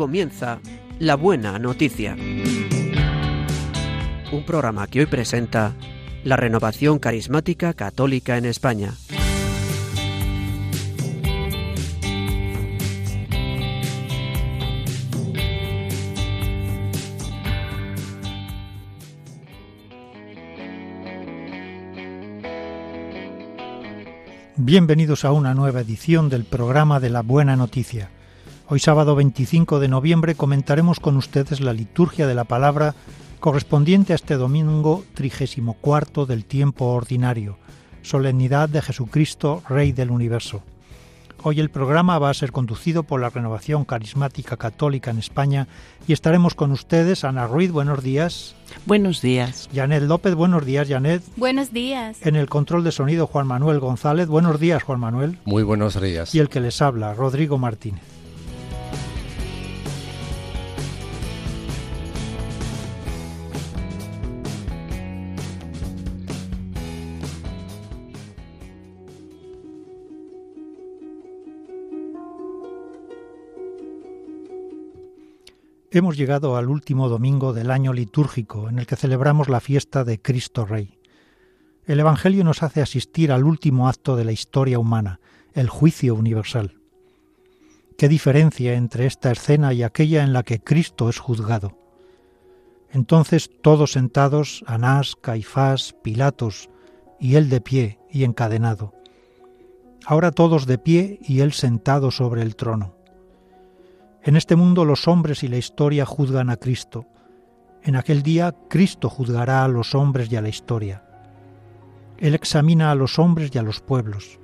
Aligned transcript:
comienza 0.00 0.60
La 0.98 1.14
Buena 1.14 1.58
Noticia. 1.58 2.16
Un 4.32 4.46
programa 4.46 4.86
que 4.86 5.00
hoy 5.00 5.04
presenta 5.04 5.74
la 6.24 6.36
renovación 6.36 6.98
carismática 6.98 7.74
católica 7.74 8.38
en 8.38 8.46
España. 8.46 8.94
Bienvenidos 24.56 25.26
a 25.26 25.32
una 25.32 25.52
nueva 25.52 25.82
edición 25.82 26.30
del 26.30 26.44
programa 26.44 27.00
de 27.00 27.10
la 27.10 27.20
Buena 27.20 27.54
Noticia. 27.54 28.08
Hoy 28.72 28.78
sábado 28.78 29.16
25 29.16 29.80
de 29.80 29.88
noviembre 29.88 30.36
comentaremos 30.36 31.00
con 31.00 31.16
ustedes 31.16 31.58
la 31.58 31.72
liturgia 31.72 32.28
de 32.28 32.36
la 32.36 32.44
palabra 32.44 32.94
correspondiente 33.40 34.12
a 34.12 34.14
este 34.14 34.36
domingo 34.36 35.02
34 35.14 36.24
del 36.24 36.44
tiempo 36.44 36.84
ordinario, 36.84 37.58
solemnidad 38.02 38.68
de 38.68 38.80
Jesucristo, 38.80 39.64
Rey 39.68 39.90
del 39.90 40.12
Universo. 40.12 40.62
Hoy 41.42 41.58
el 41.58 41.70
programa 41.70 42.20
va 42.20 42.30
a 42.30 42.34
ser 42.34 42.52
conducido 42.52 43.02
por 43.02 43.20
la 43.20 43.30
Renovación 43.30 43.84
Carismática 43.84 44.56
Católica 44.56 45.10
en 45.10 45.18
España 45.18 45.66
y 46.06 46.12
estaremos 46.12 46.54
con 46.54 46.70
ustedes. 46.70 47.24
Ana 47.24 47.48
Ruiz, 47.48 47.72
buenos 47.72 48.04
días. 48.04 48.54
Buenos 48.86 49.20
días. 49.20 49.68
Janet 49.74 50.04
López, 50.04 50.36
buenos 50.36 50.64
días, 50.64 50.86
Janet. 50.88 51.24
Buenos 51.34 51.72
días. 51.72 52.24
En 52.24 52.36
el 52.36 52.48
control 52.48 52.84
de 52.84 52.92
sonido, 52.92 53.26
Juan 53.26 53.48
Manuel 53.48 53.80
González. 53.80 54.28
Buenos 54.28 54.60
días, 54.60 54.84
Juan 54.84 55.00
Manuel. 55.00 55.38
Muy 55.44 55.64
buenos 55.64 56.00
días. 56.00 56.32
Y 56.36 56.38
el 56.38 56.48
que 56.48 56.60
les 56.60 56.80
habla, 56.80 57.14
Rodrigo 57.14 57.58
Martínez. 57.58 58.19
Hemos 75.92 76.16
llegado 76.16 76.56
al 76.56 76.68
último 76.68 77.08
domingo 77.08 77.52
del 77.52 77.72
año 77.72 77.92
litúrgico 77.92 78.68
en 78.68 78.78
el 78.78 78.86
que 78.86 78.94
celebramos 78.94 79.48
la 79.48 79.58
fiesta 79.58 80.04
de 80.04 80.22
Cristo 80.22 80.64
Rey. 80.64 81.00
El 81.84 81.98
Evangelio 81.98 82.44
nos 82.44 82.62
hace 82.62 82.80
asistir 82.80 83.32
al 83.32 83.42
último 83.42 83.88
acto 83.88 84.14
de 84.14 84.24
la 84.24 84.30
historia 84.30 84.78
humana, 84.78 85.18
el 85.52 85.68
juicio 85.68 86.14
universal. 86.14 86.78
¿Qué 87.98 88.08
diferencia 88.08 88.74
entre 88.74 89.06
esta 89.06 89.32
escena 89.32 89.72
y 89.72 89.82
aquella 89.82 90.22
en 90.22 90.32
la 90.32 90.44
que 90.44 90.60
Cristo 90.60 91.08
es 91.08 91.18
juzgado? 91.18 91.76
Entonces 92.92 93.50
todos 93.60 93.90
sentados, 93.90 94.62
Anás, 94.68 95.16
Caifás, 95.20 95.96
Pilatos, 96.04 96.70
y 97.18 97.34
él 97.34 97.48
de 97.48 97.60
pie 97.60 97.98
y 98.12 98.22
encadenado. 98.22 98.94
Ahora 100.06 100.30
todos 100.30 100.66
de 100.66 100.78
pie 100.78 101.18
y 101.24 101.40
él 101.40 101.52
sentado 101.52 102.12
sobre 102.12 102.42
el 102.42 102.54
trono. 102.54 102.99
En 104.22 104.36
este 104.36 104.54
mundo 104.54 104.84
los 104.84 105.08
hombres 105.08 105.42
y 105.42 105.48
la 105.48 105.56
historia 105.56 106.04
juzgan 106.04 106.50
a 106.50 106.56
Cristo. 106.56 107.06
En 107.82 107.96
aquel 107.96 108.22
día 108.22 108.54
Cristo 108.68 109.08
juzgará 109.08 109.64
a 109.64 109.68
los 109.68 109.94
hombres 109.94 110.30
y 110.30 110.36
a 110.36 110.42
la 110.42 110.50
historia. 110.50 111.04
Él 112.18 112.34
examina 112.34 112.90
a 112.90 112.94
los 112.94 113.18
hombres 113.18 113.50
y 113.54 113.58
a 113.58 113.62
los 113.62 113.80
pueblos. 113.80 114.38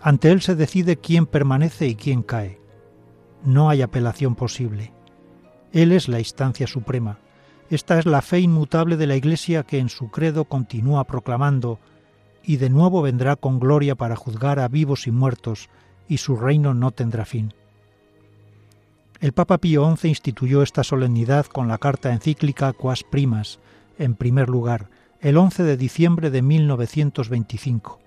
Ante 0.00 0.32
Él 0.32 0.42
se 0.42 0.56
decide 0.56 0.96
quién 0.96 1.26
permanece 1.26 1.86
y 1.86 1.94
quién 1.94 2.22
cae. 2.22 2.60
No 3.44 3.70
hay 3.70 3.82
apelación 3.82 4.34
posible. 4.34 4.92
Él 5.72 5.92
es 5.92 6.08
la 6.08 6.18
instancia 6.18 6.66
suprema. 6.66 7.18
Esta 7.70 8.00
es 8.00 8.06
la 8.06 8.22
fe 8.22 8.40
inmutable 8.40 8.96
de 8.96 9.06
la 9.06 9.14
Iglesia 9.14 9.62
que 9.62 9.78
en 9.78 9.88
su 9.88 10.10
credo 10.10 10.46
continúa 10.46 11.04
proclamando, 11.04 11.78
y 12.42 12.56
de 12.56 12.70
nuevo 12.70 13.02
vendrá 13.02 13.36
con 13.36 13.60
gloria 13.60 13.94
para 13.94 14.16
juzgar 14.16 14.58
a 14.58 14.68
vivos 14.68 15.06
y 15.06 15.10
muertos, 15.12 15.68
y 16.08 16.18
su 16.18 16.36
reino 16.36 16.74
no 16.74 16.90
tendrá 16.90 17.24
fin. 17.24 17.52
El 19.18 19.32
Papa 19.32 19.56
Pío 19.56 19.96
XI 19.96 20.08
instituyó 20.08 20.62
esta 20.62 20.84
solemnidad 20.84 21.46
con 21.46 21.68
la 21.68 21.78
carta 21.78 22.12
encíclica 22.12 22.74
Quas 22.74 23.02
Primas, 23.02 23.60
en 23.98 24.14
primer 24.14 24.50
lugar, 24.50 24.90
el 25.20 25.38
11 25.38 25.62
de 25.62 25.78
diciembre 25.78 26.28
de 26.30 26.42
1925, 26.42 27.98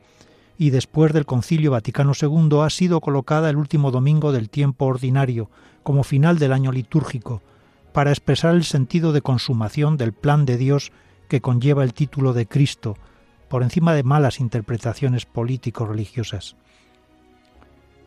y 0.60 0.70
después 0.70 1.12
del 1.12 1.26
Concilio 1.26 1.72
Vaticano 1.72 2.12
II 2.20 2.60
ha 2.62 2.70
sido 2.70 3.02
colocada 3.02 3.50
el 3.50 3.56
último 3.56 3.90
domingo 3.90 4.32
del 4.32 4.52
tiempo 4.52 4.86
ordinario, 4.86 5.50
como 5.82 6.04
final 6.04 6.38
del 6.38 6.54
año 6.54 6.72
litúrgico, 6.72 7.42
para 7.92 8.12
expresar 8.12 8.54
el 8.54 8.64
sentido 8.64 9.12
de 9.12 9.24
consumación 9.24 9.98
del 9.98 10.14
plan 10.14 10.46
de 10.46 10.58
Dios 10.58 10.92
que 11.28 11.42
conlleva 11.42 11.84
el 11.84 11.96
título 11.96 12.34
de 12.34 12.46
Cristo, 12.46 12.98
por 13.48 13.64
encima 13.64 13.96
de 13.96 14.04
malas 14.04 14.40
interpretaciones 14.40 15.26
político-religiosas. 15.26 16.56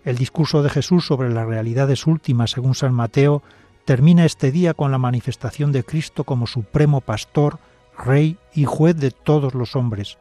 El 0.05 0.17
discurso 0.17 0.63
de 0.63 0.71
Jesús 0.71 1.07
sobre 1.07 1.31
las 1.31 1.47
realidades 1.47 2.07
últimas 2.07 2.51
según 2.51 2.75
San 2.75 2.93
Mateo 2.93 3.43
termina 3.85 4.25
este 4.25 4.51
día 4.51 4.75
con 4.75 4.91
la 4.91 4.99
manifestación 4.99 5.71
de 5.71 5.85
Cristo 5.85 6.25
como 6.25 6.49
supremo 6.49 7.01
pastor, 7.01 7.59
rey 7.97 8.37
y 8.53 8.65
juez 8.65 8.97
de 8.97 9.13
todos 9.13 9.55
los 9.55 9.77
hombres, 9.77 10.19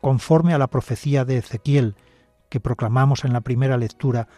conforme 0.00 0.54
a 0.54 0.58
la 0.58 0.68
profecía 0.68 1.24
de 1.24 1.38
Ezequiel, 1.38 1.96
que 2.48 2.60
proclamamos 2.60 3.24
en 3.24 3.32
la 3.32 3.40
primera 3.40 3.76
lectura, 3.76 4.28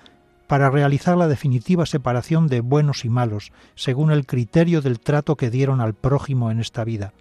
para 0.46 0.70
realizar 0.70 1.16
la 1.16 1.28
definitiva 1.28 1.84
separación 1.86 2.46
de 2.46 2.60
buenos 2.60 3.04
y 3.04 3.10
malos, 3.10 3.52
según 3.74 4.10
el 4.10 4.24
criterio 4.24 4.80
del 4.80 5.00
trato 5.00 5.36
que 5.36 5.50
dieron 5.50 5.80
al 5.80 5.92
prójimo 5.92 6.50
en 6.50 6.60
esta 6.60 6.84
vida. 6.84 7.12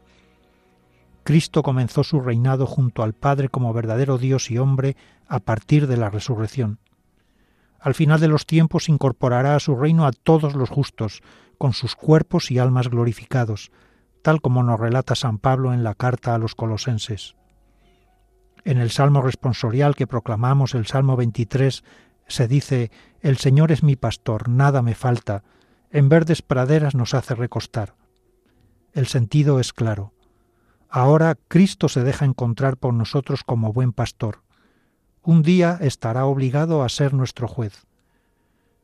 Cristo 1.24 1.64
comenzó 1.64 2.03
su 2.03 2.22
reinado 2.22 2.68
junto 2.68 3.02
al 3.02 3.14
Padre 3.14 3.50
como 3.50 3.74
verdadero 3.74 4.18
Dios 4.19 4.52
y 4.52 4.59
hombre 4.59 4.96
a 5.28 5.40
partir 5.40 5.88
de 5.88 5.97
la 5.97 6.12
resurrección. 6.12 6.78
Al 7.85 7.94
final 7.94 8.19
de 8.19 8.28
los 8.28 8.47
tiempos 8.47 8.90
incorporará 8.90 9.56
a 9.56 9.59
su 9.59 9.75
reino 9.75 10.07
a 10.07 10.12
todos 10.12 10.56
los 10.56 10.72
justos, 10.72 11.22
con 11.59 11.73
sus 11.73 11.96
cuerpos 11.96 12.50
y 12.50 12.57
almas 12.57 12.90
glorificados, 12.90 13.72
tal 14.23 14.41
como 14.41 14.63
nos 14.63 14.79
relata 14.79 15.13
San 15.13 15.38
Pablo 15.38 15.72
en 15.72 15.84
la 15.84 15.94
carta 15.94 16.34
a 16.34 16.40
los 16.40 16.56
colosenses. 16.56 17.35
En 18.63 18.79
el 18.79 18.90
Salmo 18.90 19.22
responsorial 19.22 19.94
que 19.94 20.07
proclamamos, 20.07 20.73
el 20.73 20.88
Salmo 20.88 21.16
23, 21.16 21.84
se 22.25 22.47
dice, 22.47 22.90
El 23.22 23.38
Señor 23.38 23.72
es 23.72 23.84
mi 23.84 23.96
pastor, 23.96 24.50
nada 24.50 24.81
me 24.81 24.96
falta, 24.96 25.44
en 25.91 26.09
verdes 26.09 26.41
praderas 26.41 26.96
nos 26.96 27.13
hace 27.13 27.35
recostar. 27.35 27.94
El 28.94 29.06
sentido 29.06 29.59
es 29.59 29.73
claro. 29.73 30.12
Ahora 30.90 31.38
Cristo 31.47 31.88
se 31.88 32.03
deja 32.03 32.25
encontrar 32.25 32.78
por 32.78 32.96
nosotros 32.96 33.44
como 33.44 33.73
buen 33.73 33.94
pastor 33.94 34.45
un 35.25 35.41
día 35.41 35.78
estará 35.81 36.25
obligado 36.25 36.84
a 36.84 36.90
ser 36.90 37.13
nuestro 37.13 37.47
juez. 37.47 37.86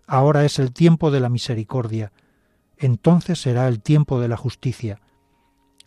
Ahora 0.07 0.43
es 0.43 0.59
el 0.59 0.73
tiempo 0.73 1.11
de 1.11 1.19
la 1.19 1.29
misericordia, 1.29 2.11
entonces 2.77 3.39
será 3.39 3.67
el 3.67 3.79
tiempo 3.79 4.19
de 4.19 4.27
la 4.27 4.37
justicia. 4.37 4.99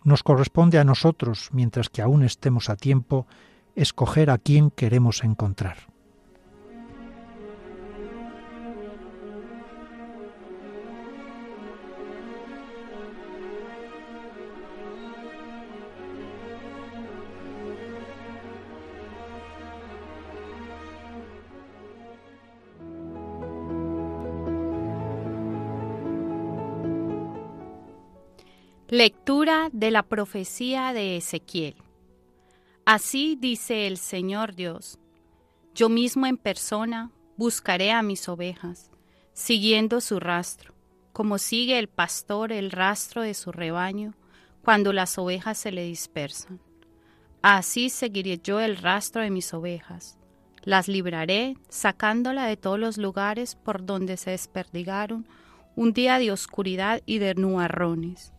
Nos 0.04 0.22
corresponde 0.22 0.78
a 0.78 0.84
nosotros, 0.84 1.48
mientras 1.52 1.88
que 1.88 2.02
aún 2.02 2.22
estemos 2.22 2.70
a 2.70 2.76
tiempo, 2.76 3.26
escoger 3.74 4.30
a 4.30 4.38
quién 4.38 4.70
queremos 4.70 5.24
encontrar. 5.24 5.93
Lectura 28.96 29.70
de 29.72 29.90
la 29.90 30.04
profecía 30.04 30.92
de 30.92 31.16
Ezequiel. 31.16 31.74
Así 32.84 33.36
dice 33.40 33.88
el 33.88 33.96
Señor 33.96 34.54
Dios, 34.54 35.00
yo 35.74 35.88
mismo 35.88 36.26
en 36.26 36.36
persona 36.36 37.10
buscaré 37.36 37.90
a 37.90 38.04
mis 38.04 38.28
ovejas, 38.28 38.92
siguiendo 39.32 40.00
su 40.00 40.20
rastro, 40.20 40.74
como 41.12 41.38
sigue 41.38 41.80
el 41.80 41.88
pastor 41.88 42.52
el 42.52 42.70
rastro 42.70 43.22
de 43.22 43.34
su 43.34 43.50
rebaño 43.50 44.14
cuando 44.62 44.92
las 44.92 45.18
ovejas 45.18 45.58
se 45.58 45.72
le 45.72 45.82
dispersan. 45.82 46.60
Así 47.42 47.90
seguiré 47.90 48.38
yo 48.44 48.60
el 48.60 48.76
rastro 48.76 49.22
de 49.22 49.30
mis 49.30 49.52
ovejas. 49.54 50.20
Las 50.62 50.86
libraré, 50.86 51.56
sacándola 51.68 52.46
de 52.46 52.56
todos 52.56 52.78
los 52.78 52.96
lugares 52.96 53.56
por 53.56 53.84
donde 53.84 54.16
se 54.16 54.30
desperdigaron 54.30 55.26
un 55.74 55.92
día 55.92 56.20
de 56.20 56.30
oscuridad 56.30 57.02
y 57.06 57.18
de 57.18 57.34
nubarrones 57.34 58.33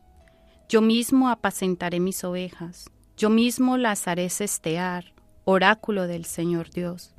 yo 0.67 0.81
mismo 0.81 1.29
apacentaré 1.29 1.99
mis 1.99 2.23
ovejas, 2.23 2.89
yo 3.17 3.29
mismo 3.29 3.77
las 3.77 4.07
haré 4.07 4.29
cestear, 4.29 5.13
oráculo 5.43 6.07
del 6.07 6.25
Señor 6.25 6.69
Dios. 6.71 7.13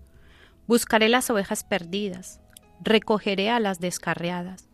Buscaré 0.67 1.09
las 1.09 1.31
ovejas 1.31 1.63
perdidas, 1.63 2.41
recogeré 2.81 3.51
a 3.51 3.61
las 3.61 3.79
descarriadas, 3.79 4.69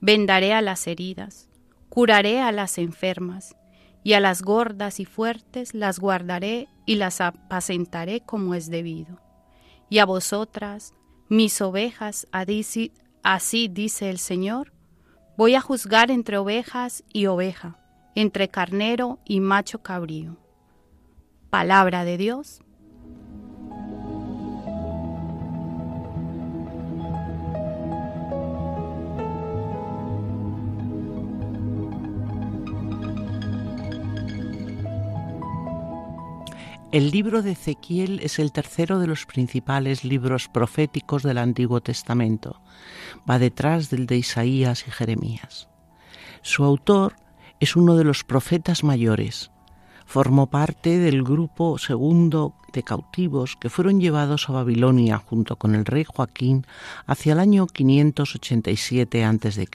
vendaré 0.00 0.54
a 0.54 0.62
las 0.62 0.86
heridas, 0.86 1.48
curaré 1.90 2.40
a 2.40 2.50
las 2.50 2.78
enfermas, 2.78 3.56
y 4.02 4.12
a 4.12 4.20
las 4.20 4.42
gordas 4.42 5.00
y 5.00 5.06
fuertes 5.06 5.74
las 5.74 5.98
guardaré 5.98 6.68
y 6.86 6.96
las 6.96 7.20
apacentaré 7.20 8.20
como 8.20 8.54
es 8.54 8.68
debido. 8.68 9.18
Y 9.88 9.98
a 9.98 10.04
vosotras, 10.04 10.92
mis 11.28 11.60
ovejas, 11.62 12.26
así 12.30 13.68
dice 13.68 14.10
el 14.10 14.18
Señor, 14.18 14.72
voy 15.38 15.54
a 15.54 15.60
juzgar 15.60 16.10
entre 16.10 16.36
ovejas 16.36 17.02
y 17.12 17.26
oveja, 17.26 17.78
entre 18.14 18.48
carnero 18.48 19.18
y 19.24 19.40
macho 19.40 19.82
cabrío. 19.82 20.36
Palabra 21.50 22.04
de 22.04 22.16
Dios. 22.16 22.64
El 36.94 37.10
libro 37.10 37.42
de 37.42 37.50
Ezequiel 37.50 38.20
es 38.22 38.38
el 38.38 38.52
tercero 38.52 39.00
de 39.00 39.08
los 39.08 39.26
principales 39.26 40.04
libros 40.04 40.48
proféticos 40.48 41.24
del 41.24 41.38
Antiguo 41.38 41.80
Testamento. 41.80 42.62
Va 43.28 43.40
detrás 43.40 43.90
del 43.90 44.06
de 44.06 44.18
Isaías 44.18 44.86
y 44.86 44.92
Jeremías. 44.92 45.68
Su 46.42 46.62
autor 46.62 47.16
es 47.64 47.76
uno 47.76 47.96
de 47.96 48.04
los 48.04 48.24
profetas 48.24 48.84
mayores. 48.84 49.50
Formó 50.04 50.50
parte 50.50 50.98
del 50.98 51.22
grupo 51.22 51.78
segundo 51.78 52.54
de 52.74 52.82
cautivos 52.82 53.56
que 53.56 53.70
fueron 53.70 54.00
llevados 54.00 54.50
a 54.50 54.52
Babilonia 54.52 55.16
junto 55.16 55.56
con 55.56 55.74
el 55.74 55.86
rey 55.86 56.04
Joaquín 56.04 56.66
hacia 57.06 57.32
el 57.32 57.40
año 57.40 57.66
587 57.66 59.24
a.C. 59.24 59.68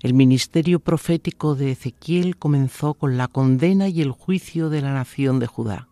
El 0.00 0.14
ministerio 0.14 0.78
profético 0.78 1.56
de 1.56 1.72
Ezequiel 1.72 2.36
comenzó 2.36 2.94
con 2.94 3.16
la 3.16 3.26
condena 3.26 3.88
y 3.88 4.00
el 4.00 4.12
juicio 4.12 4.70
de 4.70 4.80
la 4.80 4.92
nación 4.94 5.40
de 5.40 5.48
Judá. 5.48 5.88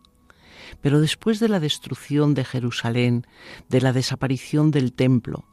Pero 0.80 1.00
después 1.00 1.40
de 1.40 1.48
la 1.48 1.58
destrucción 1.58 2.34
de 2.34 2.44
Jerusalén, 2.44 3.26
de 3.68 3.80
la 3.80 3.92
desaparición 3.92 4.70
del 4.70 4.92
templo, 4.92 5.44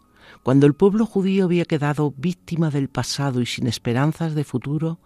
cuando 0.43 0.67
el 0.67 0.73
pueblo 0.73 1.05
judío 1.05 1.45
había 1.45 1.65
quedado 1.65 2.13
víctima 2.17 2.69
del 2.69 2.89
pasado 2.89 3.41
y 3.41 3.45
sin 3.45 3.65
esperanzas 3.65 4.35
de 4.35 4.43
futuro, 4.43 4.99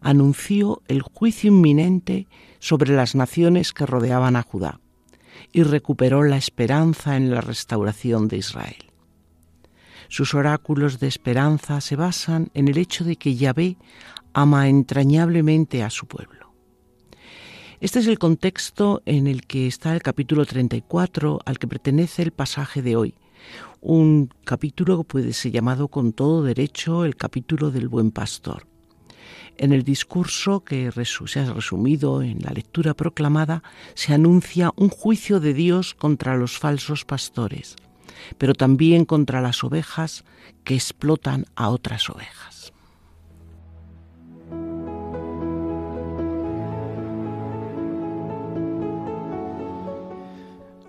anunció 0.00 0.82
el 0.88 1.02
juicio 1.02 1.52
inminente 1.52 2.26
sobre 2.58 2.94
las 2.94 3.14
naciones 3.14 3.72
que 3.72 3.86
rodeaban 3.86 4.34
a 4.34 4.42
Judá 4.42 4.80
y 5.52 5.62
recuperó 5.62 6.24
la 6.24 6.36
esperanza 6.36 7.16
en 7.16 7.30
la 7.30 7.40
restauración 7.40 8.26
de 8.26 8.38
Israel. 8.38 8.90
Sus 10.08 10.34
oráculos 10.34 10.98
de 10.98 11.06
esperanza 11.06 11.80
se 11.80 11.96
basan 11.96 12.50
en 12.52 12.68
el 12.68 12.76
hecho 12.76 13.04
de 13.04 13.16
que 13.16 13.36
Yahvé 13.36 13.76
ama 14.34 14.68
entrañablemente 14.68 15.82
a 15.82 15.90
su 15.90 16.06
pueblo. 16.06 16.52
Este 17.80 18.00
es 18.00 18.06
el 18.06 18.18
contexto 18.18 19.02
en 19.06 19.26
el 19.26 19.46
que 19.46 19.66
está 19.66 19.94
el 19.94 20.02
capítulo 20.02 20.44
34 20.44 21.40
al 21.44 21.58
que 21.58 21.66
pertenece 21.66 22.22
el 22.22 22.32
pasaje 22.32 22.82
de 22.82 22.96
hoy, 22.96 23.14
un 23.80 24.30
capítulo 24.44 24.98
que 24.98 25.04
puede 25.04 25.32
ser 25.32 25.52
llamado 25.52 25.88
con 25.88 26.12
todo 26.12 26.42
derecho 26.42 27.04
el 27.04 27.16
capítulo 27.16 27.70
del 27.70 27.88
buen 27.88 28.10
pastor. 28.10 28.66
En 29.58 29.72
el 29.72 29.82
discurso 29.82 30.64
que 30.64 30.90
se 31.26 31.40
ha 31.40 31.52
resumido 31.52 32.22
en 32.22 32.40
la 32.40 32.52
lectura 32.52 32.94
proclamada 32.94 33.62
se 33.94 34.14
anuncia 34.14 34.72
un 34.76 34.88
juicio 34.88 35.40
de 35.40 35.54
Dios 35.54 35.94
contra 35.94 36.36
los 36.36 36.58
falsos 36.58 37.04
pastores 37.04 37.76
pero 38.38 38.54
también 38.54 39.04
contra 39.04 39.40
las 39.40 39.64
ovejas 39.64 40.24
que 40.64 40.74
explotan 40.74 41.46
a 41.54 41.68
otras 41.68 42.08
ovejas. 42.10 42.71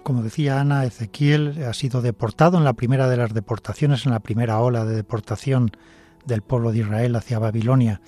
Como 0.04 0.22
decía 0.22 0.60
Ana, 0.60 0.84
Ezequiel 0.84 1.64
ha 1.64 1.74
sido 1.74 2.02
deportado 2.02 2.58
en 2.58 2.66
la 2.66 2.74
primera 2.74 3.08
de 3.08 3.16
las 3.16 3.34
deportaciones, 3.34 4.06
en 4.06 4.12
la 4.12 4.20
primera 4.20 4.60
ola 4.60 4.84
de 4.84 4.96
deportación 4.96 5.72
del 6.26 6.42
pueblo 6.42 6.74
de 6.74 6.80
Israel 6.80 7.16
hacia 7.16 7.40
Babilonia. 7.40 8.02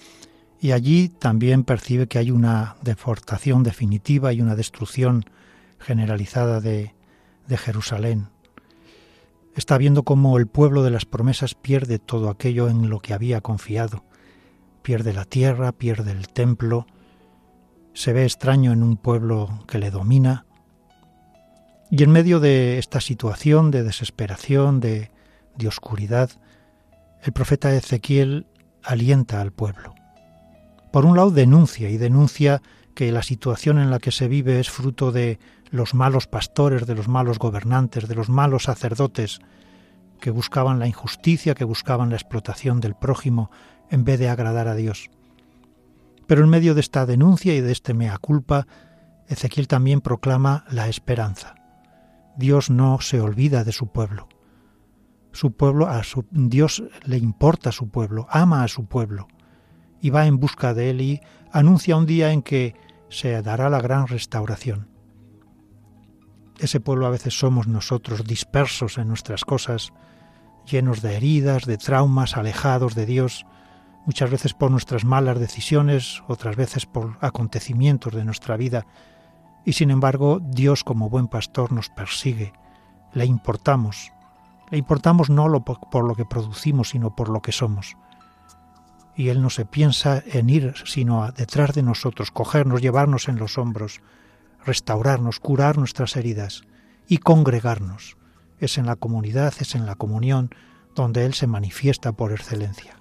Y 0.60 0.74
allí 0.74 1.08
también 1.08 1.64
percibe 1.64 2.08
que 2.08 2.18
hay 2.18 2.32
una 2.32 2.76
deportación 2.82 3.64
definitiva 3.64 4.34
y 4.34 4.42
una 4.42 4.56
destrucción 4.56 5.24
generalizada 5.80 6.60
de, 6.60 6.94
de 7.48 7.58
Jerusalén. 7.58 8.28
Está 9.56 9.78
viendo 9.78 10.04
cómo 10.04 10.38
el 10.38 10.48
pueblo 10.48 10.84
de 10.84 10.92
las 10.92 11.06
promesas 11.06 11.56
pierde 11.56 11.98
todo 11.98 12.30
aquello 12.30 12.68
en 12.68 12.90
lo 12.90 13.00
que 13.00 13.14
había 13.14 13.40
confiado. 13.40 14.04
Pierde 14.82 15.14
la 15.14 15.24
tierra, 15.24 15.72
pierde 15.72 16.12
el 16.12 16.28
templo, 16.28 16.88
se 17.94 18.12
ve 18.12 18.26
extraño 18.26 18.74
en 18.74 18.84
un 18.84 18.98
pueblo 18.98 19.64
que 19.66 19.78
le 19.78 19.92
domina. 19.92 20.46
Y 21.92 22.04
en 22.04 22.12
medio 22.12 22.40
de 22.40 22.80
esta 22.80 23.00
situación 23.00 23.72
de 23.72 23.84
desesperación, 23.84 24.80
de, 24.80 25.12
de 25.58 25.68
oscuridad, 25.68 26.32
el 27.24 27.34
profeta 27.34 27.74
Ezequiel 27.74 28.48
alienta 28.84 29.42
al 29.42 29.52
pueblo. 29.52 29.94
Por 30.92 31.06
un 31.06 31.16
lado 31.16 31.32
denuncia 31.32 31.90
y 31.90 31.98
denuncia 31.98 32.62
que 32.94 33.12
la 33.12 33.24
situación 33.24 33.78
en 33.80 33.92
la 33.92 34.00
que 34.00 34.12
se 34.12 34.28
vive 34.28 34.60
es 34.60 34.70
fruto 34.70 35.12
de 35.12 35.40
los 35.70 35.94
malos 35.94 36.28
pastores, 36.28 36.88
de 36.88 36.96
los 36.96 37.08
malos 37.08 37.38
gobernantes, 37.38 38.08
de 38.08 38.16
los 38.16 38.30
malos 38.30 38.64
sacerdotes, 38.64 39.40
que 40.20 40.32
buscaban 40.32 40.80
la 40.80 40.88
injusticia, 40.88 41.56
que 41.56 41.66
buscaban 41.66 42.10
la 42.10 42.16
explotación 42.16 42.80
del 42.80 42.96
prójimo, 42.96 43.52
en 43.90 44.06
vez 44.06 44.20
de 44.20 44.30
agradar 44.30 44.68
a 44.68 44.76
Dios. 44.76 45.10
Pero 46.28 46.44
en 46.44 46.50
medio 46.50 46.74
de 46.74 46.82
esta 46.82 47.06
denuncia 47.06 47.54
y 47.54 47.62
de 47.62 47.72
este 47.72 47.94
mea 47.94 48.18
culpa, 48.18 48.66
Ezequiel 49.28 49.68
también 49.68 50.02
proclama 50.02 50.66
la 50.72 50.88
esperanza. 50.88 51.56
Dios 52.38 52.70
no 52.70 53.00
se 53.02 53.22
olvida 53.22 53.64
de 53.64 53.72
su 53.72 53.88
pueblo. 53.88 54.28
Su 55.32 55.52
pueblo, 55.52 55.88
a 55.88 56.04
su, 56.04 56.26
Dios 56.32 56.84
le 57.04 57.18
importa 57.18 57.70
a 57.70 57.74
su 57.74 57.90
pueblo, 57.90 58.28
ama 58.30 58.64
a 58.64 58.68
su 58.68 58.86
pueblo, 58.86 59.28
y 60.00 60.10
va 60.10 60.28
en 60.28 60.40
busca 60.40 60.74
de 60.74 60.90
él 60.90 61.02
y 61.02 61.22
anuncia 61.52 61.98
un 61.98 62.06
día 62.06 62.32
en 62.32 62.42
que 62.42 62.76
se 63.10 63.42
dará 63.42 63.70
la 63.70 63.82
gran 63.82 64.08
restauración. 64.08 64.90
Ese 66.60 66.80
pueblo 66.80 67.06
a 67.06 67.10
veces 67.10 67.38
somos 67.38 67.68
nosotros 67.68 68.24
dispersos 68.24 68.98
en 68.98 69.10
nuestras 69.10 69.44
cosas, 69.44 69.92
llenos 70.66 71.02
de 71.02 71.16
heridas, 71.16 71.66
de 71.66 71.78
traumas, 71.78 72.38
alejados 72.38 72.96
de 72.96 73.06
Dios, 73.06 73.46
muchas 74.06 74.30
veces 74.30 74.54
por 74.54 74.72
nuestras 74.72 75.04
malas 75.04 75.40
decisiones, 75.40 76.24
otras 76.28 76.56
veces 76.56 76.86
por 76.86 77.18
acontecimientos 77.22 78.14
de 78.14 78.24
nuestra 78.24 78.56
vida, 78.56 78.86
y 79.66 79.74
sin 79.74 79.92
embargo 79.92 80.40
Dios 80.42 80.84
como 80.84 81.10
buen 81.10 81.28
pastor 81.28 81.72
nos 81.72 81.90
persigue, 81.90 82.54
le 83.14 83.26
importamos, 83.26 84.12
le 84.72 84.78
importamos 84.78 85.30
no 85.30 85.64
por 85.64 86.06
lo 86.06 86.16
que 86.16 86.26
producimos, 86.26 86.90
sino 86.90 87.16
por 87.16 87.30
lo 87.30 87.42
que 87.42 87.52
somos 87.52 87.96
y 89.16 89.30
Él 89.30 89.42
no 89.42 89.50
se 89.50 89.66
piensa 89.66 90.22
en 90.26 90.50
ir 90.50 90.74
sino 90.86 91.32
detrás 91.32 91.74
de 91.74 91.84
nosotros, 91.84 92.32
cogernos, 92.32 92.82
llevarnos 92.82 93.28
en 93.30 93.38
los 93.38 93.58
hombros, 93.58 94.02
restaurarnos, 94.66 95.40
curar 95.40 95.78
nuestras 95.78 96.16
heridas 96.16 96.64
y 97.08 97.20
congregarnos. 97.20 98.18
Es 98.60 98.78
en 98.78 98.86
la 98.86 98.96
comunidad, 98.96 99.54
es 99.60 99.76
en 99.76 99.86
la 99.86 99.96
comunión 99.96 100.50
donde 100.96 101.26
Él 101.26 101.34
se 101.34 101.48
manifiesta 101.48 102.12
por 102.14 102.32
excelencia. 102.32 102.98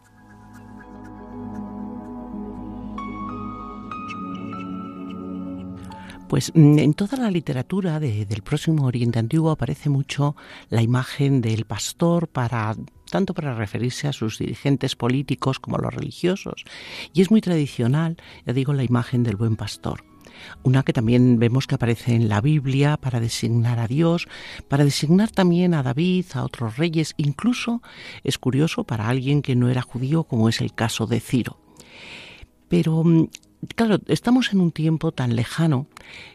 Pues 6.28 6.52
mm, 6.54 6.78
en 6.78 6.95
toda 6.95 7.19
la 7.19 7.31
literatura 7.31 8.00
del 8.00 8.43
próximo 8.43 8.87
Oriente 8.87 9.19
Antiguo 9.19 9.50
aparece 9.50 9.88
mucho 9.88 10.37
la 10.71 10.83
imagen 10.83 11.40
del 11.40 11.64
pastor 11.64 12.28
para 12.28 12.75
tanto 13.11 13.35
para 13.35 13.54
referirse 13.54 14.09
a 14.09 14.12
sus 14.12 14.38
dirigentes 14.38 14.97
políticos 14.97 15.61
como 15.61 15.76
a 15.76 15.81
los 15.81 15.95
religiosos. 15.95 16.64
Y 17.12 17.23
es 17.23 17.31
muy 17.31 17.40
tradicional, 17.40 18.16
ya 18.45 18.52
digo, 18.52 18.73
la 18.73 18.83
imagen 18.83 19.23
del 19.23 19.37
buen 19.37 19.54
pastor. 19.54 20.04
Una 20.62 20.83
que 20.83 20.93
también 20.93 21.38
vemos 21.38 21.66
que 21.66 21.76
aparece 21.76 22.14
en 22.14 22.28
la 22.28 22.40
Biblia 22.40 22.97
para 22.97 23.21
designar 23.21 23.78
a 23.78 23.87
Dios, 23.87 24.26
para 24.69 24.85
designar 24.85 25.31
también 25.31 25.75
a 25.75 25.83
David, 25.83 26.26
a 26.35 26.43
otros 26.43 26.76
reyes, 26.76 27.14
incluso 27.16 27.83
es 28.25 28.38
curioso 28.38 28.85
para 28.85 29.09
alguien 29.09 29.43
que 29.43 29.54
no 29.54 29.69
era 29.69 29.83
judío 29.83 30.25
como 30.25 30.49
es 30.49 30.61
el 30.61 30.75
caso 30.75 31.07
de 31.07 31.21
Ciro. 31.21 31.59
Pero 32.69 33.04
mm, 33.04 33.28
claro, 33.75 33.99
estamos 34.06 34.52
en 34.52 34.61
un 34.61 34.73
tiempo 34.73 35.12
tan 35.12 35.37
lejano 35.37 35.87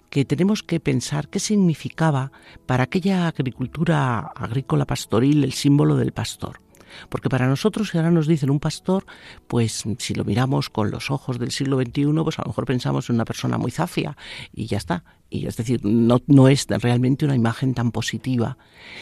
que 0.10 0.26
tenemos 0.26 0.64
que 0.64 0.80
pensar 0.80 1.30
qué 1.30 1.40
significaba 1.40 2.32
para 2.66 2.84
aquella 2.84 3.28
agricultura 3.28 4.20
agrícola 4.20 4.86
pastoril 4.86 5.44
el 5.44 5.54
símbolo 5.54 5.96
del 5.96 6.12
pastor. 6.12 6.62
Porque 7.10 7.30
para 7.30 7.48
nosotros, 7.48 7.90
si 7.90 7.98
ahora 7.98 8.12
nos 8.12 8.28
dicen 8.28 8.50
un 8.50 8.60
pastor, 8.60 9.06
pues 9.48 9.84
si 10.00 10.14
lo 10.16 10.26
miramos 10.26 10.70
con 10.70 10.90
los 10.90 11.12
ojos 11.12 11.38
del 11.38 11.52
siglo 11.52 11.78
XXI, 11.78 12.06
pues 12.24 12.40
a 12.40 12.44
lo 12.44 12.50
mejor 12.50 12.66
pensamos 12.66 13.10
en 13.10 13.16
una 13.16 13.26
persona 13.26 13.58
muy 13.58 13.72
zafia 13.72 14.18
y 14.54 14.66
ya 14.66 14.78
está. 14.78 15.04
Y 15.30 15.46
es 15.46 15.58
decir, 15.58 15.86
no, 15.86 16.22
no, 16.26 16.48
es 16.48 16.66
realmente 16.68 17.26
una 17.26 17.36
imagen 17.36 17.74
tan 17.76 17.92
positiva. 17.92 18.58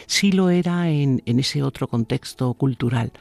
Sí 0.07 0.31
lo 0.33 0.49
era 0.49 0.89
en, 0.89 1.21
en, 1.25 1.39
ese 1.39 1.63
otro 1.63 1.87
contexto 1.87 2.53
cultural. 2.53 3.13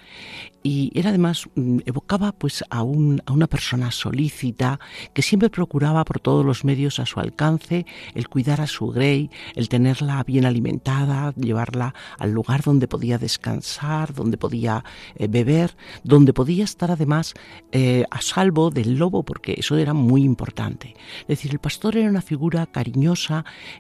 Y 0.65 0.91
era 0.99 1.11
además, 1.11 1.47
mm, 1.55 1.79
evocaba 1.87 2.33
pues 2.33 2.65
a, 2.69 2.83
un, 2.83 3.23
a 3.27 3.33
una 3.33 3.47
persona 3.47 3.93
solícita 3.93 4.81
que 5.15 5.23
siempre 5.23 5.51
procuraba 5.51 6.05
por 6.05 6.19
todos 6.19 6.45
los 6.45 6.65
medios 6.65 6.99
a 6.99 7.07
su 7.07 7.21
alcance 7.21 7.87
el 8.15 8.29
cuidar 8.29 8.61
a 8.61 8.67
su 8.67 8.89
Grey, 8.89 9.31
el 9.55 9.69
tenerla 9.69 10.25
bien 10.25 10.45
alimentada, 10.45 11.33
llevarla 11.35 11.95
al 12.19 12.33
lugar 12.33 12.63
donde 12.63 12.89
podía 12.89 13.19
descansar, 13.19 14.13
donde 14.13 14.39
podía 14.39 14.83
eh, 15.15 15.29
beber, 15.29 15.77
donde 16.03 16.33
podía 16.33 16.65
estar 16.65 16.91
además 16.91 17.35
eh, 17.71 18.05
a 18.11 18.21
salvo 18.21 18.71
del 18.71 18.97
lobo, 18.99 19.23
porque 19.23 19.55
eso 19.57 19.77
era 19.77 19.95
muy 19.95 20.25
importante. 20.25 20.97
Es 21.21 21.29
decir, 21.29 21.53
el 21.53 21.61
pastor 21.61 21.97
era 21.97 22.11
una 22.11 22.23
figura 22.23 22.67
cariñosa 22.67 22.96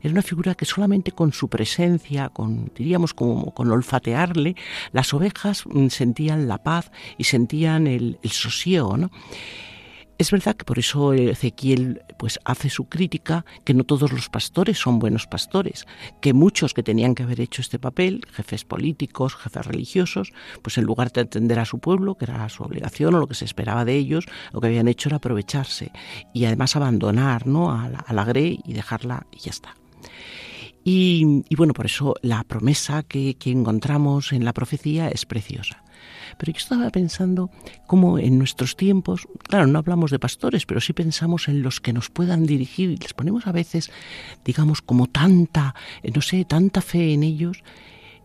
era 0.03 0.13
una 0.13 0.23
figura 0.23 0.55
que 0.55 0.65
solamente 0.65 1.13
con 1.13 1.33
su 1.33 1.49
presencia, 1.49 2.29
con 2.29 2.71
diríamos 2.75 3.15
como 3.15 3.53
con 3.53 3.71
olfatearle, 3.71 4.57
las 4.93 5.13
ovejas 5.15 5.65
mm, 5.67 5.89
sentían 5.89 6.49
la 6.49 6.59
paz 6.59 6.91
y 7.19 7.25
sentían 7.25 7.87
el, 7.87 8.19
el 8.23 8.31
sosiego. 8.31 8.97
Es 10.19 10.31
verdad 10.31 10.57
que 10.57 10.65
por 10.65 10.79
eso 10.79 11.13
Ezequiel 11.13 12.01
pues 12.19 12.39
hace 12.45 12.71
su 12.71 12.89
crítica 12.89 13.45
que 13.65 13.75
no 13.75 13.85
todos 13.85 14.13
los 14.13 14.31
pastores 14.31 14.79
son 14.79 14.99
buenos 14.99 15.27
pastores, 15.27 15.85
que 16.23 16.33
muchos 16.33 16.73
que 16.73 16.83
tenían 16.83 17.15
que 17.15 17.25
haber 17.25 17.41
hecho 17.41 17.61
este 17.61 17.79
papel, 17.79 18.25
jefes 18.33 18.65
políticos, 18.65 19.35
jefes 19.35 19.67
religiosos, 19.67 20.33
pues 20.63 20.79
en 20.79 20.85
lugar 20.85 21.13
de 21.13 21.21
atender 21.21 21.59
a 21.59 21.67
su 21.67 21.81
pueblo, 21.81 22.15
que 22.15 22.25
era 22.25 22.49
su 22.49 22.63
obligación 22.63 23.15
o 23.15 23.19
lo 23.19 23.27
que 23.27 23.35
se 23.35 23.45
esperaba 23.45 23.85
de 23.85 23.95
ellos, 23.95 24.25
lo 24.53 24.61
que 24.63 24.69
habían 24.69 24.89
hecho 24.89 25.11
era 25.11 25.19
aprovecharse 25.19 25.93
y 26.33 26.47
además 26.47 26.77
abandonar 26.77 27.47
¿no? 27.47 27.71
a, 27.71 27.89
la, 27.91 27.99
a 27.99 28.13
la 28.15 28.25
Grey 28.25 28.61
y 28.65 28.73
dejarla 28.73 29.27
y 29.33 29.41
ya 29.41 29.51
está. 29.51 29.77
Y, 30.83 31.43
y, 31.49 31.57
bueno, 31.57 31.75
por 31.75 31.87
eso 31.87 32.15
la 32.23 32.45
promesa 32.45 33.03
que, 33.03 33.35
que 33.35 33.51
encontramos 33.51 34.33
en 34.33 34.45
la 34.45 34.53
profecía 34.53 35.09
es 35.09 35.27
preciosa. 35.27 35.83
Pero 36.39 36.53
yo 36.53 36.59
estaba 36.59 36.91
pensando 36.91 37.51
cómo 37.87 38.19
en 38.19 38.39
nuestros 38.39 38.77
tiempos, 38.77 39.27
claro, 39.49 39.67
no 39.67 39.79
hablamos 39.79 40.11
de 40.11 40.19
pastores, 40.19 40.67
pero 40.67 40.81
sí 40.81 40.93
pensamos 40.93 41.49
en 41.49 41.63
los 41.63 41.81
que 41.81 41.93
nos 41.93 42.11
puedan 42.11 42.47
dirigir 42.47 42.91
y 42.91 42.97
les 42.97 43.15
ponemos 43.15 43.47
a 43.47 43.53
veces, 43.53 43.91
digamos, 44.45 44.83
como 44.83 45.07
tanta, 45.07 45.75
eh, 46.03 46.11
no 46.15 46.21
sé, 46.21 46.45
tanta 46.45 46.81
fe 46.83 47.15
en 47.15 47.23
ellos. 47.23 47.63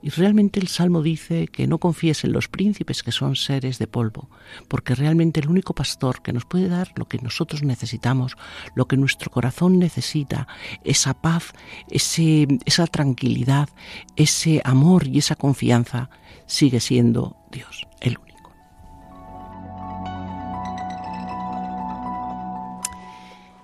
Y 0.03 0.09
realmente 0.09 0.59
el 0.59 0.67
Salmo 0.67 1.03
dice 1.03 1.47
que 1.47 1.67
no 1.67 1.77
confíes 1.77 2.23
en 2.23 2.31
los 2.31 2.47
príncipes 2.47 3.03
que 3.03 3.11
son 3.11 3.35
seres 3.35 3.77
de 3.77 3.85
polvo, 3.85 4.29
porque 4.67 4.95
realmente 4.95 5.39
el 5.39 5.49
único 5.49 5.75
pastor 5.75 6.23
que 6.23 6.33
nos 6.33 6.45
puede 6.45 6.67
dar 6.69 6.91
lo 6.95 7.07
que 7.07 7.19
nosotros 7.19 7.61
necesitamos, 7.61 8.35
lo 8.73 8.87
que 8.87 8.97
nuestro 8.97 9.29
corazón 9.29 9.77
necesita, 9.77 10.47
esa 10.83 11.13
paz, 11.13 11.53
ese, 11.87 12.47
esa 12.65 12.87
tranquilidad, 12.87 13.69
ese 14.15 14.61
amor 14.65 15.07
y 15.07 15.19
esa 15.19 15.35
confianza, 15.35 16.09
sigue 16.51 16.81
siendo 16.81 17.37
Dios, 17.49 17.87
el 18.01 18.17
único. 18.17 18.51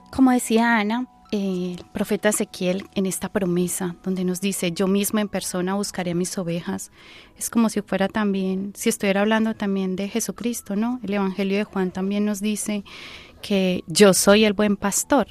Como 0.09 0.31
decía 0.31 0.77
Ana, 0.77 1.05
el 1.33 1.83
profeta 1.91 2.29
Ezequiel 2.29 2.85
en 2.95 3.05
esta 3.05 3.27
promesa 3.27 3.97
donde 4.03 4.23
nos 4.23 4.39
dice, 4.39 4.71
yo 4.71 4.87
mismo 4.87 5.19
en 5.19 5.27
persona 5.27 5.75
buscaré 5.75 6.11
a 6.11 6.15
mis 6.15 6.37
ovejas, 6.37 6.91
es 7.37 7.49
como 7.49 7.67
si 7.67 7.81
fuera 7.81 8.07
también, 8.07 8.71
si 8.73 8.87
estuviera 8.87 9.19
hablando 9.19 9.53
también 9.53 9.97
de 9.97 10.07
Jesucristo, 10.07 10.77
¿no? 10.77 11.01
El 11.03 11.13
Evangelio 11.13 11.57
de 11.57 11.65
Juan 11.65 11.91
también 11.91 12.23
nos 12.23 12.39
dice 12.39 12.85
que 13.41 13.83
yo 13.87 14.13
soy 14.13 14.45
el 14.45 14.53
buen 14.53 14.77
pastor 14.77 15.27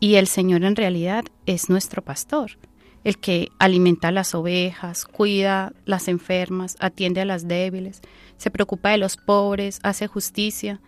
y 0.00 0.16
el 0.16 0.26
Señor 0.26 0.64
en 0.64 0.74
realidad 0.74 1.24
es 1.46 1.70
nuestro 1.70 2.02
pastor 2.02 2.58
el 3.04 3.18
que 3.18 3.48
alimenta 3.58 4.08
a 4.08 4.12
las 4.12 4.34
ovejas, 4.34 5.04
cuida 5.04 5.72
las 5.84 6.08
enfermas, 6.08 6.76
atiende 6.80 7.20
a 7.20 7.24
las 7.24 7.48
débiles, 7.48 8.02
se 8.36 8.50
preocupa 8.50 8.90
de 8.90 8.98
los 8.98 9.16
pobres, 9.16 9.80
hace 9.82 10.06
justicia. 10.06 10.80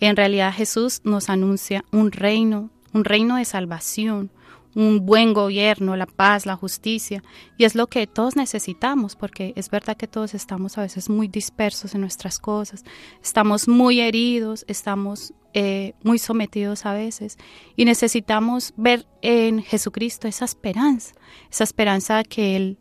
En 0.00 0.16
realidad 0.16 0.52
Jesús 0.52 1.00
nos 1.04 1.28
anuncia 1.28 1.84
un 1.92 2.12
reino, 2.12 2.70
un 2.92 3.04
reino 3.04 3.36
de 3.36 3.44
salvación, 3.44 4.30
un 4.74 5.04
buen 5.04 5.32
gobierno, 5.32 5.96
la 5.96 6.06
paz, 6.06 6.46
la 6.46 6.56
justicia. 6.56 7.22
Y 7.56 7.64
es 7.64 7.74
lo 7.74 7.86
que 7.88 8.06
todos 8.06 8.36
necesitamos, 8.36 9.16
porque 9.16 9.52
es 9.56 9.70
verdad 9.70 9.96
que 9.96 10.08
todos 10.08 10.34
estamos 10.34 10.78
a 10.78 10.82
veces 10.82 11.08
muy 11.08 11.28
dispersos 11.28 11.94
en 11.94 12.00
nuestras 12.00 12.38
cosas, 12.38 12.84
estamos 13.22 13.68
muy 13.68 14.00
heridos, 14.00 14.64
estamos 14.68 15.34
eh, 15.54 15.94
muy 16.02 16.18
sometidos 16.18 16.86
a 16.86 16.92
veces 16.92 17.36
y 17.76 17.84
necesitamos 17.84 18.72
ver 18.76 19.06
en 19.22 19.62
Jesucristo 19.62 20.28
esa 20.28 20.44
esperanza, 20.44 21.14
esa 21.50 21.64
esperanza 21.64 22.22
que 22.24 22.56
Él 22.56 22.78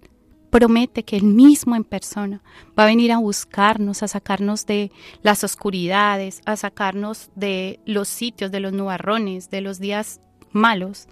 promete 0.49 1.03
que 1.03 1.17
Él 1.17 1.23
mismo 1.23 1.75
en 1.75 1.83
persona 1.83 2.41
va 2.77 2.83
a 2.83 2.87
venir 2.87 3.11
a 3.11 3.17
buscarnos, 3.17 4.03
a 4.03 4.07
sacarnos 4.07 4.65
de 4.65 4.91
las 5.21 5.43
oscuridades, 5.43 6.41
a 6.45 6.55
sacarnos 6.55 7.29
de 7.35 7.79
los 7.85 8.07
sitios, 8.07 8.51
de 8.51 8.59
los 8.59 8.73
nubarrones, 8.73 9.49
de 9.49 9.61
los 9.61 9.79
días 9.79 10.21
malos. 10.51 11.07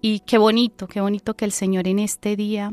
Y 0.00 0.20
qué 0.20 0.38
bonito, 0.38 0.86
qué 0.86 1.00
bonito 1.00 1.34
que 1.34 1.44
el 1.44 1.52
Señor 1.52 1.88
en 1.88 1.98
este 1.98 2.36
día 2.36 2.72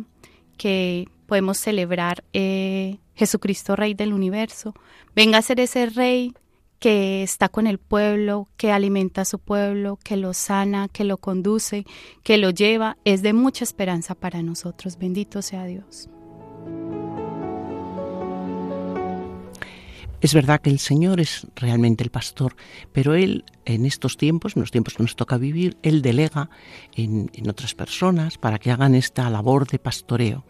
que 0.58 1.08
podemos 1.28 1.58
celebrar 1.58 2.24
eh, 2.34 3.00
Jesucristo 3.16 3.76
Rey 3.76 3.94
del 3.94 4.14
universo, 4.14 4.74
venga 5.16 5.38
a 5.38 5.42
ser 5.42 5.60
ese 5.60 5.86
Rey 5.86 6.34
que 6.82 7.22
está 7.22 7.48
con 7.48 7.68
el 7.68 7.78
pueblo, 7.78 8.48
que 8.58 8.72
alimenta 8.72 9.22
a 9.22 9.26
su 9.26 9.38
pueblo, 9.38 10.00
que 10.04 10.18
lo 10.18 10.34
sana, 10.34 10.90
que 10.90 11.04
lo 11.04 11.18
conduce, 11.18 11.86
que 12.24 12.40
lo 12.40 12.50
lleva, 12.50 12.98
es 13.06 13.22
de 13.22 13.34
mucha 13.34 13.64
esperanza 13.64 14.16
para 14.16 14.42
nosotros. 14.42 14.98
Bendito 14.98 15.44
sea 15.44 15.66
Dios. 15.66 16.10
Es 20.22 20.34
verdad 20.34 20.60
que 20.60 20.72
el 20.72 20.80
Señor 20.80 21.20
es 21.20 21.46
realmente 21.56 22.04
el 22.04 22.10
pastor, 22.10 22.56
pero 22.92 23.14
Él 23.14 23.46
en 23.66 23.86
estos 23.86 24.18
tiempos, 24.18 24.56
en 24.56 24.62
los 24.62 24.72
tiempos 24.72 24.96
que 24.96 25.04
nos 25.04 25.16
toca 25.16 25.38
vivir, 25.38 25.78
Él 25.84 26.02
delega 26.02 26.50
en, 26.96 27.30
en 27.34 27.50
otras 27.50 27.76
personas 27.76 28.38
para 28.38 28.60
que 28.60 28.72
hagan 28.72 28.96
esta 28.96 29.30
labor 29.30 29.68
de 29.68 29.80
pastoreo. 29.80 30.44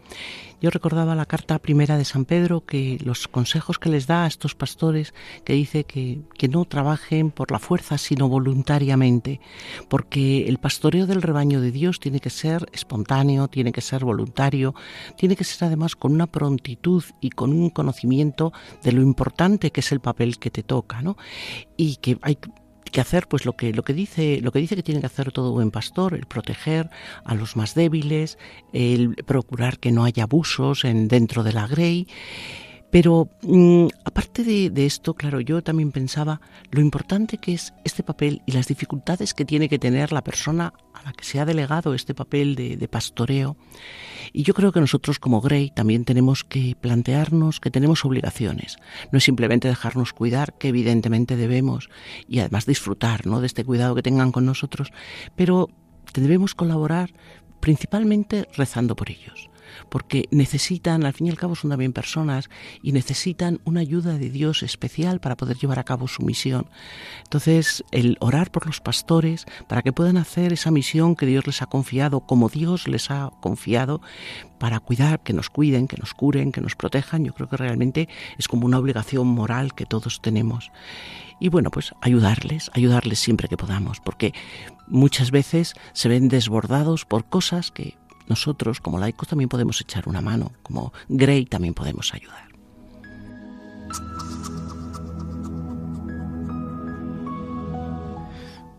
Yo 0.62 0.70
recordaba 0.70 1.16
la 1.16 1.26
carta 1.26 1.58
primera 1.58 1.98
de 1.98 2.04
San 2.04 2.24
Pedro, 2.24 2.64
que 2.64 2.96
los 3.04 3.26
consejos 3.26 3.80
que 3.80 3.88
les 3.88 4.06
da 4.06 4.22
a 4.22 4.28
estos 4.28 4.54
pastores, 4.54 5.12
que 5.44 5.54
dice 5.54 5.82
que, 5.82 6.20
que 6.38 6.46
no 6.46 6.64
trabajen 6.66 7.32
por 7.32 7.50
la 7.50 7.58
fuerza, 7.58 7.98
sino 7.98 8.28
voluntariamente, 8.28 9.40
porque 9.88 10.46
el 10.46 10.58
pastoreo 10.58 11.08
del 11.08 11.20
rebaño 11.20 11.60
de 11.60 11.72
Dios 11.72 11.98
tiene 11.98 12.20
que 12.20 12.30
ser 12.30 12.68
espontáneo, 12.72 13.48
tiene 13.48 13.72
que 13.72 13.80
ser 13.80 14.04
voluntario, 14.04 14.72
tiene 15.16 15.34
que 15.34 15.42
ser 15.42 15.66
además 15.66 15.96
con 15.96 16.12
una 16.12 16.28
prontitud 16.28 17.02
y 17.20 17.30
con 17.30 17.52
un 17.52 17.68
conocimiento 17.70 18.52
de 18.84 18.92
lo 18.92 19.02
importante 19.02 19.72
que 19.72 19.80
es 19.80 19.90
el 19.90 19.98
papel 19.98 20.38
que 20.38 20.52
te 20.52 20.62
toca, 20.62 21.02
¿no? 21.02 21.16
Y 21.76 21.96
que 21.96 22.18
hay 22.22 22.38
que 22.92 23.00
hacer 23.00 23.26
pues 23.26 23.44
lo 23.44 23.54
que 23.54 23.72
lo 23.72 23.82
que 23.82 23.94
dice 23.94 24.40
lo 24.40 24.52
que 24.52 24.60
dice 24.60 24.76
que 24.76 24.82
tiene 24.82 25.00
que 25.00 25.06
hacer 25.06 25.32
todo 25.32 25.50
buen 25.50 25.70
pastor 25.72 26.14
el 26.14 26.26
proteger 26.26 26.90
a 27.24 27.34
los 27.34 27.56
más 27.56 27.74
débiles 27.74 28.38
el 28.72 29.16
procurar 29.16 29.78
que 29.78 29.90
no 29.90 30.04
haya 30.04 30.24
abusos 30.24 30.84
en 30.84 31.08
dentro 31.08 31.42
de 31.42 31.52
la 31.52 31.66
grey 31.66 32.06
pero 32.92 33.30
mm, 33.40 33.86
aparte 34.04 34.44
de, 34.44 34.84
esto, 34.84 35.14
claro, 35.14 35.40
yo 35.40 35.62
también 35.62 35.92
pensaba 35.92 36.42
lo 36.70 36.82
importante 36.82 37.38
que 37.38 37.54
es 37.54 37.72
este 37.84 38.02
papel 38.02 38.42
y 38.44 38.52
las 38.52 38.68
dificultades 38.68 39.32
que 39.32 39.46
tiene 39.46 39.70
que 39.70 39.78
tener 39.78 40.12
la 40.12 40.22
persona 40.22 40.74
a 40.92 41.02
la 41.02 41.14
que 41.14 41.24
se 41.24 41.40
ha 41.40 41.46
delegado 41.46 41.94
este 41.94 42.14
papel 42.14 42.54
de, 42.54 42.76
de 42.76 42.88
pastoreo. 42.88 43.56
Y 44.34 44.42
yo 44.42 44.52
creo 44.52 44.72
que 44.72 44.80
nosotros 44.80 45.18
como 45.18 45.40
Grey 45.40 45.70
también 45.70 46.04
tenemos 46.04 46.44
que 46.44 46.76
plantearnos 46.78 47.60
que 47.60 47.70
tenemos 47.70 48.04
obligaciones. 48.04 48.76
No 49.10 49.16
es 49.16 49.24
simplemente 49.24 49.68
dejarnos 49.68 50.12
cuidar, 50.12 50.58
que 50.58 50.68
evidentemente 50.68 51.36
debemos, 51.36 51.88
y 52.28 52.40
además 52.40 52.66
disfrutar 52.66 53.26
¿no? 53.26 53.40
de 53.40 53.46
este 53.46 53.64
cuidado 53.64 53.94
que 53.94 54.02
tengan 54.02 54.32
con 54.32 54.44
nosotros, 54.44 54.92
pero 55.34 55.70
debemos 56.12 56.54
colaborar 56.54 57.14
principalmente 57.60 58.48
rezando 58.54 58.96
por 58.96 59.10
ellos 59.10 59.48
porque 59.88 60.28
necesitan, 60.30 61.04
al 61.04 61.12
fin 61.12 61.26
y 61.26 61.30
al 61.30 61.36
cabo 61.36 61.54
son 61.54 61.70
también 61.70 61.92
personas 61.92 62.50
y 62.82 62.92
necesitan 62.92 63.60
una 63.64 63.80
ayuda 63.80 64.18
de 64.18 64.30
Dios 64.30 64.62
especial 64.62 65.20
para 65.20 65.36
poder 65.36 65.56
llevar 65.58 65.78
a 65.78 65.84
cabo 65.84 66.08
su 66.08 66.22
misión. 66.22 66.66
Entonces, 67.24 67.84
el 67.90 68.16
orar 68.20 68.50
por 68.50 68.66
los 68.66 68.80
pastores 68.80 69.46
para 69.68 69.82
que 69.82 69.92
puedan 69.92 70.16
hacer 70.16 70.52
esa 70.52 70.70
misión 70.70 71.16
que 71.16 71.26
Dios 71.26 71.46
les 71.46 71.62
ha 71.62 71.66
confiado, 71.66 72.20
como 72.20 72.48
Dios 72.48 72.88
les 72.88 73.10
ha 73.10 73.30
confiado, 73.40 74.00
para 74.58 74.78
cuidar, 74.78 75.22
que 75.24 75.32
nos 75.32 75.50
cuiden, 75.50 75.88
que 75.88 75.96
nos 75.96 76.14
curen, 76.14 76.52
que 76.52 76.60
nos 76.60 76.76
protejan, 76.76 77.24
yo 77.24 77.34
creo 77.34 77.48
que 77.48 77.56
realmente 77.56 78.08
es 78.38 78.46
como 78.46 78.64
una 78.64 78.78
obligación 78.78 79.26
moral 79.26 79.74
que 79.74 79.86
todos 79.86 80.22
tenemos. 80.22 80.70
Y 81.40 81.48
bueno, 81.48 81.72
pues 81.72 81.92
ayudarles, 82.00 82.70
ayudarles 82.72 83.18
siempre 83.18 83.48
que 83.48 83.56
podamos, 83.56 83.98
porque 83.98 84.32
muchas 84.86 85.32
veces 85.32 85.74
se 85.92 86.08
ven 86.08 86.28
desbordados 86.28 87.04
por 87.04 87.24
cosas 87.24 87.72
que 87.72 87.98
nosotros 88.28 88.80
como 88.80 88.98
laicos 88.98 89.28
también 89.28 89.48
podemos 89.48 89.80
echar 89.80 90.08
una 90.08 90.20
mano, 90.20 90.52
como 90.62 90.92
Grey 91.08 91.46
también 91.46 91.74
podemos 91.74 92.12
ayudar. 92.14 92.52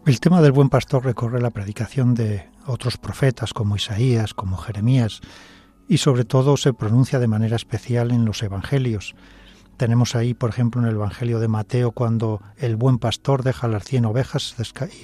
El 0.06 0.20
tema 0.20 0.42
del 0.42 0.52
buen 0.52 0.68
pastor 0.68 1.06
recorre 1.06 1.40
la 1.40 1.50
predicación 1.50 2.14
de 2.14 2.50
otros 2.68 2.98
profetas 2.98 3.54
como 3.54 3.78
Isaías, 3.78 4.34
como 4.34 4.58
Jeremías, 4.58 5.22
y 5.88 5.98
sobre 5.98 6.26
todo 6.26 6.58
se 6.58 6.74
pronuncia 6.74 7.20
de 7.20 7.28
manera 7.28 7.56
especial 7.56 8.12
en 8.12 8.26
los 8.26 8.44
evangelios. 8.44 9.16
Tenemos 9.78 10.16
ahí, 10.16 10.34
por 10.34 10.50
ejemplo, 10.50 10.82
en 10.82 10.88
el 10.88 10.96
Evangelio 10.96 11.40
de 11.40 11.48
Mateo, 11.48 11.92
cuando 11.92 12.42
el 12.58 12.76
buen 12.76 13.00
pastor 13.00 13.44
deja 13.44 13.68
las 13.68 13.84
cien 13.84 14.06
ovejas 14.06 14.56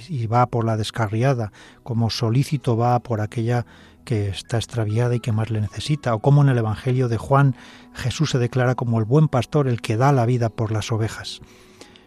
y 0.08 0.26
va 0.26 0.46
por 0.46 0.64
la 0.64 0.76
descarriada, 0.76 1.50
como 1.82 2.10
solícito 2.10 2.76
va 2.76 2.98
por 3.00 3.20
aquella 3.20 3.64
que 4.00 4.28
está 4.28 4.56
extraviada 4.56 5.14
y 5.14 5.20
que 5.20 5.32
más 5.32 5.50
le 5.50 5.60
necesita, 5.60 6.14
o 6.14 6.20
como 6.20 6.42
en 6.42 6.48
el 6.48 6.58
Evangelio 6.58 7.08
de 7.08 7.16
Juan 7.16 7.56
Jesús 7.94 8.30
se 8.30 8.38
declara 8.38 8.74
como 8.74 8.98
el 8.98 9.04
buen 9.04 9.28
pastor, 9.28 9.68
el 9.68 9.80
que 9.80 9.96
da 9.96 10.12
la 10.12 10.26
vida 10.26 10.48
por 10.48 10.72
las 10.72 10.92
ovejas. 10.92 11.40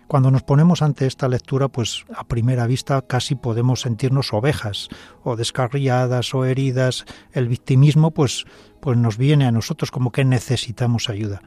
Cuando 0.07 0.29
nos 0.29 0.43
ponemos 0.43 0.81
ante 0.81 1.07
esta 1.07 1.27
lectura, 1.27 1.69
pues 1.69 2.05
a 2.15 2.23
primera 2.25 2.67
vista 2.67 3.01
casi 3.01 3.35
podemos 3.35 3.81
sentirnos 3.81 4.33
ovejas, 4.33 4.89
o 5.23 5.35
descarriadas, 5.35 6.35
o 6.35 6.45
heridas. 6.45 7.05
El 7.31 7.47
victimismo, 7.47 8.11
pues, 8.11 8.45
pues 8.79 8.97
nos 8.97 9.17
viene 9.17 9.45
a 9.45 9.51
nosotros 9.51 9.91
como 9.91 10.11
que 10.11 10.25
necesitamos 10.25 11.09
ayuda. 11.09 11.41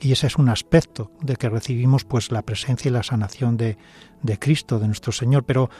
Y 0.00 0.12
ese 0.12 0.26
es 0.26 0.36
un 0.36 0.48
aspecto 0.48 1.10
de 1.20 1.36
que 1.36 1.48
recibimos 1.48 2.04
pues 2.04 2.30
la 2.30 2.42
presencia 2.42 2.88
y 2.88 2.92
la 2.92 3.02
sanación 3.02 3.56
de, 3.56 3.78
de 4.22 4.38
Cristo, 4.38 4.78
de 4.78 4.86
nuestro 4.86 5.12
Señor. 5.12 5.44
Pero 5.44 5.70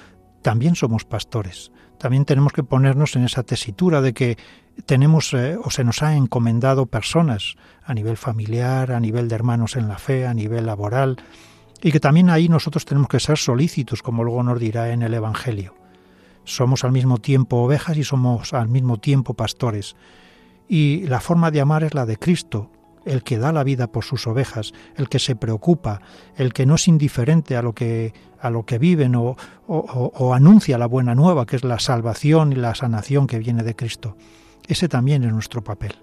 también 0.43 0.75
somos 0.75 1.05
pastores. 1.05 1.71
También 2.03 2.25
tenemos 2.25 2.53
que 2.53 2.65
ponernos 2.65 3.15
en 3.15 3.23
esa 3.23 3.45
tesitura 3.45 4.01
de 4.01 4.13
que 4.13 4.37
tenemos 4.87 5.33
eh, 5.35 5.57
o 5.63 5.71
se 5.71 5.85
nos 5.85 6.03
ha 6.03 6.17
encomendado 6.17 6.87
personas 6.87 7.55
a 7.85 7.95
nivel 7.95 8.17
familiar, 8.17 8.91
a 8.91 8.99
nivel 8.99 9.29
de 9.29 9.37
hermanos 9.37 9.77
en 9.77 9.87
la 9.87 9.99
fe, 9.99 10.27
a 10.27 10.35
nivel 10.35 10.67
laboral, 10.67 11.19
y 11.81 11.93
que 11.93 12.01
también 12.01 12.29
ahí 12.29 12.49
nosotros 12.49 12.87
tenemos 12.87 13.07
que 13.07 13.21
ser 13.21 13.39
solícitos, 13.39 14.03
como 14.03 14.25
luego 14.25 14.43
nos 14.43 14.59
dirá 14.59 14.91
en 14.91 15.03
el 15.03 15.15
Evangelio. 15.15 15.77
Somos 16.43 16.83
al 16.83 16.91
mismo 16.91 17.19
tiempo 17.19 17.59
ovejas 17.59 17.97
y 17.97 18.03
somos 18.03 18.53
al 18.53 18.69
mismo 18.69 18.97
tiempo 18.97 19.35
pastores. 19.35 19.95
Y 20.67 21.07
la 21.07 21.21
forma 21.21 21.53
de 21.53 21.61
amar 21.61 21.85
es 21.85 21.95
la 21.95 22.05
de 22.05 22.17
Cristo, 22.17 22.73
el 23.05 23.23
que 23.23 23.39
da 23.39 23.53
la 23.53 23.65
vida 23.65 23.87
por 23.87 24.05
sus 24.05 24.27
ovejas, 24.27 24.73
el 24.97 25.09
que 25.09 25.19
se 25.19 25.37
preocupa, 25.37 26.01
el 26.37 26.53
que 26.53 26.67
no 26.67 26.77
es 26.77 26.89
indiferente 26.89 27.57
a 27.57 27.63
lo 27.63 27.75
que, 27.75 28.13
a 28.41 28.51
lo 28.51 28.65
que 28.65 28.79
viven 28.79 29.15
o, 29.15 29.37
o 29.67 30.35
anuncia 30.35 30.79
la 30.79 30.87
buena 30.87 31.15
nueva, 31.15 31.47
que 31.47 31.57
es 31.57 31.65
la 31.65 31.79
salvación 31.79 32.53
y 32.53 32.57
la 32.57 32.75
sanación 32.75 33.27
que 33.27 33.39
viene 33.39 33.63
de 33.63 33.77
Cristo. 33.77 34.17
Ese 34.69 34.89
también 34.89 35.25
es 35.25 35.33
nuestro 35.33 35.63
papel. 35.63 35.97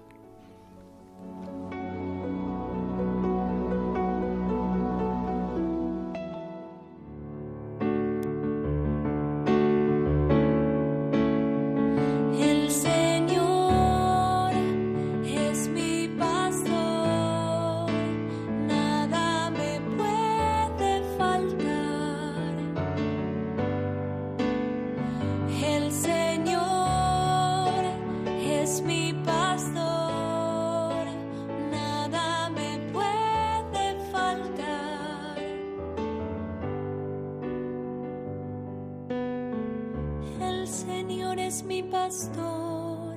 pastor, 42.10 43.14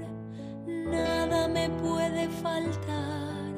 nada 0.68 1.48
me 1.48 1.68
puede 1.68 2.30
faltar. 2.30 3.52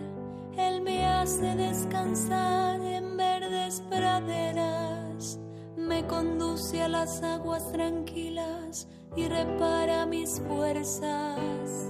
Él 0.58 0.82
me 0.82 1.06
hace 1.06 1.54
descansar 1.58 2.80
en 2.80 3.17
verdes 3.17 3.84
praderas, 3.89 5.38
me 5.76 6.08
conduce 6.08 6.82
a 6.82 6.88
las 6.88 7.21
aguas 7.21 7.69
tranquilas 7.74 8.88
y 9.17 9.28
repara 9.28 10.06
mis 10.06 10.39
fuerzas. 10.48 11.89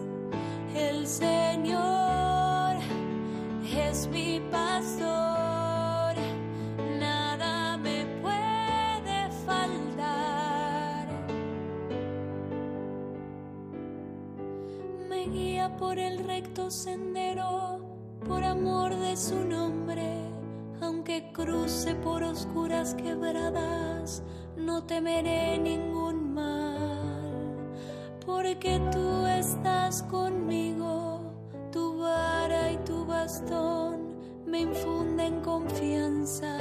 El 0.75 1.05
Señor 1.05 2.77
es 3.71 4.07
mi 4.07 4.39
Padre. 4.49 4.64
Por 15.77 15.97
el 15.97 16.19
recto 16.19 16.69
sendero, 16.69 17.79
por 18.27 18.43
amor 18.43 18.95
de 18.95 19.17
su 19.17 19.43
nombre. 19.43 20.19
Aunque 20.81 21.31
cruce 21.33 21.95
por 21.95 22.23
oscuras 22.23 22.93
quebradas, 22.93 24.21
no 24.55 24.83
temeré 24.83 25.57
ningún 25.57 26.33
mal, 26.33 27.55
porque 28.25 28.79
tú 28.91 29.25
estás 29.25 30.03
conmigo, 30.03 31.21
tu 31.71 31.97
vara 31.97 32.71
y 32.71 32.77
tu 32.85 33.05
bastón 33.05 34.15
me 34.45 34.59
infunden 34.61 35.41
confianza. 35.41 36.57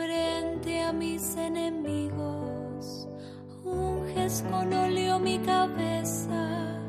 Frente 0.00 0.82
a 0.82 0.92
mis 0.92 1.36
enemigos. 1.36 3.06
Unges 3.64 4.42
con 4.50 4.72
óleo 4.72 5.18
mi 5.18 5.38
cabeza 5.38 6.80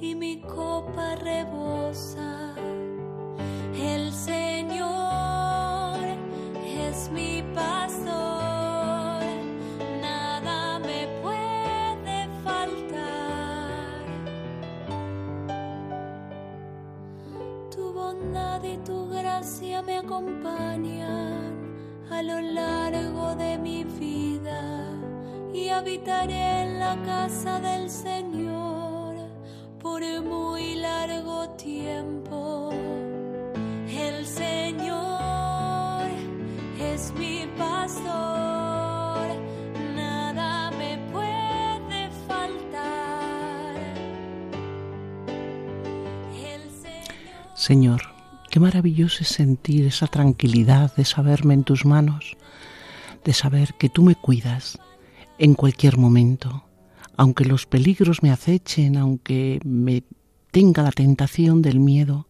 y 0.00 0.14
mi 0.14 0.40
copa 0.40 1.14
rebosa. 1.16 2.54
El 3.74 4.12
Señor 4.12 5.98
es 6.64 7.08
mi 7.10 7.44
pastor, 7.54 9.22
nada 10.02 10.78
me 10.80 11.06
puede 11.22 11.36
a 22.16 22.22
lo 22.22 22.40
largo 22.40 23.34
de 23.34 23.58
mi 23.58 23.84
vida 23.84 24.90
y 25.52 25.68
habitaré 25.68 26.62
en 26.62 26.78
la 26.78 26.96
casa 27.04 27.60
del 27.60 27.90
Señor 27.90 29.16
por 29.78 30.00
muy 30.22 30.76
largo 30.76 31.50
tiempo. 31.58 32.70
El 33.90 34.24
Señor 34.24 36.06
es 36.80 37.12
mi 37.18 37.46
pastor, 37.58 39.26
nada 39.94 40.70
me 40.70 40.96
puede 41.12 42.10
faltar. 42.26 43.76
Señor 47.54 48.15
Qué 48.56 48.60
maravilloso 48.60 49.18
es 49.20 49.28
sentir 49.28 49.84
esa 49.84 50.06
tranquilidad 50.06 50.96
de 50.96 51.04
saberme 51.04 51.52
en 51.52 51.62
tus 51.62 51.84
manos, 51.84 52.38
de 53.22 53.34
saber 53.34 53.74
que 53.74 53.90
tú 53.90 54.02
me 54.02 54.14
cuidas 54.14 54.78
en 55.36 55.52
cualquier 55.52 55.98
momento, 55.98 56.64
aunque 57.18 57.44
los 57.44 57.66
peligros 57.66 58.22
me 58.22 58.30
acechen, 58.30 58.96
aunque 58.96 59.60
me 59.62 60.04
tenga 60.52 60.82
la 60.82 60.90
tentación 60.90 61.60
del 61.60 61.80
miedo, 61.80 62.28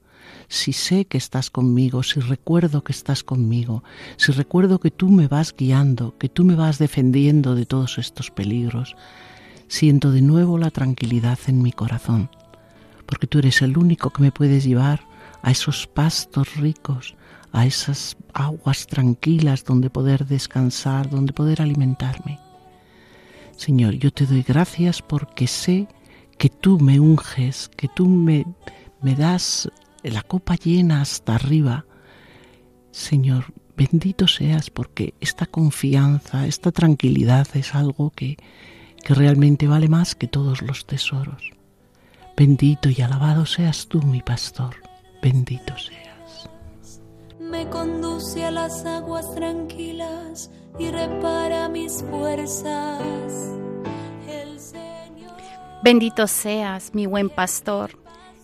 si 0.49 0.73
sé 0.73 1.05
que 1.05 1.17
estás 1.17 1.49
conmigo, 1.49 2.03
si 2.03 2.19
recuerdo 2.19 2.83
que 2.83 2.91
estás 2.91 3.23
conmigo, 3.23 3.85
si 4.17 4.33
recuerdo 4.33 4.81
que 4.81 4.91
tú 4.91 5.09
me 5.11 5.29
vas 5.29 5.55
guiando, 5.57 6.19
que 6.19 6.29
tú 6.29 6.45
me 6.45 6.57
vas 6.57 6.79
defendiendo 6.81 7.55
de 7.55 7.67
todos 7.67 7.99
estos 7.99 8.33
peligros, 8.33 8.97
siento 9.69 10.11
de 10.11 10.23
nuevo 10.23 10.59
la 10.59 10.73
tranquilidad 10.73 11.39
en 11.47 11.63
mi 11.63 11.71
corazón, 11.71 12.31
porque 13.07 13.29
tú 13.29 13.39
eres 13.39 13.63
el 13.63 13.79
único 13.79 14.11
que 14.11 14.23
me 14.23 14.33
puedes 14.33 14.65
llevar 14.65 15.15
a 15.47 15.53
esos 15.53 15.87
pastos 15.87 16.57
ricos, 16.57 17.15
a 17.53 17.67
esas 17.67 18.17
aguas 18.35 18.89
tranquilas 18.89 19.63
donde 19.63 19.91
poder 19.91 20.27
descansar, 20.27 21.09
donde 21.09 21.33
poder 21.33 21.63
alimentarme. 21.63 22.41
Señor, 23.57 23.95
yo 23.95 24.11
te 24.11 24.27
doy 24.27 24.43
gracias 24.43 25.03
porque 25.03 25.47
sé 25.47 25.87
que 26.37 26.49
tú 26.49 26.81
me 26.81 26.99
unges, 26.99 27.71
que 27.77 27.87
tú 27.87 28.09
me, 28.09 28.45
me 29.01 29.15
das 29.15 29.71
la 30.03 30.23
copa 30.23 30.57
llena 30.57 31.01
hasta 31.01 31.37
arriba. 31.37 31.87
Señor, 32.91 33.45
Bendito 33.77 34.27
seas 34.27 34.71
porque 34.71 35.15
esta 35.21 35.45
confianza, 35.45 36.47
esta 36.47 36.73
tranquilidad 36.73 37.47
es 37.55 37.75
algo 37.75 38.11
que, 38.11 38.39
que 39.05 39.15
realmente 39.15 39.69
vale 39.69 39.89
más 39.89 40.17
que 40.17 40.27
todos 40.27 40.63
los 40.63 40.87
tesoros. 40.87 41.53
Bendito 42.37 42.89
y 42.89 43.01
alabado 43.03 43.45
seas 43.45 43.87
tú, 43.87 44.03
mi 44.03 44.23
pastor. 44.23 44.86
Bendito 45.23 45.77
seas. 45.77 46.49
Me 47.41 47.69
conduce 47.69 48.45
a 48.45 48.51
las 48.51 48.85
aguas 48.85 49.35
tranquilas 49.35 50.51
y 50.79 50.91
repara 50.91 51.69
mis 51.69 52.03
fuerzas. 52.03 53.57
Bendito 55.83 56.27
seas, 56.27 56.95
mi 56.95 57.07
buen 57.07 57.31
pastor, 57.31 57.97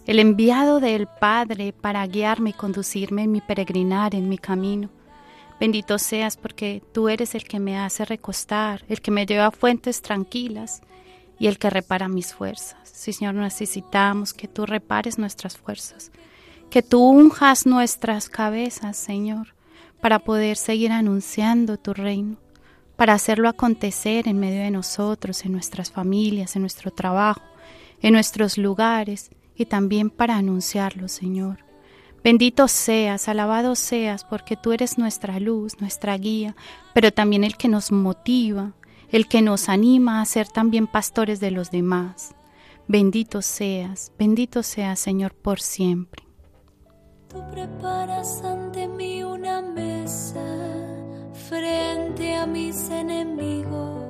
el 0.06 0.20
enviado 0.20 0.78
del 0.78 1.08
Padre 1.08 1.72
para 1.72 2.06
guiarme 2.06 2.50
y 2.50 2.52
conducirme 2.52 3.24
en 3.24 3.32
mi 3.32 3.40
peregrinar, 3.40 4.14
en 4.14 4.28
mi 4.28 4.38
camino. 4.38 4.90
Bendito 5.58 5.98
seas 5.98 6.36
porque 6.36 6.82
tú 6.92 7.08
eres 7.08 7.34
el 7.34 7.44
que 7.44 7.58
me 7.58 7.78
hace 7.78 8.04
recostar, 8.04 8.84
el 8.88 9.00
que 9.00 9.10
me 9.10 9.26
lleva 9.26 9.46
a 9.46 9.50
fuentes 9.50 10.02
tranquilas 10.02 10.82
y 11.38 11.48
el 11.48 11.58
que 11.58 11.70
repara 11.70 12.06
mis 12.06 12.32
fuerzas. 12.32 12.78
Señor, 12.84 13.34
necesitamos 13.34 14.34
que 14.34 14.46
tú 14.46 14.64
repares 14.64 15.18
nuestras 15.18 15.56
fuerzas, 15.56 16.12
que 16.72 16.82
tú 16.82 17.00
unjas 17.06 17.66
nuestras 17.66 18.28
cabezas, 18.28 18.96
Señor, 18.96 19.54
para 20.00 20.18
poder 20.18 20.56
seguir 20.56 20.90
anunciando 20.90 21.76
tu 21.76 21.94
reino 21.94 22.38
para 22.96 23.14
hacerlo 23.14 23.48
acontecer 23.48 24.28
en 24.28 24.38
medio 24.38 24.62
de 24.62 24.70
nosotros, 24.70 25.44
en 25.44 25.50
nuestras 25.50 25.90
familias, 25.90 26.54
en 26.54 26.62
nuestro 26.62 26.92
trabajo, 26.92 27.42
en 28.00 28.12
nuestros 28.12 28.58
lugares 28.58 29.30
y 29.56 29.66
también 29.66 30.08
para 30.08 30.36
anunciarlo, 30.36 31.08
Señor. 31.08 31.64
Bendito 32.22 32.68
seas, 32.68 33.28
alabado 33.28 33.74
seas, 33.74 34.24
porque 34.24 34.56
tú 34.56 34.70
eres 34.70 34.98
nuestra 34.98 35.40
luz, 35.40 35.80
nuestra 35.80 36.16
guía, 36.16 36.54
pero 36.94 37.12
también 37.12 37.42
el 37.42 37.56
que 37.56 37.66
nos 37.66 37.90
motiva, 37.90 38.72
el 39.10 39.26
que 39.26 39.42
nos 39.42 39.68
anima 39.68 40.20
a 40.20 40.24
ser 40.24 40.46
también 40.46 40.86
pastores 40.86 41.40
de 41.40 41.50
los 41.50 41.72
demás. 41.72 42.36
Bendito 42.86 43.42
seas, 43.42 44.12
bendito 44.16 44.62
seas, 44.62 45.00
Señor, 45.00 45.34
por 45.34 45.60
siempre. 45.60 46.31
Tú 47.32 47.42
preparas 47.50 48.42
ante 48.44 48.86
mí 48.86 49.22
una 49.22 49.62
mesa 49.62 50.44
frente 51.48 52.36
a 52.36 52.46
mis 52.46 52.90
enemigos. 52.90 54.04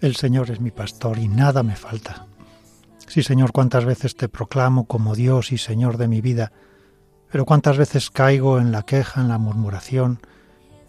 El 0.00 0.14
Señor 0.14 0.48
es 0.52 0.60
mi 0.60 0.70
pastor 0.70 1.18
y 1.18 1.26
nada 1.26 1.64
me 1.64 1.74
falta. 1.74 2.26
Sí, 3.08 3.24
Señor, 3.24 3.50
cuántas 3.50 3.84
veces 3.84 4.14
te 4.14 4.28
proclamo 4.28 4.86
como 4.86 5.16
Dios 5.16 5.50
y 5.50 5.58
Señor 5.58 5.96
de 5.96 6.06
mi 6.06 6.20
vida, 6.20 6.52
pero 7.28 7.44
cuántas 7.44 7.76
veces 7.76 8.08
caigo 8.08 8.60
en 8.60 8.70
la 8.70 8.84
queja, 8.84 9.20
en 9.20 9.26
la 9.26 9.38
murmuración, 9.38 10.20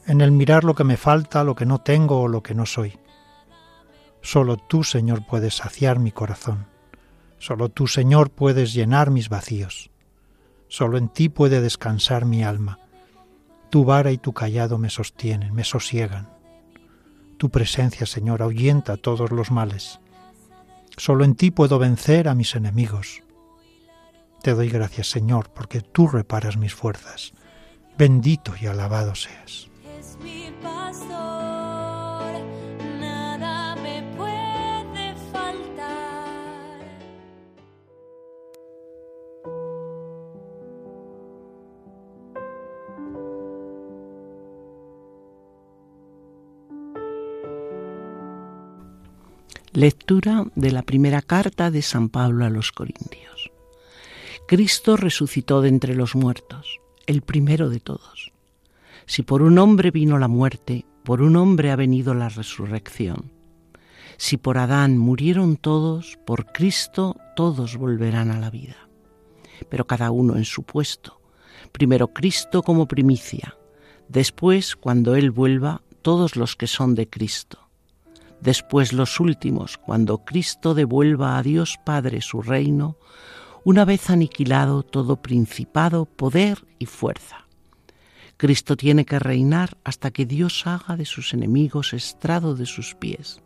en 0.05 0.21
el 0.21 0.31
mirar 0.31 0.63
lo 0.63 0.75
que 0.75 0.83
me 0.83 0.97
falta, 0.97 1.43
lo 1.43 1.55
que 1.55 1.65
no 1.65 1.79
tengo 1.79 2.21
o 2.21 2.27
lo 2.27 2.43
que 2.43 2.53
no 2.53 2.67
soy. 2.67 2.99
Solo 4.21 4.57
tú, 4.57 4.83
Señor, 4.83 5.25
puedes 5.25 5.55
saciar 5.55 5.97
mi 5.97 6.11
corazón. 6.11 6.67
Solo 7.39 7.69
tú, 7.69 7.87
Señor, 7.87 8.29
puedes 8.29 8.71
llenar 8.71 9.09
mis 9.09 9.29
vacíos. 9.29 9.89
Solo 10.69 10.97
en 10.97 11.09
ti 11.09 11.27
puede 11.27 11.61
descansar 11.61 12.25
mi 12.25 12.43
alma. 12.43 12.79
Tu 13.69 13.83
vara 13.83 14.11
y 14.11 14.17
tu 14.17 14.33
callado 14.33 14.77
me 14.77 14.89
sostienen, 14.89 15.53
me 15.53 15.63
sosiegan. 15.63 16.29
Tu 17.37 17.49
presencia, 17.49 18.05
Señor, 18.05 18.41
ahuyenta 18.41 18.95
todos 18.97 19.31
los 19.31 19.51
males. 19.51 19.99
Solo 20.95 21.25
en 21.25 21.35
ti 21.35 21.51
puedo 21.51 21.79
vencer 21.79 22.27
a 22.27 22.35
mis 22.35 22.55
enemigos. 22.55 23.23
Te 24.41 24.53
doy 24.53 24.69
gracias, 24.69 25.09
Señor, 25.09 25.49
porque 25.53 25.81
tú 25.81 26.07
reparas 26.07 26.57
mis 26.57 26.73
fuerzas. 26.73 27.33
Bendito 27.97 28.53
y 28.61 28.67
alabado 28.67 29.15
seas. 29.15 29.68
Lectura 49.79 50.45
de 50.55 50.71
la 50.71 50.81
primera 50.81 51.21
carta 51.21 51.71
de 51.71 51.81
San 51.81 52.09
Pablo 52.09 52.43
a 52.43 52.49
los 52.49 52.73
Corintios. 52.73 53.49
Cristo 54.45 54.97
resucitó 54.97 55.61
de 55.61 55.69
entre 55.69 55.95
los 55.95 56.15
muertos, 56.15 56.81
el 57.07 57.21
primero 57.21 57.69
de 57.69 57.79
todos. 57.79 58.33
Si 59.05 59.23
por 59.23 59.41
un 59.41 59.57
hombre 59.57 59.91
vino 59.91 60.19
la 60.19 60.27
muerte, 60.27 60.85
por 61.05 61.21
un 61.21 61.37
hombre 61.37 61.71
ha 61.71 61.77
venido 61.77 62.13
la 62.13 62.27
resurrección. 62.27 63.31
Si 64.17 64.35
por 64.35 64.57
Adán 64.57 64.97
murieron 64.97 65.55
todos, 65.55 66.19
por 66.25 66.47
Cristo 66.47 67.15
todos 67.37 67.77
volverán 67.77 68.31
a 68.31 68.39
la 68.41 68.49
vida. 68.49 68.89
Pero 69.69 69.87
cada 69.87 70.11
uno 70.11 70.35
en 70.35 70.43
su 70.43 70.63
puesto. 70.63 71.21
Primero 71.71 72.09
Cristo 72.09 72.63
como 72.63 72.85
primicia, 72.85 73.55
después, 74.09 74.75
cuando 74.75 75.15
Él 75.15 75.31
vuelva, 75.31 75.83
todos 76.01 76.35
los 76.35 76.57
que 76.57 76.67
son 76.67 76.95
de 76.95 77.07
Cristo 77.07 77.68
después 78.41 78.93
los 78.93 79.19
últimos, 79.19 79.77
cuando 79.77 80.19
Cristo 80.19 80.73
devuelva 80.73 81.37
a 81.37 81.43
Dios 81.43 81.77
Padre 81.83 82.21
su 82.21 82.41
reino, 82.41 82.97
una 83.63 83.85
vez 83.85 84.09
aniquilado 84.09 84.83
todo 84.83 85.17
principado, 85.21 86.05
poder 86.05 86.65
y 86.79 86.85
fuerza. 86.85 87.45
Cristo 88.37 88.77
tiene 88.77 89.05
que 89.05 89.19
reinar 89.19 89.77
hasta 89.83 90.11
que 90.11 90.25
Dios 90.25 90.65
haga 90.65 90.95
de 90.95 91.05
sus 91.05 91.33
enemigos 91.33 91.93
estrado 91.93 92.55
de 92.55 92.65
sus 92.65 92.95
pies. 92.95 93.41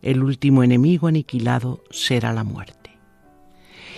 El 0.00 0.22
último 0.22 0.62
enemigo 0.62 1.08
aniquilado 1.08 1.82
será 1.90 2.32
la 2.32 2.44
muerte. 2.44 2.98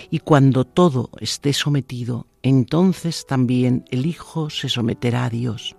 Y 0.09 0.19
cuando 0.19 0.65
todo 0.65 1.11
esté 1.19 1.53
sometido, 1.53 2.25
entonces 2.41 3.27
también 3.27 3.85
el 3.91 4.07
Hijo 4.07 4.49
se 4.49 4.67
someterá 4.67 5.25
a 5.25 5.29
Dios, 5.29 5.75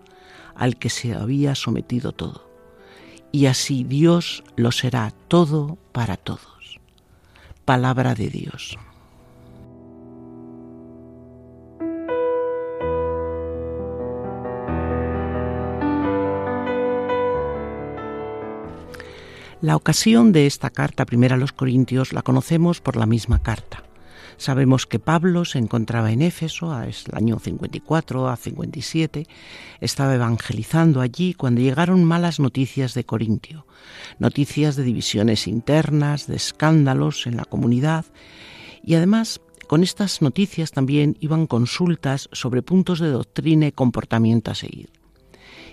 al 0.55 0.79
que 0.79 0.91
se 0.91 1.15
había 1.15 1.57
sometido 1.57 2.13
todo 2.13 2.50
y 3.33 3.47
así 3.47 3.85
Dios 3.85 4.43
lo 4.57 4.73
será 4.73 5.13
todo 5.29 5.79
para 5.93 6.17
todos. 6.17 6.81
Palabra 7.65 8.15
de 8.15 8.29
Dios. 8.29 8.79
La 19.63 19.77
ocasión 19.77 20.33
de 20.33 20.47
esta 20.47 20.71
carta 20.71 21.05
primera 21.05 21.35
a 21.35 21.39
los 21.39 21.53
Corintios 21.53 22.15
la 22.15 22.23
conocemos 22.23 22.81
por 22.81 22.97
la 22.97 23.05
misma 23.05 23.43
carta. 23.43 23.83
Sabemos 24.37 24.87
que 24.87 24.99
Pablo 24.99 25.45
se 25.45 25.59
encontraba 25.59 26.13
en 26.13 26.23
Éfeso, 26.23 26.81
es 26.83 27.05
el 27.07 27.17
año 27.17 27.39
54 27.39 28.29
a 28.29 28.37
57, 28.37 29.27
estaba 29.81 30.15
evangelizando 30.15 31.01
allí 31.01 31.35
cuando 31.35 31.61
llegaron 31.61 32.05
malas 32.05 32.41
noticias 32.41 32.95
de 32.95 33.05
Corintio, 33.05 33.67
noticias 34.19 34.77
de 34.77 34.85
divisiones 34.85 35.47
internas, 35.47 36.27
de 36.27 36.37
escándalos 36.37 37.27
en 37.27 37.37
la 37.37 37.45
comunidad 37.45 38.07
y 38.83 38.95
además 38.95 39.41
con 39.67 39.85
estas 39.85 40.21
noticias 40.21 40.73
también 40.73 41.17
iban 41.21 41.47
consultas 41.47 42.29
sobre 42.33 42.61
puntos 42.63 42.99
de 42.99 43.11
doctrina 43.11 43.69
y 43.69 43.73
comportamiento 43.73 44.51
a 44.51 44.57
seguir. 44.57 44.91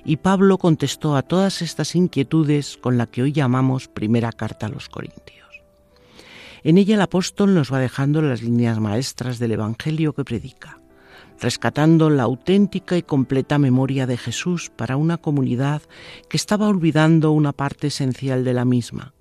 Y 0.06 0.18
Pablo 0.18 0.58
contestó 0.58 1.16
a 1.16 1.24
todas 1.24 1.62
estas 1.62 1.96
inquietudes 1.96 2.78
con 2.78 2.98
la 2.98 3.08
que 3.08 3.24
hoy 3.24 3.32
llamamos 3.32 3.88
primera 3.88 4.32
carta 4.32 4.68
a 4.68 4.70
los 4.70 4.88
Corintios. 4.88 5.37
En 6.67 6.77
ella 6.77 6.95
el 6.95 7.01
apóstol 7.01 7.53
nos 7.53 7.71
va 7.71 7.80
dejando 7.80 8.21
las 8.21 8.41
líneas 8.41 8.77
maestras 8.82 9.39
del 9.39 9.53
Evangelio 9.53 10.12
que 10.12 10.25
predica, 10.25 10.82
rescatando 11.39 12.10
la 12.10 12.23
auténtica 12.23 12.97
y 12.97 13.03
completa 13.03 13.58
memoria 13.58 14.06
de 14.06 14.17
Jesús 14.17 14.69
para 14.75 14.97
una 14.97 15.15
comunidad 15.15 15.82
que 16.27 16.36
estaba 16.36 16.67
olvidando 16.67 17.32
una 17.32 17.53
parte 17.53 17.88
esencial 17.88 18.43
de 18.43 18.53
la 18.53 18.65
misma, 18.65 19.13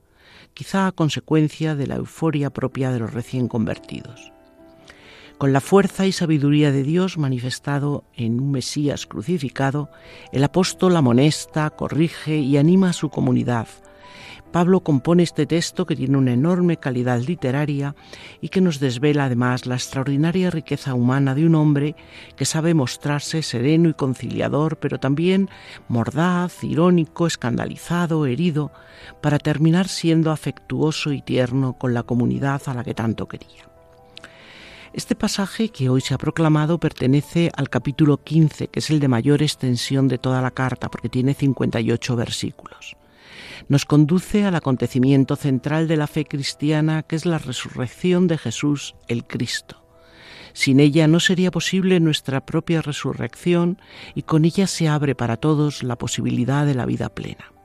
quizá 0.54 0.88
a 0.88 0.90
consecuencia 0.90 1.76
de 1.76 1.86
la 1.86 1.94
euforia 1.94 2.50
propia 2.50 2.90
de 2.90 2.98
los 2.98 3.14
recién 3.14 3.46
convertidos. 3.46 4.32
Con 5.38 5.52
la 5.52 5.60
fuerza 5.60 6.04
y 6.04 6.10
sabiduría 6.10 6.72
de 6.72 6.82
Dios 6.82 7.16
manifestado 7.16 8.02
en 8.16 8.40
un 8.40 8.50
Mesías 8.50 9.06
crucificado, 9.06 9.88
el 10.32 10.42
apóstol 10.42 10.96
amonesta, 10.96 11.70
corrige 11.70 12.38
y 12.38 12.56
anima 12.56 12.90
a 12.90 12.92
su 12.92 13.08
comunidad, 13.08 13.68
Pablo 14.52 14.80
compone 14.80 15.22
este 15.22 15.44
texto 15.46 15.86
que 15.86 15.96
tiene 15.96 16.16
una 16.16 16.32
enorme 16.32 16.78
calidad 16.78 17.20
literaria 17.20 17.94
y 18.40 18.48
que 18.48 18.60
nos 18.60 18.80
desvela 18.80 19.26
además 19.26 19.66
la 19.66 19.74
extraordinaria 19.74 20.50
riqueza 20.50 20.94
humana 20.94 21.34
de 21.34 21.46
un 21.46 21.54
hombre 21.54 21.94
que 22.36 22.44
sabe 22.44 22.72
mostrarse 22.72 23.42
sereno 23.42 23.88
y 23.88 23.94
conciliador, 23.94 24.78
pero 24.78 24.98
también 24.98 25.50
mordaz, 25.88 26.64
irónico, 26.64 27.26
escandalizado, 27.26 28.26
herido, 28.26 28.72
para 29.20 29.38
terminar 29.38 29.88
siendo 29.88 30.30
afectuoso 30.30 31.12
y 31.12 31.20
tierno 31.22 31.74
con 31.74 31.92
la 31.92 32.02
comunidad 32.02 32.62
a 32.66 32.74
la 32.74 32.84
que 32.84 32.94
tanto 32.94 33.28
quería. 33.28 33.68
Este 34.96 35.14
pasaje 35.14 35.68
que 35.68 35.90
hoy 35.90 36.00
se 36.00 36.14
ha 36.14 36.18
proclamado 36.18 36.78
pertenece 36.78 37.50
al 37.54 37.68
capítulo 37.68 38.16
15, 38.24 38.68
que 38.68 38.78
es 38.78 38.88
el 38.88 38.98
de 38.98 39.08
mayor 39.08 39.42
extensión 39.42 40.08
de 40.08 40.16
toda 40.16 40.40
la 40.40 40.52
carta, 40.52 40.88
porque 40.88 41.10
tiene 41.10 41.34
58 41.34 42.16
versículos. 42.16 42.96
Nos 43.68 43.84
conduce 43.84 44.44
al 44.44 44.54
acontecimiento 44.54 45.36
central 45.36 45.88
de 45.88 45.96
la 45.96 46.06
fe 46.06 46.24
cristiana, 46.24 47.02
que 47.02 47.16
es 47.16 47.26
la 47.26 47.38
resurrección 47.38 48.26
de 48.26 48.38
Jesús 48.38 48.94
el 49.08 49.26
Cristo. 49.26 49.82
Sin 50.52 50.80
ella 50.80 51.06
no 51.06 51.20
sería 51.20 51.50
posible 51.50 52.00
nuestra 52.00 52.46
propia 52.46 52.80
resurrección 52.80 53.78
y 54.14 54.22
con 54.22 54.44
ella 54.44 54.66
se 54.66 54.88
abre 54.88 55.14
para 55.14 55.36
todos 55.36 55.82
la 55.82 55.96
posibilidad 55.96 56.64
de 56.64 56.74
la 56.74 56.86
vida 56.86 57.10
plena 57.10 57.55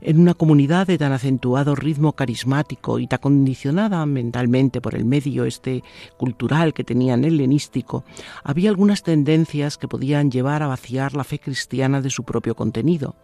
en 0.00 0.20
una 0.20 0.34
comunidad 0.34 0.86
de 0.86 0.98
tan 0.98 1.12
acentuado 1.12 1.74
ritmo 1.74 2.12
carismático 2.12 2.98
y 2.98 3.06
tan 3.06 3.20
condicionada 3.20 4.04
mentalmente 4.06 4.80
por 4.80 4.94
el 4.94 5.04
medio 5.04 5.44
este 5.44 5.82
cultural 6.16 6.72
que 6.72 6.84
tenían 6.84 7.24
helenístico, 7.24 8.04
había 8.42 8.70
algunas 8.70 9.02
tendencias 9.02 9.76
que 9.76 9.88
podían 9.88 10.30
llevar 10.30 10.62
a 10.62 10.68
vaciar 10.68 11.14
la 11.14 11.24
fe 11.24 11.38
cristiana 11.38 12.00
de 12.00 12.10
su 12.10 12.24
propio 12.24 12.54
contenido, 12.54 13.16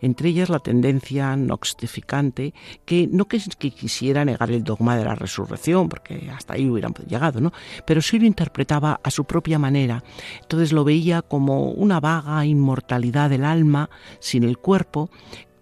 entre 0.00 0.28
ellas 0.28 0.48
la 0.48 0.60
tendencia 0.60 1.36
noxtificante 1.36 2.54
que 2.84 3.08
no 3.10 3.26
que, 3.26 3.40
quisiera 3.70 4.24
negar 4.24 4.50
el 4.50 4.64
dogma 4.64 4.96
de 4.96 5.04
la 5.04 5.14
resurrección, 5.14 5.88
porque 5.88 6.30
hasta 6.30 6.54
ahí 6.54 6.68
hubieran 6.68 6.94
llegado, 7.06 7.40
¿no? 7.40 7.52
Pero 7.86 8.02
sí 8.02 8.18
lo 8.18 8.26
interpretaba 8.26 9.00
a 9.02 9.10
su 9.10 9.24
propia 9.24 9.58
manera. 9.58 10.02
Entonces 10.42 10.72
lo 10.72 10.84
veía 10.84 11.22
como 11.22 11.70
una 11.70 12.00
vaga 12.00 12.44
inmortalidad 12.44 13.30
del 13.30 13.44
alma 13.44 13.90
sin 14.18 14.44
el 14.44 14.58
cuerpo 14.58 15.10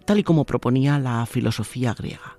tal 0.08 0.20
y 0.20 0.22
como 0.22 0.46
proponía 0.46 0.98
la 0.98 1.26
filosofía 1.26 1.92
griega. 1.92 2.38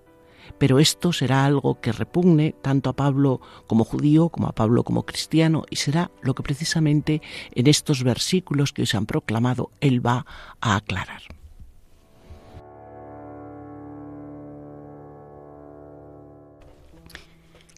Pero 0.58 0.80
esto 0.80 1.14
será 1.14 1.46
algo 1.46 1.80
que 1.80 1.92
repugne 1.92 2.56
tanto 2.64 2.90
a 2.90 2.96
Pablo 2.96 3.42
como 3.68 3.84
judío, 3.84 4.30
como 4.30 4.48
a 4.48 4.54
Pablo 4.54 4.84
como 4.84 5.06
cristiano, 5.06 5.66
y 5.70 5.76
será 5.76 6.10
lo 6.24 6.34
que 6.34 6.42
precisamente 6.42 7.22
en 7.54 7.68
estos 7.68 8.04
versículos 8.04 8.74
que 8.74 8.82
hoy 8.82 8.86
se 8.88 8.98
han 8.98 9.06
proclamado 9.06 9.70
él 9.82 10.04
va 10.04 10.26
a 10.62 10.78
aclarar. 10.78 11.22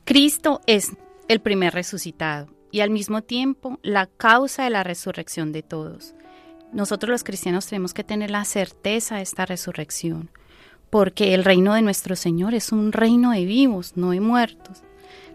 Cristo 0.06 0.62
es 0.68 0.94
el 1.28 1.42
primer 1.42 1.74
resucitado 1.74 2.48
y 2.72 2.80
al 2.80 2.92
mismo 2.92 3.24
tiempo 3.24 3.78
la 3.82 4.08
causa 4.08 4.64
de 4.64 4.70
la 4.70 4.84
resurrección 4.86 5.52
de 5.52 5.64
todos. 5.64 6.16
Nosotros 6.74 7.10
los 7.10 7.24
cristianos 7.26 7.68
tenemos 7.68 7.94
que 7.94 8.06
tener 8.06 8.32
la 8.32 8.46
certeza 8.46 9.18
de 9.18 9.24
esta 9.24 9.46
resurrección, 9.46 10.30
porque 10.90 11.34
el 11.34 11.44
reino 11.44 11.74
de 11.74 11.82
nuestro 11.82 12.16
Señor 12.16 12.54
es 12.54 12.72
un 12.72 12.94
reino 12.94 13.32
de 13.32 13.44
vivos, 13.44 13.98
no 13.98 14.12
de 14.12 14.22
muertos. 14.22 14.84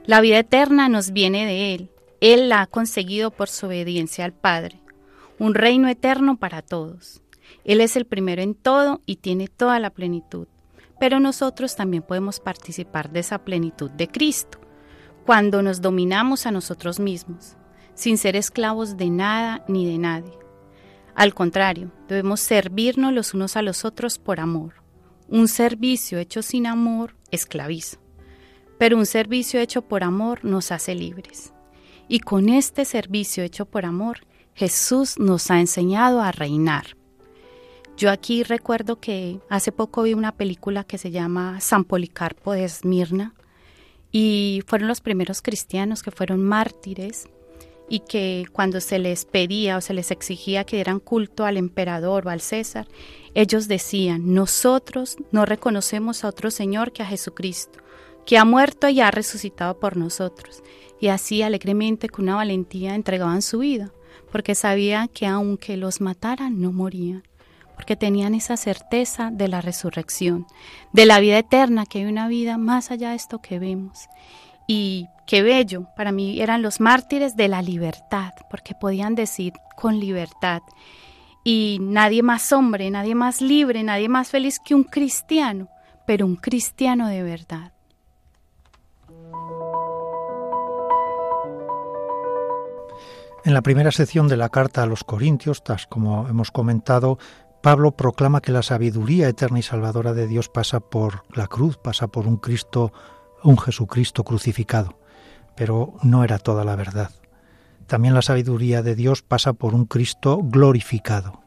La 0.06 0.22
vida 0.22 0.38
eterna 0.38 0.88
nos 0.88 1.10
viene 1.12 1.44
de 1.44 1.74
Él. 1.74 1.90
Él 2.22 2.48
la 2.48 2.62
ha 2.62 2.66
conseguido 2.66 3.30
por 3.30 3.50
su 3.50 3.66
obediencia 3.66 4.24
al 4.24 4.32
Padre. 4.32 4.80
Un 5.38 5.54
reino 5.54 5.88
eterno 5.88 6.38
para 6.38 6.62
todos. 6.62 7.20
Él 7.64 7.82
es 7.82 7.96
el 7.96 8.06
primero 8.06 8.40
en 8.40 8.54
todo 8.54 9.02
y 9.04 9.16
tiene 9.16 9.48
toda 9.48 9.78
la 9.78 9.90
plenitud. 9.90 10.48
Pero 10.98 11.20
nosotros 11.20 11.76
también 11.76 12.02
podemos 12.02 12.40
participar 12.40 13.10
de 13.10 13.20
esa 13.20 13.44
plenitud 13.44 13.90
de 13.90 14.08
Cristo, 14.08 14.58
cuando 15.26 15.62
nos 15.62 15.82
dominamos 15.82 16.46
a 16.46 16.50
nosotros 16.50 16.98
mismos, 16.98 17.56
sin 17.94 18.16
ser 18.16 18.36
esclavos 18.36 18.96
de 18.96 19.10
nada 19.10 19.62
ni 19.68 19.84
de 19.84 19.98
nadie 19.98 20.45
al 21.16 21.32
contrario, 21.32 21.90
debemos 22.08 22.40
servirnos 22.40 23.10
los 23.10 23.32
unos 23.32 23.56
a 23.56 23.62
los 23.62 23.86
otros 23.86 24.18
por 24.18 24.38
amor. 24.38 24.74
Un 25.28 25.48
servicio 25.48 26.18
hecho 26.18 26.42
sin 26.42 26.66
amor 26.66 27.16
esclaviza, 27.30 27.96
pero 28.78 28.98
un 28.98 29.06
servicio 29.06 29.58
hecho 29.58 29.80
por 29.80 30.04
amor 30.04 30.44
nos 30.44 30.70
hace 30.72 30.94
libres. 30.94 31.54
Y 32.06 32.20
con 32.20 32.50
este 32.50 32.84
servicio 32.84 33.42
hecho 33.42 33.64
por 33.64 33.86
amor, 33.86 34.26
Jesús 34.54 35.18
nos 35.18 35.50
ha 35.50 35.58
enseñado 35.58 36.20
a 36.20 36.32
reinar. 36.32 36.98
Yo 37.96 38.10
aquí 38.10 38.42
recuerdo 38.42 39.00
que 39.00 39.40
hace 39.48 39.72
poco 39.72 40.02
vi 40.02 40.12
una 40.12 40.36
película 40.36 40.84
que 40.84 40.98
se 40.98 41.10
llama 41.10 41.62
San 41.62 41.84
Policarpo 41.84 42.52
de 42.52 42.64
Esmirna 42.64 43.34
y 44.12 44.62
fueron 44.66 44.86
los 44.86 45.00
primeros 45.00 45.40
cristianos 45.40 46.02
que 46.02 46.10
fueron 46.10 46.44
mártires 46.44 47.26
y 47.88 48.00
que 48.00 48.44
cuando 48.52 48.80
se 48.80 48.98
les 48.98 49.24
pedía 49.24 49.76
o 49.76 49.80
se 49.80 49.94
les 49.94 50.10
exigía 50.10 50.64
que 50.64 50.76
dieran 50.76 51.00
culto 51.00 51.44
al 51.44 51.56
emperador 51.56 52.26
o 52.26 52.30
al 52.30 52.40
César, 52.40 52.88
ellos 53.34 53.68
decían, 53.68 54.34
nosotros 54.34 55.16
no 55.30 55.44
reconocemos 55.44 56.24
a 56.24 56.28
otro 56.28 56.50
Señor 56.50 56.92
que 56.92 57.02
a 57.02 57.06
Jesucristo, 57.06 57.80
que 58.24 58.38
ha 58.38 58.44
muerto 58.44 58.88
y 58.88 59.00
ha 59.00 59.10
resucitado 59.10 59.78
por 59.78 59.96
nosotros. 59.96 60.62
Y 61.00 61.08
así 61.08 61.42
alegremente 61.42 62.08
con 62.08 62.24
una 62.24 62.36
valentía 62.36 62.94
entregaban 62.94 63.42
su 63.42 63.58
vida, 63.58 63.92
porque 64.32 64.54
sabían 64.54 65.08
que 65.08 65.26
aunque 65.26 65.76
los 65.76 66.00
mataran 66.00 66.60
no 66.60 66.72
morían, 66.72 67.22
porque 67.74 67.94
tenían 67.94 68.34
esa 68.34 68.56
certeza 68.56 69.30
de 69.30 69.48
la 69.48 69.60
resurrección, 69.60 70.46
de 70.92 71.06
la 71.06 71.20
vida 71.20 71.38
eterna, 71.38 71.84
que 71.84 71.98
hay 71.98 72.04
una 72.06 72.26
vida 72.26 72.56
más 72.56 72.90
allá 72.90 73.10
de 73.10 73.16
esto 73.16 73.40
que 73.42 73.58
vemos. 73.58 74.08
Y 74.66 75.08
qué 75.26 75.42
bello, 75.42 75.86
para 75.96 76.12
mí 76.12 76.40
eran 76.40 76.62
los 76.62 76.80
mártires 76.80 77.36
de 77.36 77.48
la 77.48 77.62
libertad, 77.62 78.32
porque 78.50 78.74
podían 78.74 79.14
decir 79.14 79.52
con 79.76 80.00
libertad. 80.00 80.62
Y 81.44 81.78
nadie 81.80 82.22
más 82.22 82.52
hombre, 82.52 82.90
nadie 82.90 83.14
más 83.14 83.40
libre, 83.40 83.82
nadie 83.84 84.08
más 84.08 84.28
feliz 84.30 84.58
que 84.58 84.74
un 84.74 84.84
cristiano, 84.84 85.68
pero 86.06 86.26
un 86.26 86.36
cristiano 86.36 87.08
de 87.08 87.22
verdad. 87.22 87.72
En 93.44 93.54
la 93.54 93.62
primera 93.62 93.92
sección 93.92 94.26
de 94.26 94.36
la 94.36 94.48
carta 94.48 94.82
a 94.82 94.86
los 94.86 95.04
Corintios, 95.04 95.62
tas 95.62 95.86
como 95.86 96.26
hemos 96.26 96.50
comentado, 96.50 97.16
Pablo 97.62 97.92
proclama 97.92 98.40
que 98.40 98.50
la 98.50 98.62
sabiduría 98.62 99.28
eterna 99.28 99.60
y 99.60 99.62
salvadora 99.62 100.14
de 100.14 100.26
Dios 100.26 100.48
pasa 100.48 100.80
por 100.80 101.22
la 101.32 101.46
cruz, 101.46 101.76
pasa 101.76 102.08
por 102.08 102.26
un 102.26 102.38
Cristo 102.38 102.92
un 103.46 103.58
Jesucristo 103.58 104.24
crucificado, 104.24 104.98
pero 105.54 105.94
no 106.02 106.24
era 106.24 106.38
toda 106.38 106.64
la 106.64 106.74
verdad. 106.74 107.12
También 107.86 108.12
la 108.12 108.22
sabiduría 108.22 108.82
de 108.82 108.96
Dios 108.96 109.22
pasa 109.22 109.52
por 109.52 109.72
un 109.72 109.86
Cristo 109.86 110.40
glorificado. 110.42 111.40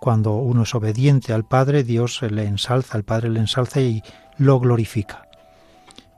Cuando 0.00 0.36
uno 0.36 0.62
es 0.62 0.74
obediente 0.74 1.34
al 1.34 1.44
Padre, 1.44 1.84
Dios 1.84 2.22
le 2.22 2.46
ensalza, 2.46 2.96
el 2.96 3.04
Padre 3.04 3.28
le 3.28 3.40
ensalza 3.40 3.82
y 3.82 4.02
lo 4.38 4.58
glorifica. 4.60 5.28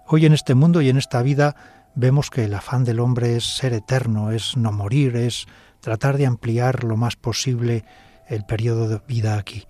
Hoy 0.07 0.25
en 0.25 0.35
este 0.35 0.55
mundo 0.55 0.81
y 0.83 0.89
en 0.89 0.99
esta 0.99 1.21
vida 1.23 1.57
vemos 1.97 2.31
que 2.31 2.45
el 2.45 2.55
afán 2.55 2.85
del 2.85 3.01
hombre 3.01 3.35
es 3.35 3.57
ser 3.57 3.73
eterno, 3.73 4.31
es 4.31 4.57
no 4.57 4.71
morir, 4.71 5.17
es 5.17 5.47
tratar 5.81 6.17
de 6.17 6.27
ampliar 6.27 6.85
lo 6.85 6.97
más 6.97 7.17
posible 7.17 7.85
el 8.29 8.45
periodo 8.45 8.89
de 8.89 9.01
vida 9.09 9.37
aquí. 9.37 9.65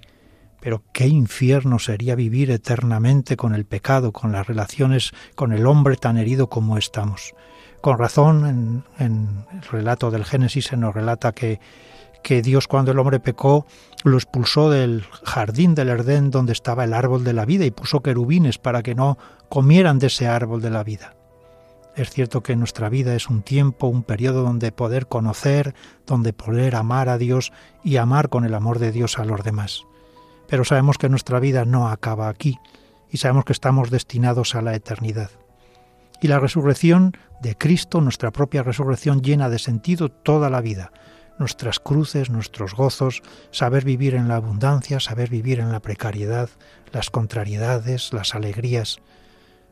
Pero 0.63 0.85
qué 0.93 1.09
infierno 1.09 1.81
sería 1.81 2.15
vivir 2.15 2.53
eternamente 2.53 3.37
con 3.37 3.53
el 3.53 3.65
pecado, 3.65 4.13
con 4.13 4.31
las 4.31 4.47
relaciones 4.47 5.11
con 5.35 5.53
el 5.53 5.67
hombre 5.67 5.97
tan 5.97 6.17
herido 6.17 6.49
como 6.49 6.79
estamos. 6.79 7.35
Con 7.81 7.99
razón, 7.99 8.85
en, 9.01 9.45
el 9.55 9.63
relato 9.73 10.13
del 10.13 10.25
Génesis 10.25 10.67
se 10.67 10.77
nos 10.77 10.95
relata 10.95 11.33
que, 11.33 11.59
que 12.23 12.43
Dios 12.43 12.69
cuando 12.69 12.93
el 12.93 13.01
hombre 13.01 13.19
pecó 13.19 13.67
lo 14.05 14.17
expulsó 14.17 14.71
del 14.71 15.05
jardín 15.25 15.75
del 15.75 15.89
Edén 15.89 16.31
donde 16.31 16.53
estaba 16.53 16.85
el 16.85 16.95
árbol 16.95 17.25
de 17.25 17.33
la 17.33 17.45
vida 17.45 17.65
y 17.65 17.73
puso 17.73 18.01
querubines 18.01 18.59
para 18.59 18.85
que 18.85 18.95
no 18.95 19.19
comieran 19.49 19.99
de 19.99 20.07
ese 20.07 20.29
árbol 20.29 20.63
de 20.63 20.71
la 20.71 20.85
vida. 20.85 21.17
Es 21.97 22.11
cierto 22.11 22.45
que 22.45 22.55
nuestra 22.55 22.89
vida 22.89 23.17
es 23.17 23.29
un 23.29 23.43
tiempo, 23.43 23.89
un 23.89 24.05
periodo 24.05 24.45
donde 24.45 24.71
poder 24.71 25.09
conocer, 25.09 25.75
donde 26.07 26.33
poder 26.33 26.77
amar 26.77 27.09
a 27.09 27.19
Dios 27.19 27.53
y 27.83 27.97
amar 27.97 28.29
con 28.29 28.45
el 28.45 28.55
amor 28.55 28.79
de 28.79 28.93
Dios 28.93 29.19
a 29.19 29.25
los 29.25 29.43
demás 29.43 29.83
pero 30.53 30.67
sabemos 30.67 30.99
que 30.99 31.09
nuestra 31.09 31.41
vida 31.41 31.65
no 31.65 31.89
acaba 31.89 32.29
aquí 32.29 32.59
y 33.09 33.17
sabemos 33.17 33.47
que 33.47 33.55
estamos 33.55 33.89
destinados 33.91 34.55
a 34.55 34.61
la 34.61 34.75
eternidad. 34.75 35.31
Y 36.21 36.29
la 36.29 36.41
resurrección 36.41 37.17
de 37.41 37.57
Cristo, 37.57 38.03
nuestra 38.03 38.33
propia 38.33 38.63
resurrección, 38.63 39.23
llena 39.23 39.49
de 39.49 39.59
sentido 39.59 40.11
toda 40.11 40.51
la 40.51 40.61
vida, 40.61 40.93
nuestras 41.39 41.81
cruces, 41.81 42.29
nuestros 42.29 42.75
gozos, 42.75 43.23
saber 43.51 43.87
vivir 43.87 44.15
en 44.15 44.29
la 44.29 44.37
abundancia, 44.37 45.01
saber 45.01 45.31
vivir 45.31 45.59
en 45.59 45.73
la 45.73 45.81
precariedad, 45.81 46.51
las 46.93 47.09
contrariedades, 47.09 48.13
las 48.13 48.35
alegrías. 48.35 48.99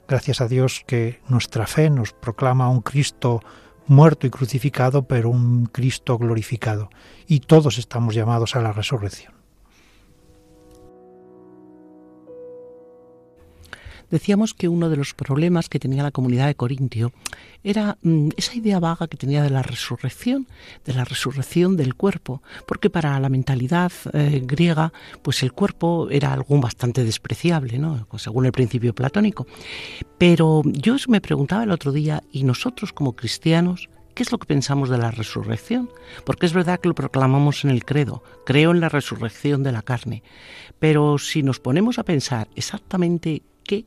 Gracias 0.09 0.40
a 0.40 0.49
Dios 0.49 0.83
que 0.87 1.21
nuestra 1.29 1.66
fe 1.66 1.90
nos 1.90 2.14
proclama 2.14 2.71
un 2.71 2.81
Cristo 2.81 3.43
muerto 3.87 4.27
y 4.27 4.31
crucificado, 4.31 5.07
pero 5.07 5.29
un 5.29 5.66
Cristo 5.66 6.16
glorificado, 6.16 6.88
y 7.27 7.40
todos 7.40 7.77
estamos 7.77 8.14
llamados 8.14 8.57
a 8.57 8.62
la 8.62 8.73
resurrección. 8.73 9.39
Decíamos 14.11 14.55
que 14.55 14.68
uno 14.68 14.88
de 14.88 14.96
los 14.96 15.14
problemas 15.14 15.68
que 15.68 15.79
tenía 15.79 16.03
la 16.03 16.11
comunidad 16.11 16.46
de 16.46 16.55
Corintio 16.55 17.12
era 17.62 17.99
mm, 18.03 18.31
esa 18.37 18.55
idea 18.55 18.81
vaga 18.81 19.09
que 19.09 19.16
tenía 19.16 19.42
de 19.42 19.51
la 19.51 19.62
resurrección, 19.62 20.46
de 20.85 20.94
la 20.94 21.05
resurrección 21.05 21.77
del 21.77 21.94
cuerpo, 21.94 22.42
porque 22.66 22.90
para 22.90 23.18
la 23.20 23.29
mentalidad 23.29 23.92
eh, 24.12 24.42
griega, 24.44 24.92
pues 25.23 25.42
el 25.42 25.53
cuerpo 25.53 26.09
era 26.11 26.33
algo 26.33 26.59
bastante 26.61 27.05
despreciable, 27.05 27.79
¿no? 27.79 28.07
según 28.18 28.46
el 28.46 28.53
principio 28.53 28.94
platónico. 28.94 29.46
Pero 30.18 30.62
yo 30.64 30.96
me 31.09 31.20
preguntaba 31.20 31.64
el 31.64 31.70
otro 31.70 31.92
día, 31.92 32.23
¿y 32.33 32.44
nosotros 32.44 32.92
como 32.92 33.14
cristianos 33.14 33.88
¿Qué 34.14 34.25
es 34.25 34.33
lo 34.33 34.38
que 34.38 34.46
pensamos 34.46 34.90
de 34.90 34.99
la 34.99 35.11
resurrección? 35.11 35.88
Porque 36.25 36.46
es 36.46 36.53
verdad 36.53 36.81
que 36.81 36.88
lo 36.88 36.94
proclamamos 36.94 37.64
en 37.64 37.70
el 37.70 37.85
credo, 37.85 38.23
creo 38.44 38.73
en 38.73 38.81
la 38.81 38.88
resurrección 38.88 39.62
de 39.62 39.73
la 39.73 39.83
carne, 39.83 40.23
pero 40.79 41.16
si 41.18 41.42
nos 41.42 41.61
ponemos 41.61 41.99
a 41.99 42.05
pensar 42.05 42.49
exactamente 42.55 43.42
qué 43.64 43.87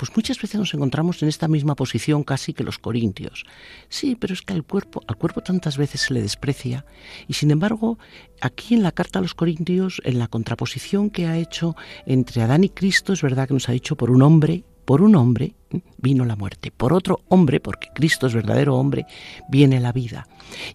pues 0.00 0.16
muchas 0.16 0.40
veces 0.40 0.58
nos 0.58 0.72
encontramos 0.72 1.22
en 1.22 1.28
esta 1.28 1.46
misma 1.46 1.74
posición 1.74 2.24
casi 2.24 2.54
que 2.54 2.64
los 2.64 2.78
corintios. 2.78 3.44
Sí, 3.90 4.16
pero 4.18 4.32
es 4.32 4.40
que 4.40 4.54
al 4.54 4.64
cuerpo, 4.64 5.02
al 5.06 5.16
cuerpo 5.16 5.42
tantas 5.42 5.76
veces 5.76 6.00
se 6.00 6.14
le 6.14 6.22
desprecia 6.22 6.86
y 7.28 7.34
sin 7.34 7.50
embargo, 7.50 7.98
aquí 8.40 8.72
en 8.72 8.82
la 8.82 8.92
carta 8.92 9.18
a 9.18 9.22
los 9.22 9.34
corintios, 9.34 10.00
en 10.06 10.18
la 10.18 10.26
contraposición 10.26 11.10
que 11.10 11.26
ha 11.26 11.36
hecho 11.36 11.76
entre 12.06 12.40
Adán 12.40 12.64
y 12.64 12.70
Cristo, 12.70 13.12
es 13.12 13.20
verdad 13.20 13.46
que 13.46 13.52
nos 13.52 13.68
ha 13.68 13.72
dicho 13.72 13.94
por 13.94 14.10
un 14.10 14.22
hombre 14.22 14.64
por 14.90 15.02
un 15.02 15.14
hombre 15.14 15.54
vino 15.98 16.24
la 16.24 16.34
muerte, 16.34 16.72
por 16.72 16.92
otro 16.92 17.20
hombre, 17.28 17.60
porque 17.60 17.90
Cristo 17.94 18.26
es 18.26 18.34
verdadero 18.34 18.74
hombre, 18.74 19.06
viene 19.48 19.78
la 19.78 19.92
vida. 19.92 20.26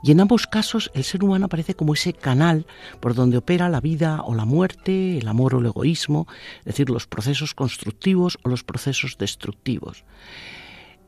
Y 0.06 0.12
en 0.14 0.22
ambos 0.22 0.48
casos 0.48 0.90
el 0.94 1.04
ser 1.04 1.22
humano 1.22 1.48
aparece 1.48 1.76
como 1.76 1.96
ese 1.96 2.14
canal 2.14 2.66
por 3.02 3.14
donde 3.14 3.36
opera 3.36 3.68
la 3.68 3.82
vida 3.82 4.22
o 4.24 4.34
la 4.34 4.46
muerte, 4.46 5.18
el 5.18 5.28
amor 5.28 5.54
o 5.54 5.60
el 5.60 5.66
egoísmo, 5.66 6.28
es 6.60 6.64
decir, 6.64 6.90
los 6.90 7.08
procesos 7.08 7.54
constructivos 7.54 8.38
o 8.44 8.48
los 8.48 8.64
procesos 8.64 9.18
destructivos. 9.18 10.06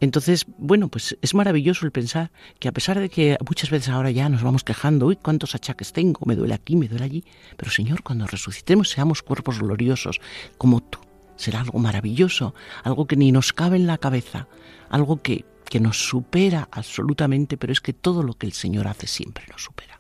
Entonces, 0.01 0.45
bueno, 0.57 0.89
pues 0.89 1.17
es 1.21 1.33
maravilloso 1.33 1.85
el 1.85 1.93
pensar 1.93 2.29
que 2.59 2.67
a 2.67 2.73
pesar 2.73 2.99
de 2.99 3.07
que 3.07 3.37
muchas 3.47 3.69
veces 3.69 3.87
ahora 3.87 4.11
ya 4.11 4.27
nos 4.27 4.43
vamos 4.43 4.65
quejando, 4.65 5.05
uy, 5.05 5.15
cuántos 5.15 5.55
achaques 5.55 5.93
tengo, 5.93 6.19
me 6.25 6.35
duele 6.35 6.55
aquí, 6.55 6.75
me 6.75 6.89
duele 6.89 7.05
allí, 7.05 7.23
pero 7.55 7.71
Señor, 7.71 8.03
cuando 8.03 8.27
resucitemos 8.27 8.89
seamos 8.89 9.21
cuerpos 9.21 9.59
gloriosos, 9.59 10.19
como 10.57 10.81
tú, 10.81 10.99
será 11.37 11.61
algo 11.61 11.79
maravilloso, 11.79 12.53
algo 12.83 13.07
que 13.07 13.15
ni 13.15 13.31
nos 13.31 13.53
cabe 13.53 13.77
en 13.77 13.87
la 13.87 13.97
cabeza, 13.97 14.47
algo 14.89 15.21
que, 15.21 15.45
que 15.69 15.79
nos 15.79 15.97
supera 15.97 16.67
absolutamente, 16.71 17.57
pero 17.57 17.71
es 17.71 17.81
que 17.81 17.93
todo 17.93 18.23
lo 18.23 18.33
que 18.33 18.47
el 18.47 18.53
Señor 18.53 18.87
hace 18.87 19.07
siempre 19.07 19.45
nos 19.49 19.63
supera. 19.63 19.96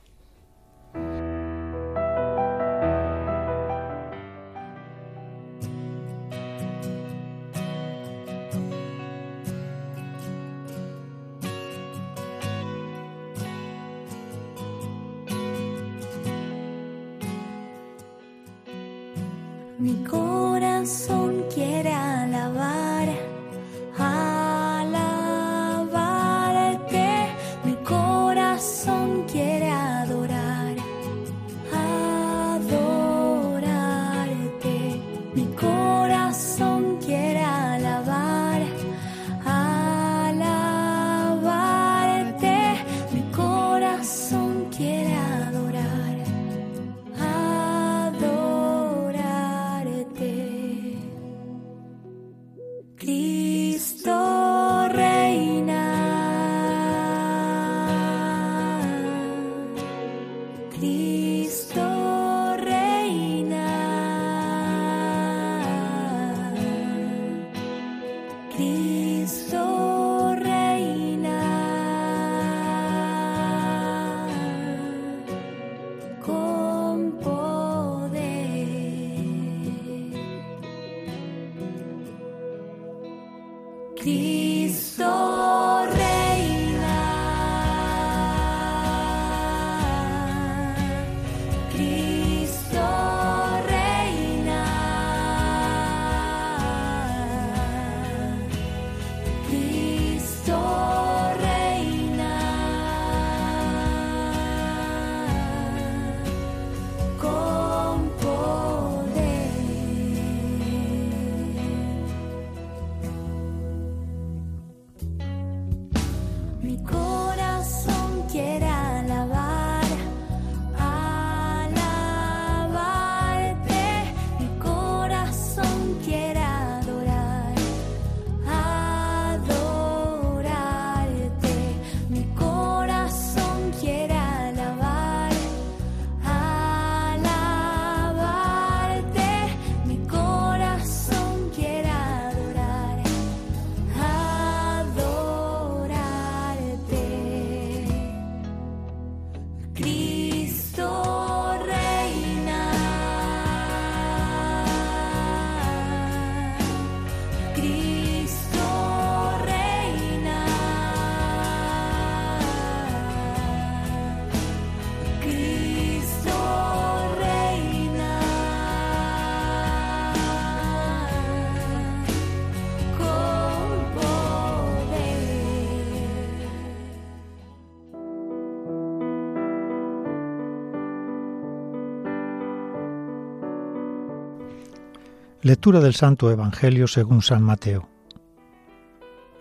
Lectura 185.47 185.79
del 185.79 185.93
Santo 185.93 186.29
Evangelio 186.29 186.89
según 186.89 187.21
San 187.21 187.41
Mateo. 187.41 187.87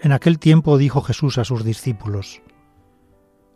En 0.00 0.12
aquel 0.12 0.38
tiempo 0.38 0.78
dijo 0.78 1.02
Jesús 1.02 1.36
a 1.36 1.44
sus 1.44 1.64
discípulos, 1.64 2.42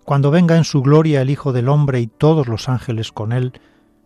Cuando 0.05 0.33
venga 0.33 0.57
en 0.57 0.65
su 0.65 0.83
gloria 0.83 1.23
el 1.23 1.31
Hijo 1.31 1.53
del 1.53 1.69
Hombre 1.69 2.01
y 2.01 2.09
todos 2.09 2.49
los 2.49 2.69
ángeles 2.69 3.13
con 3.13 3.31
él, 3.31 3.53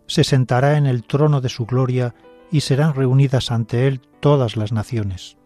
se 0.05 0.23
sentará 0.23 0.77
en 0.77 0.85
el 0.85 1.05
trono 1.05 1.41
de 1.41 1.49
su 1.49 1.65
gloria 1.65 2.13
y 2.51 2.61
serán 2.61 2.93
reunidas 2.93 3.49
ante 3.49 3.87
él 3.87 3.99
todas 4.19 4.57
las 4.57 4.71
naciones. 4.71 5.37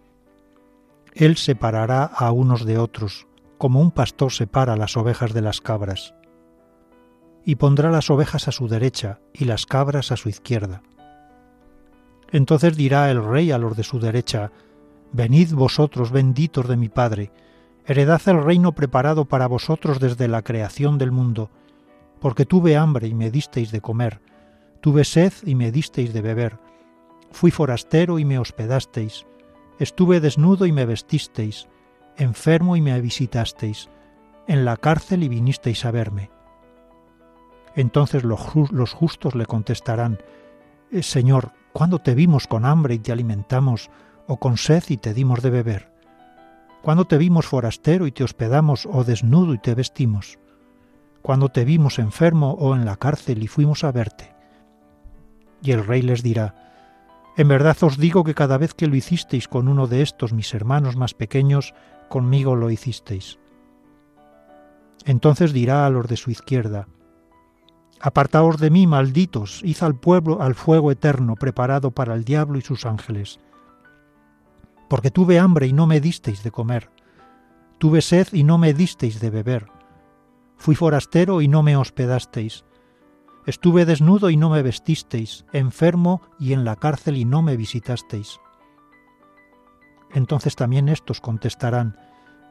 Él 1.14 1.38
separará 1.38 2.04
a 2.04 2.34
unos 2.34 2.66
de 2.66 2.80
otros, 2.80 3.28
como 3.58 3.80
un 3.80 3.92
pastor 3.92 4.34
separa 4.34 4.76
las 4.76 4.98
ovejas 4.98 5.32
de 5.32 5.42
las 5.42 5.62
cabras, 5.62 6.16
y 7.46 7.56
pondrá 7.56 7.92
las 7.92 8.10
ovejas 8.10 8.50
a 8.50 8.52
su 8.52 8.68
derecha 8.68 9.22
y 9.32 9.46
las 9.46 9.66
cabras 9.66 10.12
a 10.12 10.18
su 10.18 10.28
izquierda. 10.28 10.82
Entonces 12.32 12.78
dirá 12.78 13.10
el 13.10 13.24
rey 13.24 13.52
a 13.52 13.58
los 13.58 13.76
de 13.76 13.84
su 13.84 14.00
derecha, 14.00 14.52
Venid 15.12 15.54
vosotros 15.54 16.12
benditos 16.12 16.68
de 16.68 16.78
mi 16.78 16.88
Padre, 16.88 17.32
heredad 17.88 18.22
el 18.28 18.44
reino 18.44 18.74
preparado 18.74 19.26
para 19.26 19.48
vosotros 19.48 20.00
desde 20.00 20.28
la 20.28 20.44
creación 20.44 21.00
del 21.00 21.12
mundo, 21.12 21.50
porque 22.20 22.46
tuve 22.46 22.78
hambre 22.78 23.08
y 23.08 23.16
me 23.16 23.32
disteis 23.32 23.72
de 23.72 23.82
comer, 23.82 24.22
tuve 24.82 25.04
sed 25.04 25.34
y 25.46 25.56
me 25.56 25.72
disteis 25.72 26.14
de 26.14 26.22
beber, 26.22 26.60
fui 27.32 27.50
forastero 27.50 28.20
y 28.20 28.26
me 28.26 28.38
hospedasteis, 28.38 29.26
estuve 29.80 30.20
desnudo 30.20 30.68
y 30.68 30.72
me 30.72 30.86
vestisteis, 30.86 31.68
enfermo 32.16 32.76
y 32.76 32.82
me 32.82 33.02
visitasteis, 33.02 33.90
en 34.48 34.64
la 34.64 34.78
cárcel 34.78 35.24
y 35.24 35.28
vinisteis 35.28 35.86
a 35.86 35.92
verme. 35.92 36.30
Entonces 37.76 38.24
los 38.24 38.40
ju- 38.40 38.70
los 38.70 38.94
justos 38.94 39.34
le 39.34 39.48
contestarán, 39.48 40.20
"Eh, 40.92 41.02
Señor, 41.02 41.54
¿cuándo 41.74 42.00
te 42.00 42.16
vimos 42.16 42.48
con 42.48 42.66
hambre 42.66 42.96
y 42.96 43.00
te 43.00 43.12
alimentamos, 43.12 43.90
o 44.28 44.38
con 44.38 44.58
sed 44.58 44.84
y 44.90 44.98
te 44.98 45.14
dimos 45.14 45.42
de 45.42 45.50
beber? 45.50 45.92
¿Cuándo 46.82 47.06
te 47.06 47.18
vimos 47.18 47.46
forastero 47.46 48.08
y 48.08 48.12
te 48.12 48.24
hospedamos, 48.24 48.86
o 48.86 49.04
desnudo 49.04 49.54
y 49.54 49.58
te 49.58 49.76
vestimos? 49.76 50.40
¿Cuándo 51.22 51.50
te 51.50 51.66
vimos 51.66 52.00
enfermo 52.00 52.52
o 52.54 52.76
en 52.76 52.86
la 52.86 52.96
cárcel 52.96 53.44
y 53.44 53.48
fuimos 53.48 53.84
a 53.84 53.92
verte? 53.92 54.34
Y 55.62 55.72
el 55.72 55.86
rey 55.86 56.02
les 56.02 56.24
dirá, 56.24 56.56
En 57.36 57.48
verdad 57.48 57.78
os 57.82 57.98
digo 57.98 58.24
que 58.24 58.34
cada 58.34 58.58
vez 58.58 58.74
que 58.74 58.88
lo 58.88 58.96
hicisteis 58.96 59.48
con 59.48 59.68
uno 59.68 59.88
de 59.88 60.02
estos 60.02 60.34
mis 60.34 60.54
hermanos 60.54 60.96
más 60.96 61.14
pequeños, 61.14 61.74
conmigo 62.08 62.56
lo 62.56 62.70
hicisteis. 62.70 63.40
Entonces 65.06 65.54
dirá 65.54 65.86
a 65.86 65.90
los 65.90 66.08
de 66.08 66.18
su 66.18 66.32
izquierda, 66.32 66.88
Apartaos 68.02 68.58
de 68.58 68.70
mí, 68.70 68.88
malditos, 68.88 69.62
id 69.64 69.78
al 69.82 69.96
pueblo 69.96 70.42
al 70.42 70.56
fuego 70.56 70.92
eterno 70.92 71.36
preparado 71.36 71.92
para 71.92 72.14
el 72.14 72.24
diablo 72.24 72.58
y 72.58 72.62
sus 72.62 72.86
ángeles. 72.86 73.40
Porque 74.90 75.12
tuve 75.12 75.38
hambre 75.38 75.68
y 75.68 75.74
no 75.74 75.86
me 75.86 76.00
disteis 76.00 76.42
de 76.44 76.52
comer, 76.52 76.90
tuve 77.78 78.02
sed 78.02 78.30
y 78.32 78.44
no 78.44 78.58
me 78.58 78.74
disteis 78.74 79.20
de 79.20 79.30
beber, 79.30 79.68
fui 80.56 80.76
forastero 80.76 81.42
y 81.42 81.48
no 81.48 81.62
me 81.62 81.76
hospedasteis, 81.76 82.64
estuve 83.46 83.86
desnudo 83.86 84.30
y 84.30 84.38
no 84.38 84.50
me 84.50 84.62
vestisteis, 84.62 85.46
enfermo 85.52 86.22
y 86.40 86.54
en 86.54 86.64
la 86.64 86.78
cárcel 86.78 87.18
y 87.18 87.26
no 87.26 87.42
me 87.42 87.58
visitasteis. 87.58 88.40
Entonces 90.14 90.56
también 90.56 90.90
estos 90.90 91.22
contestarán, 91.22 91.98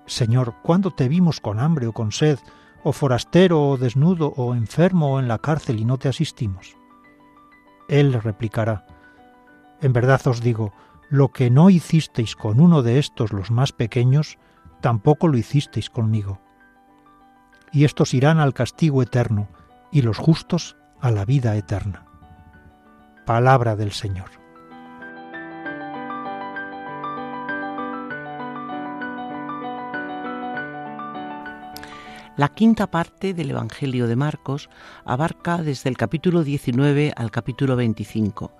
Señor, 0.06 0.54
¿cuándo 0.62 0.90
te 0.90 1.08
vimos 1.08 1.40
con 1.40 1.58
hambre 1.58 1.86
o 1.86 1.92
con 1.92 2.12
sed, 2.12 2.38
o 2.82 2.92
forastero 2.92 3.68
o 3.68 3.76
desnudo 3.76 4.32
o 4.36 4.54
enfermo 4.54 5.14
o 5.14 5.20
en 5.20 5.28
la 5.28 5.38
cárcel 5.38 5.80
y 5.80 5.84
no 5.84 5.98
te 5.98 6.08
asistimos? 6.08 6.76
Él 7.88 8.12
replicará, 8.12 8.86
En 9.80 9.92
verdad 9.92 10.20
os 10.26 10.40
digo, 10.40 10.72
lo 11.08 11.28
que 11.28 11.50
no 11.50 11.70
hicisteis 11.70 12.36
con 12.36 12.60
uno 12.60 12.82
de 12.82 12.98
estos 12.98 13.32
los 13.32 13.50
más 13.50 13.72
pequeños, 13.72 14.38
tampoco 14.80 15.28
lo 15.28 15.38
hicisteis 15.38 15.90
conmigo. 15.90 16.40
Y 17.72 17.84
estos 17.84 18.14
irán 18.14 18.38
al 18.38 18.54
castigo 18.54 19.02
eterno, 19.02 19.48
y 19.90 20.02
los 20.02 20.18
justos 20.18 20.76
a 21.00 21.10
la 21.10 21.24
vida 21.24 21.56
eterna. 21.56 22.04
Palabra 23.24 23.76
del 23.76 23.92
Señor. 23.92 24.37
La 32.38 32.50
quinta 32.50 32.86
parte 32.86 33.34
del 33.34 33.50
Evangelio 33.50 34.06
de 34.06 34.14
Marcos 34.14 34.70
abarca 35.04 35.58
desde 35.58 35.90
el 35.90 35.96
capítulo 35.96 36.44
19 36.44 37.12
al 37.16 37.32
capítulo 37.32 37.74
25 37.74 38.52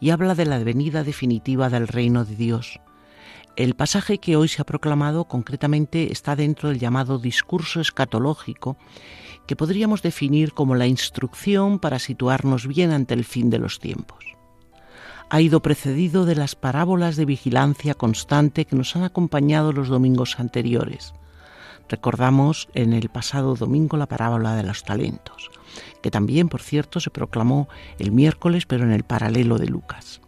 y 0.00 0.10
habla 0.10 0.34
de 0.34 0.46
la 0.46 0.58
venida 0.58 1.04
definitiva 1.04 1.68
del 1.68 1.86
reino 1.86 2.24
de 2.24 2.34
Dios. 2.34 2.80
El 3.54 3.76
pasaje 3.76 4.18
que 4.18 4.34
hoy 4.34 4.48
se 4.48 4.60
ha 4.60 4.64
proclamado 4.64 5.26
concretamente 5.26 6.10
está 6.10 6.34
dentro 6.34 6.70
del 6.70 6.80
llamado 6.80 7.20
discurso 7.20 7.80
escatológico, 7.80 8.76
que 9.46 9.54
podríamos 9.54 10.02
definir 10.02 10.52
como 10.52 10.74
la 10.74 10.88
instrucción 10.88 11.78
para 11.78 12.00
situarnos 12.00 12.66
bien 12.66 12.90
ante 12.90 13.14
el 13.14 13.24
fin 13.24 13.48
de 13.48 13.60
los 13.60 13.78
tiempos. 13.78 14.24
Ha 15.30 15.40
ido 15.40 15.62
precedido 15.62 16.24
de 16.24 16.34
las 16.34 16.56
parábolas 16.56 17.14
de 17.14 17.26
vigilancia 17.26 17.94
constante 17.94 18.64
que 18.64 18.74
nos 18.74 18.96
han 18.96 19.04
acompañado 19.04 19.70
los 19.72 19.86
domingos 19.86 20.40
anteriores. 20.40 21.14
Recordamos 21.90 22.68
en 22.74 22.92
el 22.92 23.08
pasado 23.08 23.56
domingo 23.56 23.96
la 23.96 24.06
parábola 24.06 24.54
de 24.54 24.62
los 24.62 24.84
talentos, 24.84 25.50
que 26.00 26.12
también, 26.12 26.48
por 26.48 26.62
cierto, 26.62 27.00
se 27.00 27.10
proclamó 27.10 27.68
el 27.98 28.12
miércoles, 28.12 28.64
pero 28.64 28.84
en 28.84 28.92
el 28.92 29.02
paralelo 29.02 29.58
de 29.58 29.66
Lucas. 29.66 30.20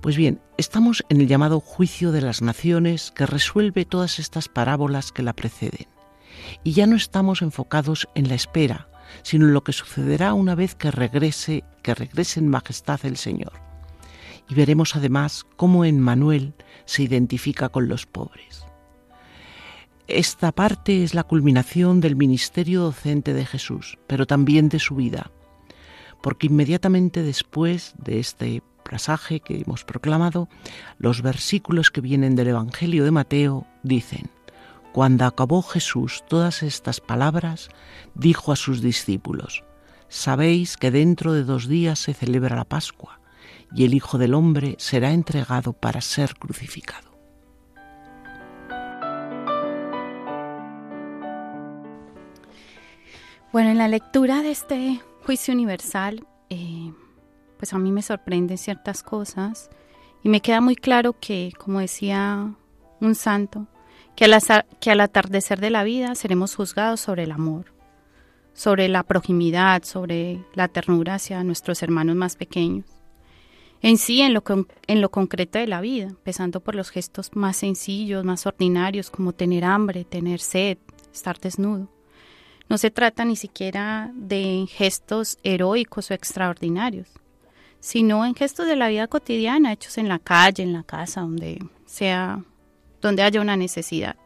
Pues 0.00 0.16
bien, 0.16 0.40
estamos 0.56 1.04
en 1.10 1.20
el 1.20 1.28
llamado 1.28 1.60
juicio 1.60 2.10
de 2.10 2.22
las 2.22 2.40
naciones 2.40 3.10
que 3.10 3.26
resuelve 3.26 3.84
todas 3.84 4.18
estas 4.18 4.48
parábolas 4.48 5.12
que 5.12 5.22
la 5.22 5.34
preceden. 5.34 5.88
Y 6.64 6.72
ya 6.72 6.86
no 6.86 6.96
estamos 6.96 7.42
enfocados 7.42 8.08
en 8.14 8.28
la 8.28 8.34
espera, 8.34 8.88
sino 9.24 9.44
en 9.44 9.52
lo 9.52 9.62
que 9.62 9.74
sucederá 9.74 10.32
una 10.32 10.54
vez 10.54 10.74
que 10.74 10.90
regrese, 10.90 11.64
que 11.82 11.94
regrese 11.94 12.40
en 12.40 12.48
majestad 12.48 13.04
el 13.04 13.18
Señor. 13.18 13.52
Y 14.48 14.54
veremos 14.54 14.96
además 14.96 15.44
cómo 15.56 15.84
en 15.84 16.00
Manuel 16.00 16.54
se 16.86 17.02
identifica 17.02 17.68
con 17.68 17.88
los 17.88 18.06
pobres. 18.06 18.65
Esta 20.08 20.52
parte 20.52 21.02
es 21.02 21.14
la 21.14 21.24
culminación 21.24 22.00
del 22.00 22.14
ministerio 22.14 22.82
docente 22.82 23.34
de 23.34 23.44
Jesús, 23.44 23.98
pero 24.06 24.24
también 24.24 24.68
de 24.68 24.78
su 24.78 24.94
vida, 24.94 25.32
porque 26.22 26.46
inmediatamente 26.46 27.24
después 27.24 27.96
de 27.98 28.20
este 28.20 28.62
pasaje 28.88 29.40
que 29.40 29.60
hemos 29.60 29.82
proclamado, 29.82 30.48
los 30.98 31.22
versículos 31.22 31.90
que 31.90 32.00
vienen 32.00 32.36
del 32.36 32.48
Evangelio 32.48 33.02
de 33.02 33.10
Mateo 33.10 33.66
dicen, 33.82 34.30
Cuando 34.92 35.24
acabó 35.24 35.60
Jesús 35.60 36.22
todas 36.28 36.62
estas 36.62 37.00
palabras, 37.00 37.68
dijo 38.14 38.52
a 38.52 38.56
sus 38.56 38.82
discípulos, 38.82 39.64
Sabéis 40.08 40.76
que 40.76 40.92
dentro 40.92 41.32
de 41.32 41.42
dos 41.42 41.66
días 41.66 41.98
se 41.98 42.14
celebra 42.14 42.54
la 42.54 42.64
Pascua, 42.64 43.18
y 43.74 43.84
el 43.84 43.92
Hijo 43.92 44.18
del 44.18 44.34
Hombre 44.34 44.76
será 44.78 45.10
entregado 45.10 45.72
para 45.72 46.00
ser 46.00 46.36
crucificado. 46.36 47.15
Bueno, 53.56 53.70
en 53.70 53.78
la 53.78 53.88
lectura 53.88 54.42
de 54.42 54.50
este 54.50 55.00
juicio 55.24 55.54
universal, 55.54 56.26
eh, 56.50 56.92
pues 57.56 57.72
a 57.72 57.78
mí 57.78 57.90
me 57.90 58.02
sorprenden 58.02 58.58
ciertas 58.58 59.02
cosas 59.02 59.70
y 60.22 60.28
me 60.28 60.42
queda 60.42 60.60
muy 60.60 60.76
claro 60.76 61.14
que, 61.18 61.54
como 61.56 61.80
decía 61.80 62.52
un 63.00 63.14
santo, 63.14 63.66
que 64.14 64.26
al, 64.26 65.00
atardecer 65.00 65.58
de 65.58 65.70
la 65.70 65.84
vida 65.84 66.14
seremos 66.16 66.54
juzgados 66.54 67.00
sobre 67.00 67.22
el 67.22 67.32
amor, 67.32 67.72
sobre 68.52 68.88
la 68.88 69.04
proximidad, 69.04 69.84
sobre 69.84 70.44
la 70.52 70.68
ternura 70.68 71.14
hacia 71.14 71.42
nuestros 71.42 71.82
hermanos 71.82 72.14
más 72.14 72.36
pequeños. 72.36 72.84
En 73.80 73.96
sí, 73.96 74.20
en 74.20 74.34
lo, 74.34 74.44
en 74.86 75.00
lo 75.00 75.10
concreto 75.10 75.58
de 75.58 75.66
la 75.66 75.80
vida, 75.80 76.08
empezando 76.08 76.60
por 76.60 76.74
los 76.74 76.90
gestos 76.90 77.30
más 77.34 77.56
sencillos, 77.56 78.22
más 78.22 78.44
ordinarios, 78.44 79.10
como 79.10 79.32
tener 79.32 79.64
hambre, 79.64 80.04
tener 80.04 80.40
sed, 80.40 80.76
estar 81.10 81.40
desnudo. 81.40 81.95
No 82.68 82.78
se 82.78 82.90
trata 82.90 83.24
ni 83.24 83.36
siquiera 83.36 84.10
de 84.14 84.66
gestos 84.68 85.38
heroicos 85.44 86.10
o 86.10 86.14
extraordinarios, 86.14 87.08
sino 87.78 88.24
en 88.24 88.34
gestos 88.34 88.66
de 88.66 88.76
la 88.76 88.88
vida 88.88 89.06
cotidiana, 89.06 89.72
hechos 89.72 89.98
en 89.98 90.08
la 90.08 90.18
calle, 90.18 90.64
en 90.64 90.72
la 90.72 90.82
casa, 90.82 91.20
donde 91.20 91.64
sea, 91.86 92.42
donde 93.00 93.22
haya 93.22 93.40
una 93.40 93.56
necesidad. 93.56 94.16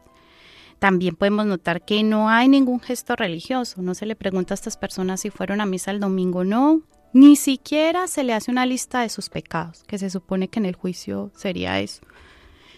También 0.79 1.15
podemos 1.15 1.45
notar 1.45 1.85
que 1.85 2.01
no 2.01 2.29
hay 2.29 2.47
ningún 2.47 2.79
gesto 2.79 3.15
religioso. 3.15 3.83
No 3.83 3.93
se 3.93 4.07
le 4.07 4.15
pregunta 4.15 4.55
a 4.55 4.55
estas 4.55 4.77
personas 4.77 5.21
si 5.21 5.29
fueron 5.29 5.61
a 5.61 5.67
misa 5.67 5.91
el 5.91 5.99
domingo, 5.99 6.43
no. 6.43 6.81
Ni 7.13 7.35
siquiera 7.35 8.07
se 8.07 8.23
le 8.23 8.33
hace 8.33 8.49
una 8.49 8.65
lista 8.65 9.01
de 9.01 9.09
sus 9.09 9.29
pecados, 9.29 9.83
que 9.83 9.99
se 9.99 10.09
supone 10.09 10.47
que 10.47 10.57
en 10.57 10.65
el 10.65 10.75
juicio 10.75 11.29
sería 11.35 11.79
eso. 11.79 12.01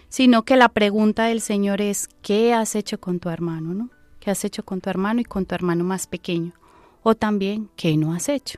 Sino 0.09 0.43
que 0.43 0.57
la 0.57 0.67
pregunta 0.67 1.27
del 1.27 1.39
Señor 1.39 1.79
es, 1.79 2.09
¿qué 2.21 2.53
has 2.53 2.75
hecho 2.75 2.99
con 2.99 3.21
tu 3.21 3.29
hermano? 3.29 3.73
¿no? 3.73 3.89
¿Qué 4.23 4.31
has 4.31 4.45
hecho 4.45 4.63
con 4.63 4.79
tu 4.79 4.89
hermano 4.89 5.19
y 5.19 5.25
con 5.25 5.45
tu 5.45 5.53
hermano 5.53 5.83
más 5.83 6.07
pequeño? 6.07 6.53
O 7.01 7.13
también, 7.13 7.69
¿qué 7.75 7.97
no 7.97 8.13
has 8.13 8.29
hecho? 8.29 8.57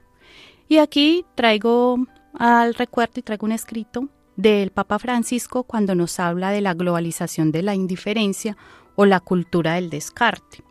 Y 0.67 0.77
aquí 0.77 1.25
traigo 1.33 1.97
al 2.35 2.75
recuerdo 2.75 3.13
y 3.15 3.23
traigo 3.23 3.47
un 3.47 3.51
escrito 3.51 4.07
del 4.35 4.69
Papa 4.69 4.99
Francisco 4.99 5.63
cuando 5.63 5.95
nos 5.95 6.19
habla 6.19 6.51
de 6.51 6.61
la 6.61 6.75
globalización 6.75 7.51
de 7.51 7.63
la 7.63 7.73
indiferencia 7.73 8.55
o 8.93 9.07
la 9.07 9.19
cultura 9.19 9.73
del 9.73 9.89
descarte. 9.89 10.63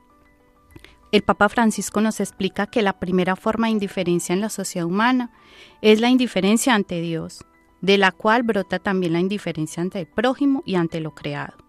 El 1.11 1.25
Papa 1.25 1.49
Francisco 1.49 2.01
nos 2.01 2.21
explica 2.21 2.69
que 2.69 2.81
la 2.81 3.01
primera 3.01 3.35
forma 3.35 3.67
de 3.67 3.73
indiferencia 3.73 4.33
en 4.33 4.43
la 4.43 4.49
sociedad 4.49 4.87
humana 4.87 5.33
es 5.83 6.01
la 6.01 6.09
indiferencia 6.09 6.73
ante 6.73 7.01
Dios, 7.01 7.45
de 7.81 7.99
la 7.99 8.13
cual 8.13 8.45
brota 8.45 8.79
también 8.79 9.15
la 9.15 9.19
indiferencia 9.19 9.83
ante 9.83 9.99
el 9.99 10.07
prójimo 10.07 10.63
y 10.65 10.77
ante 10.77 11.01
lo 11.01 11.17
creado. 11.17 11.64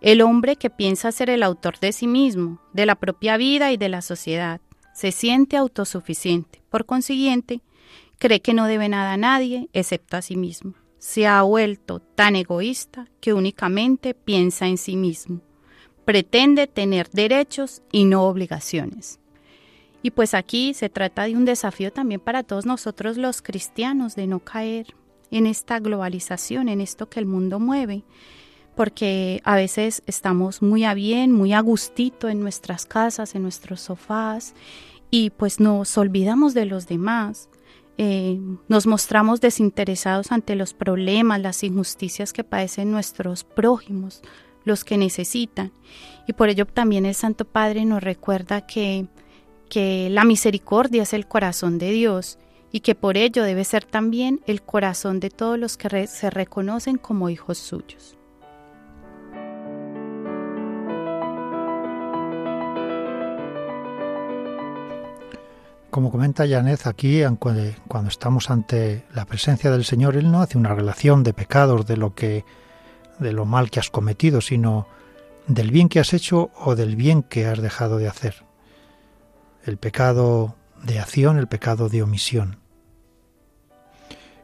El 0.00 0.20
hombre 0.22 0.56
que 0.56 0.70
piensa 0.70 1.10
ser 1.10 1.28
el 1.28 1.42
autor 1.42 1.78
de 1.80 1.92
sí 1.92 2.06
mismo, 2.06 2.60
de 2.72 2.86
la 2.86 2.94
propia 2.94 3.36
vida 3.36 3.72
y 3.72 3.76
de 3.76 3.88
la 3.88 4.00
sociedad, 4.02 4.60
se 4.94 5.12
siente 5.12 5.56
autosuficiente. 5.56 6.62
Por 6.70 6.86
consiguiente, 6.86 7.60
cree 8.18 8.40
que 8.40 8.54
no 8.54 8.66
debe 8.66 8.88
nada 8.88 9.14
a 9.14 9.16
nadie 9.16 9.68
excepto 9.72 10.16
a 10.16 10.22
sí 10.22 10.36
mismo. 10.36 10.74
se 10.98 11.26
ha 11.26 11.42
vuelto 11.42 12.00
tan 12.00 12.34
egoísta 12.36 13.08
que 13.20 13.32
únicamente 13.32 14.14
piensa 14.14 14.66
en 14.66 14.78
sí 14.78 14.96
mismo. 14.96 15.40
Pretende 16.04 16.66
tener 16.66 17.08
derechos 17.10 17.82
y 17.92 18.04
no 18.04 18.24
obligaciones. 18.24 19.20
Y 20.02 20.10
pues 20.10 20.34
aquí 20.34 20.74
se 20.74 20.88
trata 20.88 21.24
de 21.24 21.36
un 21.36 21.44
desafío 21.44 21.92
también 21.92 22.20
para 22.20 22.42
todos 22.42 22.66
nosotros 22.66 23.16
los 23.16 23.42
cristianos 23.42 24.16
de 24.16 24.26
no 24.26 24.40
caer 24.40 24.94
en 25.30 25.46
esta 25.46 25.78
globalización, 25.78 26.68
en 26.68 26.80
esto 26.80 27.08
que 27.08 27.20
el 27.20 27.26
mundo 27.26 27.60
mueve, 27.60 28.04
porque 28.78 29.40
a 29.42 29.56
veces 29.56 30.04
estamos 30.06 30.62
muy 30.62 30.84
a 30.84 30.94
bien, 30.94 31.32
muy 31.32 31.52
a 31.52 31.58
gustito 31.58 32.28
en 32.28 32.38
nuestras 32.38 32.86
casas, 32.86 33.34
en 33.34 33.42
nuestros 33.42 33.80
sofás, 33.80 34.54
y 35.10 35.30
pues 35.30 35.58
nos 35.58 35.98
olvidamos 35.98 36.54
de 36.54 36.64
los 36.64 36.86
demás. 36.86 37.48
Eh, 37.96 38.38
nos 38.68 38.86
mostramos 38.86 39.40
desinteresados 39.40 40.30
ante 40.30 40.54
los 40.54 40.74
problemas, 40.74 41.40
las 41.40 41.64
injusticias 41.64 42.32
que 42.32 42.44
padecen 42.44 42.92
nuestros 42.92 43.42
prójimos, 43.42 44.22
los 44.62 44.84
que 44.84 44.96
necesitan. 44.96 45.72
Y 46.28 46.34
por 46.34 46.48
ello 46.48 46.64
también 46.64 47.04
el 47.04 47.16
Santo 47.16 47.46
Padre 47.46 47.84
nos 47.84 48.00
recuerda 48.00 48.64
que, 48.64 49.08
que 49.68 50.08
la 50.08 50.22
misericordia 50.22 51.02
es 51.02 51.14
el 51.14 51.26
corazón 51.26 51.78
de 51.78 51.90
Dios 51.90 52.38
y 52.70 52.78
que 52.78 52.94
por 52.94 53.16
ello 53.16 53.42
debe 53.42 53.64
ser 53.64 53.84
también 53.84 54.40
el 54.46 54.62
corazón 54.62 55.18
de 55.18 55.30
todos 55.30 55.58
los 55.58 55.76
que 55.76 56.06
se 56.06 56.30
reconocen 56.30 56.96
como 56.96 57.28
hijos 57.28 57.58
suyos. 57.58 58.17
Como 65.90 66.10
comenta 66.10 66.46
Janet, 66.46 66.86
aquí 66.86 67.22
cuando 67.38 68.08
estamos 68.08 68.50
ante 68.50 69.04
la 69.14 69.24
presencia 69.24 69.70
del 69.70 69.86
Señor, 69.86 70.16
Él 70.16 70.30
no 70.30 70.42
hace 70.42 70.58
una 70.58 70.74
relación 70.74 71.22
de 71.22 71.32
pecados, 71.32 71.86
de 71.86 71.96
lo 71.96 72.14
que, 72.14 72.44
de 73.18 73.32
lo 73.32 73.46
mal 73.46 73.70
que 73.70 73.80
has 73.80 73.88
cometido, 73.88 74.42
sino 74.42 74.86
del 75.46 75.70
bien 75.70 75.88
que 75.88 75.98
has 75.98 76.12
hecho 76.12 76.50
o 76.56 76.76
del 76.76 76.94
bien 76.94 77.22
que 77.22 77.46
has 77.46 77.62
dejado 77.62 77.96
de 77.96 78.06
hacer. 78.06 78.44
El 79.64 79.78
pecado 79.78 80.56
de 80.82 80.98
acción, 80.98 81.38
el 81.38 81.48
pecado 81.48 81.88
de 81.88 82.02
omisión. 82.02 82.58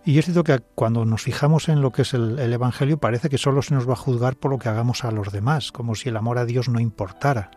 Y 0.06 0.18
es 0.18 0.24
cierto 0.24 0.44
que 0.44 0.60
cuando 0.74 1.04
nos 1.04 1.22
fijamos 1.22 1.68
en 1.68 1.82
lo 1.82 1.92
que 1.92 2.02
es 2.02 2.14
el, 2.14 2.38
el 2.38 2.52
Evangelio, 2.54 2.98
parece 2.98 3.28
que 3.28 3.38
solo 3.38 3.60
se 3.60 3.74
nos 3.74 3.88
va 3.88 3.92
a 3.92 3.96
juzgar 3.96 4.36
por 4.36 4.50
lo 4.50 4.58
que 4.58 4.70
hagamos 4.70 5.04
a 5.04 5.10
los 5.10 5.30
demás, 5.30 5.72
como 5.72 5.94
si 5.94 6.08
el 6.08 6.16
amor 6.16 6.38
a 6.38 6.46
Dios 6.46 6.70
no 6.70 6.80
importara. 6.80 7.50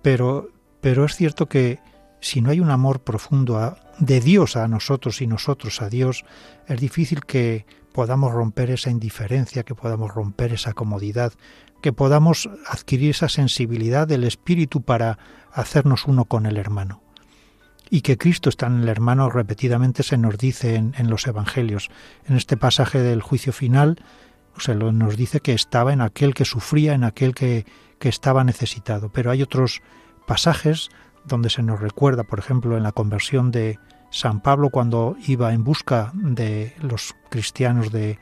Pero, 0.00 0.50
pero 0.80 1.04
es 1.04 1.16
cierto 1.16 1.46
que 1.46 1.80
si 2.20 2.40
no 2.40 2.50
hay 2.50 2.60
un 2.60 2.70
amor 2.70 3.00
profundo 3.00 3.76
de 3.98 4.20
Dios 4.20 4.56
a 4.56 4.68
nosotros 4.68 5.20
y 5.20 5.26
nosotros 5.26 5.82
a 5.82 5.88
Dios, 5.88 6.24
es 6.66 6.80
difícil 6.80 7.24
que 7.24 7.66
podamos 7.92 8.32
romper 8.32 8.70
esa 8.70 8.90
indiferencia, 8.90 9.64
que 9.64 9.74
podamos 9.74 10.12
romper 10.14 10.52
esa 10.52 10.72
comodidad, 10.72 11.32
que 11.82 11.92
podamos 11.92 12.48
adquirir 12.66 13.10
esa 13.10 13.28
sensibilidad 13.28 14.06
del 14.06 14.24
Espíritu 14.24 14.82
para 14.82 15.18
hacernos 15.52 16.06
uno 16.06 16.24
con 16.24 16.46
el 16.46 16.56
hermano. 16.56 17.02
Y 17.90 18.02
que 18.02 18.18
Cristo 18.18 18.50
está 18.50 18.66
en 18.66 18.82
el 18.82 18.88
hermano 18.88 19.30
repetidamente 19.30 20.02
se 20.02 20.18
nos 20.18 20.36
dice 20.36 20.74
en, 20.74 21.10
los 21.10 21.26
Evangelios. 21.26 21.88
En 22.26 22.36
este 22.36 22.56
pasaje 22.56 22.98
del 22.98 23.22
juicio 23.22 23.52
final 23.52 23.98
se 24.58 24.74
nos 24.74 25.16
dice 25.16 25.40
que 25.40 25.54
estaba 25.54 25.92
en 25.92 26.02
aquel 26.02 26.34
que 26.34 26.44
sufría, 26.44 26.92
en 26.92 27.04
aquel 27.04 27.34
que, 27.34 27.64
que 27.98 28.08
estaba 28.08 28.44
necesitado. 28.44 29.08
Pero 29.08 29.30
hay 29.30 29.42
otros 29.42 29.80
pasajes 30.26 30.90
donde 31.28 31.50
se 31.50 31.62
nos 31.62 31.80
recuerda, 31.80 32.24
por 32.24 32.38
ejemplo, 32.38 32.76
en 32.76 32.82
la 32.82 32.92
conversión 32.92 33.50
de 33.50 33.78
San 34.10 34.40
Pablo 34.40 34.70
cuando 34.70 35.16
iba 35.26 35.52
en 35.52 35.64
busca 35.64 36.10
de 36.14 36.74
los 36.80 37.14
cristianos 37.30 37.92
de, 37.92 38.18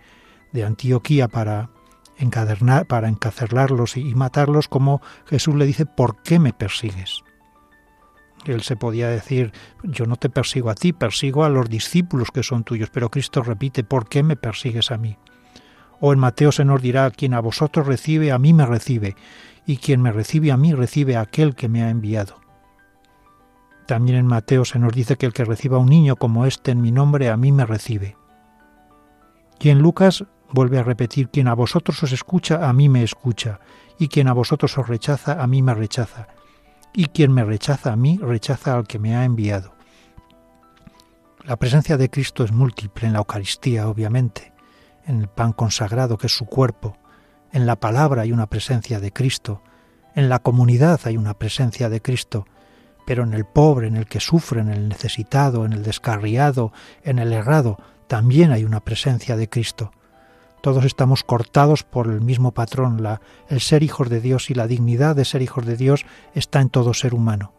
Antioquía 0.64 1.28
para 1.28 1.68
encadernar, 2.16 2.86
para 2.86 3.10
encarcelarlos 3.10 3.98
y, 3.98 4.08
y 4.08 4.14
matarlos, 4.14 4.68
como 4.68 5.02
Jesús 5.26 5.54
le 5.54 5.66
dice, 5.66 5.84
¿por 5.84 6.22
qué 6.22 6.38
me 6.38 6.54
persigues? 6.54 7.22
Él 8.46 8.62
se 8.62 8.74
podía 8.74 9.08
decir, 9.08 9.52
yo 9.82 10.06
no 10.06 10.16
te 10.16 10.30
persigo 10.30 10.70
a 10.70 10.74
ti, 10.74 10.94
persigo 10.94 11.44
a 11.44 11.50
los 11.50 11.68
discípulos 11.68 12.30
que 12.30 12.42
son 12.42 12.64
tuyos, 12.64 12.88
pero 12.90 13.10
Cristo 13.10 13.42
repite, 13.42 13.84
¿por 13.84 14.08
qué 14.08 14.22
me 14.22 14.36
persigues 14.36 14.90
a 14.90 14.96
mí? 14.96 15.18
O 16.00 16.14
en 16.14 16.18
Mateo 16.18 16.52
se 16.52 16.64
nos 16.64 16.80
dirá, 16.80 17.10
quien 17.10 17.34
a 17.34 17.40
vosotros 17.40 17.86
recibe, 17.86 18.32
a 18.32 18.38
mí 18.38 18.54
me 18.54 18.64
recibe, 18.64 19.14
y 19.66 19.78
quien 19.78 20.00
me 20.00 20.12
recibe 20.12 20.52
a 20.52 20.56
mí, 20.56 20.72
recibe 20.72 21.16
a 21.16 21.22
aquel 21.22 21.54
que 21.54 21.68
me 21.68 21.82
ha 21.82 21.90
enviado. 21.90 22.45
También 23.86 24.18
en 24.18 24.26
Mateo 24.26 24.64
se 24.64 24.78
nos 24.78 24.92
dice 24.92 25.16
que 25.16 25.26
el 25.26 25.32
que 25.32 25.44
reciba 25.44 25.76
a 25.76 25.80
un 25.80 25.88
niño 25.88 26.16
como 26.16 26.44
este 26.44 26.72
en 26.72 26.80
mi 26.80 26.90
nombre, 26.90 27.30
a 27.30 27.36
mí 27.36 27.52
me 27.52 27.64
recibe. 27.64 28.16
Y 29.60 29.70
en 29.70 29.78
Lucas 29.78 30.24
vuelve 30.52 30.78
a 30.78 30.82
repetir, 30.82 31.28
quien 31.28 31.48
a 31.48 31.54
vosotros 31.54 32.02
os 32.02 32.12
escucha, 32.12 32.68
a 32.68 32.72
mí 32.72 32.88
me 32.88 33.02
escucha, 33.02 33.60
y 33.98 34.08
quien 34.08 34.28
a 34.28 34.32
vosotros 34.32 34.76
os 34.76 34.88
rechaza, 34.88 35.40
a 35.40 35.46
mí 35.46 35.62
me 35.62 35.74
rechaza, 35.74 36.28
y 36.92 37.06
quien 37.06 37.32
me 37.32 37.44
rechaza 37.44 37.92
a 37.92 37.96
mí, 37.96 38.18
rechaza 38.20 38.74
al 38.74 38.86
que 38.86 38.98
me 38.98 39.16
ha 39.16 39.24
enviado. 39.24 39.74
La 41.44 41.56
presencia 41.56 41.96
de 41.96 42.10
Cristo 42.10 42.42
es 42.42 42.52
múltiple 42.52 43.06
en 43.06 43.12
la 43.12 43.20
Eucaristía, 43.20 43.88
obviamente, 43.88 44.52
en 45.06 45.20
el 45.20 45.28
pan 45.28 45.52
consagrado 45.52 46.18
que 46.18 46.26
es 46.26 46.36
su 46.36 46.46
cuerpo, 46.46 46.98
en 47.52 47.66
la 47.66 47.76
palabra 47.76 48.22
hay 48.22 48.32
una 48.32 48.48
presencia 48.48 48.98
de 48.98 49.12
Cristo, 49.12 49.62
en 50.14 50.28
la 50.28 50.40
comunidad 50.40 51.00
hay 51.04 51.16
una 51.16 51.34
presencia 51.34 51.88
de 51.88 52.02
Cristo, 52.02 52.46
pero 53.06 53.22
en 53.22 53.32
el 53.32 53.46
pobre, 53.46 53.86
en 53.86 53.96
el 53.96 54.06
que 54.06 54.20
sufre, 54.20 54.60
en 54.60 54.68
el 54.68 54.88
necesitado, 54.88 55.64
en 55.64 55.72
el 55.72 55.82
descarriado, 55.82 56.72
en 57.02 57.18
el 57.18 57.32
errado, 57.32 57.78
también 58.08 58.50
hay 58.50 58.64
una 58.64 58.80
presencia 58.80 59.36
de 59.36 59.48
Cristo. 59.48 59.92
Todos 60.60 60.84
estamos 60.84 61.22
cortados 61.22 61.84
por 61.84 62.08
el 62.08 62.20
mismo 62.20 62.52
patrón, 62.52 63.02
la, 63.02 63.20
el 63.48 63.60
ser 63.60 63.84
hijos 63.84 64.10
de 64.10 64.20
Dios 64.20 64.50
y 64.50 64.54
la 64.54 64.66
dignidad 64.66 65.14
de 65.14 65.24
ser 65.24 65.40
hijos 65.40 65.64
de 65.64 65.76
Dios 65.76 66.04
está 66.34 66.60
en 66.60 66.68
todo 66.68 66.92
ser 66.92 67.14
humano. 67.14 67.52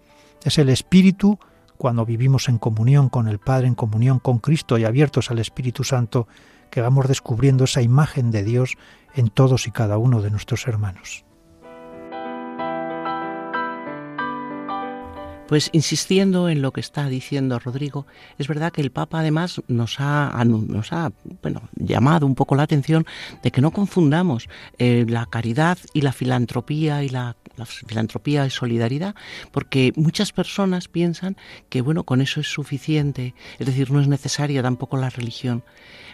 Es 0.43 0.57
el 0.57 0.69
Espíritu, 0.69 1.39
cuando 1.77 2.05
vivimos 2.05 2.49
en 2.49 2.57
comunión 2.57 3.07
con 3.07 3.29
el 3.29 3.39
Padre, 3.39 3.67
en 3.67 3.75
comunión 3.75 4.19
con 4.19 4.39
Cristo 4.39 4.77
y 4.77 4.83
abiertos 4.83 5.31
al 5.31 5.39
Espíritu 5.39 5.85
Santo, 5.85 6.27
que 6.69 6.81
vamos 6.81 7.07
descubriendo 7.07 7.63
esa 7.63 7.81
imagen 7.81 8.31
de 8.31 8.43
Dios 8.43 8.77
en 9.15 9.29
todos 9.29 9.67
y 9.67 9.71
cada 9.71 9.97
uno 9.97 10.21
de 10.21 10.29
nuestros 10.29 10.67
hermanos. 10.67 11.26
Pues 15.47 15.69
insistiendo 15.71 16.49
en 16.49 16.61
lo 16.61 16.73
que 16.73 16.81
está 16.81 17.07
diciendo 17.07 17.57
Rodrigo, 17.59 18.05
es 18.37 18.47
verdad 18.47 18.73
que 18.73 18.81
el 18.81 18.91
Papa 18.91 19.19
además 19.19 19.61
nos 19.67 19.95
ha, 19.99 20.43
nos 20.45 20.91
ha 20.91 21.13
bueno, 21.41 21.61
llamado 21.75 22.25
un 22.25 22.35
poco 22.35 22.55
la 22.55 22.63
atención 22.63 23.05
de 23.43 23.51
que 23.51 23.61
no 23.61 23.71
confundamos 23.71 24.49
eh, 24.77 25.05
la 25.07 25.25
caridad 25.25 25.77
y 25.93 26.01
la 26.01 26.11
filantropía 26.11 27.03
y 27.03 27.09
la, 27.09 27.37
la 27.55 27.65
filantropía 27.65 28.45
y 28.45 28.49
solidaridad, 28.49 29.15
porque 29.51 29.93
muchas 29.95 30.31
personas 30.31 30.87
piensan 30.87 31.37
que 31.69 31.81
bueno, 31.81 32.03
con 32.03 32.21
eso 32.21 32.39
es 32.39 32.47
suficiente, 32.47 33.33
es 33.57 33.67
decir, 33.67 33.91
no 33.91 34.01
es 34.01 34.07
necesaria 34.07 34.61
tampoco 34.61 34.97
la 34.97 35.09
religión. 35.09 35.63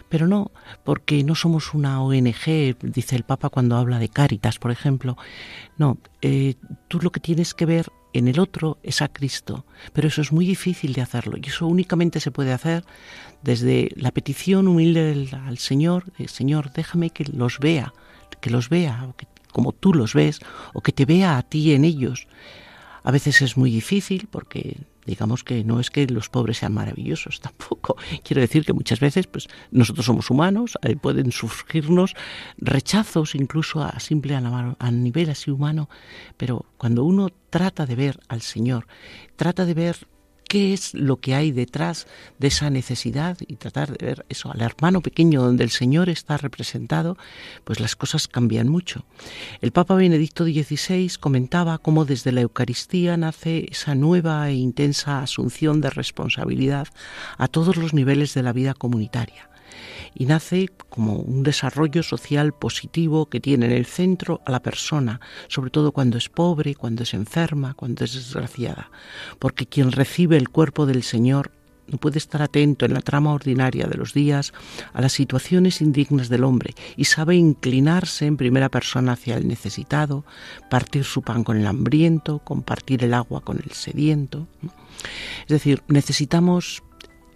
Pero 0.08 0.28
no, 0.28 0.52
porque 0.84 1.24
no 1.24 1.34
somos 1.34 1.74
una 1.74 2.02
ONG, 2.02 2.76
dice 2.82 3.16
el 3.16 3.24
Papa 3.24 3.48
cuando 3.48 3.76
habla 3.76 3.98
de 3.98 4.08
Cáritas, 4.08 4.58
por 4.58 4.70
ejemplo. 4.70 5.16
No, 5.76 5.98
eh, 6.22 6.54
tú 6.88 7.00
lo 7.00 7.10
que 7.10 7.20
tienes 7.20 7.54
que 7.54 7.66
ver 7.66 7.90
en 8.14 8.28
el 8.28 8.38
otro 8.40 8.78
es 8.82 9.02
a 9.02 9.08
Cristo, 9.08 9.66
pero 9.92 10.08
eso 10.08 10.22
es 10.22 10.32
muy 10.32 10.46
difícil 10.46 10.92
de 10.94 11.02
hacerlo 11.02 11.36
y 11.42 11.46
eso 11.48 11.66
únicamente 11.66 12.20
se 12.20 12.30
puede 12.30 12.52
hacer 12.52 12.84
desde 13.42 13.90
la 13.96 14.10
petición 14.12 14.68
humilde 14.68 15.28
al 15.46 15.58
Señor, 15.58 16.04
Señor, 16.26 16.72
déjame 16.72 17.10
que 17.10 17.24
los 17.24 17.58
vea, 17.58 17.92
que 18.40 18.50
los 18.50 18.68
vea, 18.70 19.04
o 19.08 19.16
que- 19.16 19.26
como 19.52 19.72
tú 19.72 19.92
los 19.92 20.14
ves, 20.14 20.40
o 20.72 20.80
que 20.80 20.92
te 20.92 21.04
vea 21.04 21.36
a 21.38 21.42
ti 21.42 21.74
en 21.74 21.84
ellos. 21.84 22.26
A 23.02 23.10
veces 23.10 23.42
es 23.42 23.56
muy 23.56 23.70
difícil 23.70 24.28
porque 24.30 24.78
digamos 25.06 25.44
que 25.44 25.64
no 25.64 25.80
es 25.80 25.90
que 25.90 26.06
los 26.06 26.28
pobres 26.28 26.58
sean 26.58 26.74
maravillosos 26.74 27.40
tampoco. 27.40 27.96
Quiero 28.24 28.40
decir 28.40 28.64
que 28.64 28.72
muchas 28.72 29.00
veces 29.00 29.26
pues 29.26 29.48
nosotros 29.70 30.06
somos 30.06 30.30
humanos, 30.30 30.78
eh, 30.82 30.96
pueden 30.96 31.32
surgirnos 31.32 32.14
rechazos 32.58 33.34
incluso 33.34 33.82
a 33.82 33.98
simple 34.00 34.34
a, 34.34 34.76
a 34.78 34.90
nivel 34.90 35.30
así 35.30 35.50
humano, 35.50 35.88
pero 36.36 36.66
cuando 36.76 37.04
uno 37.04 37.30
trata 37.50 37.86
de 37.86 37.94
ver 37.94 38.20
al 38.28 38.40
Señor, 38.40 38.86
trata 39.36 39.64
de 39.64 39.74
ver 39.74 40.08
qué 40.54 40.72
es 40.72 40.94
lo 40.94 41.16
que 41.16 41.34
hay 41.34 41.50
detrás 41.50 42.06
de 42.38 42.46
esa 42.46 42.70
necesidad 42.70 43.36
y 43.44 43.56
tratar 43.56 43.90
de 43.90 44.06
ver 44.06 44.26
eso 44.28 44.52
al 44.52 44.60
hermano 44.60 45.00
pequeño 45.00 45.42
donde 45.42 45.64
el 45.64 45.70
Señor 45.70 46.08
está 46.08 46.36
representado, 46.36 47.18
pues 47.64 47.80
las 47.80 47.96
cosas 47.96 48.28
cambian 48.28 48.68
mucho. 48.68 49.04
El 49.62 49.72
Papa 49.72 49.96
Benedicto 49.96 50.44
XVI 50.44 51.10
comentaba 51.18 51.78
cómo 51.78 52.04
desde 52.04 52.30
la 52.30 52.42
Eucaristía 52.42 53.16
nace 53.16 53.66
esa 53.68 53.96
nueva 53.96 54.48
e 54.48 54.54
intensa 54.54 55.22
asunción 55.22 55.80
de 55.80 55.90
responsabilidad 55.90 56.86
a 57.36 57.48
todos 57.48 57.76
los 57.76 57.92
niveles 57.92 58.32
de 58.34 58.44
la 58.44 58.52
vida 58.52 58.74
comunitaria 58.74 59.50
y 60.14 60.26
nace 60.26 60.68
como 60.88 61.16
un 61.16 61.42
desarrollo 61.42 62.02
social 62.02 62.52
positivo 62.54 63.26
que 63.26 63.40
tiene 63.40 63.66
en 63.66 63.72
el 63.72 63.86
centro 63.86 64.40
a 64.46 64.50
la 64.50 64.62
persona, 64.62 65.20
sobre 65.48 65.70
todo 65.70 65.92
cuando 65.92 66.18
es 66.18 66.28
pobre, 66.28 66.74
cuando 66.74 67.02
es 67.02 67.14
enferma, 67.14 67.74
cuando 67.74 68.04
es 68.04 68.14
desgraciada, 68.14 68.90
porque 69.38 69.66
quien 69.66 69.92
recibe 69.92 70.36
el 70.36 70.48
cuerpo 70.48 70.86
del 70.86 71.02
Señor 71.02 71.50
no 71.86 71.98
puede 71.98 72.18
estar 72.18 72.40
atento 72.42 72.86
en 72.86 72.94
la 72.94 73.00
trama 73.00 73.32
ordinaria 73.32 73.86
de 73.86 73.96
los 73.96 74.14
días 74.14 74.52
a 74.92 75.00
las 75.00 75.12
situaciones 75.12 75.80
indignas 75.80 76.28
del 76.28 76.44
hombre 76.44 76.74
y 76.96 77.04
sabe 77.04 77.36
inclinarse 77.36 78.26
en 78.26 78.36
primera 78.36 78.70
persona 78.70 79.12
hacia 79.12 79.36
el 79.36 79.46
necesitado, 79.46 80.24
partir 80.70 81.04
su 81.04 81.22
pan 81.22 81.44
con 81.44 81.58
el 81.58 81.66
hambriento, 81.66 82.38
compartir 82.38 83.04
el 83.04 83.14
agua 83.14 83.42
con 83.42 83.58
el 83.58 83.72
sediento. 83.72 84.46
Es 85.42 85.48
decir, 85.48 85.82
necesitamos 85.88 86.82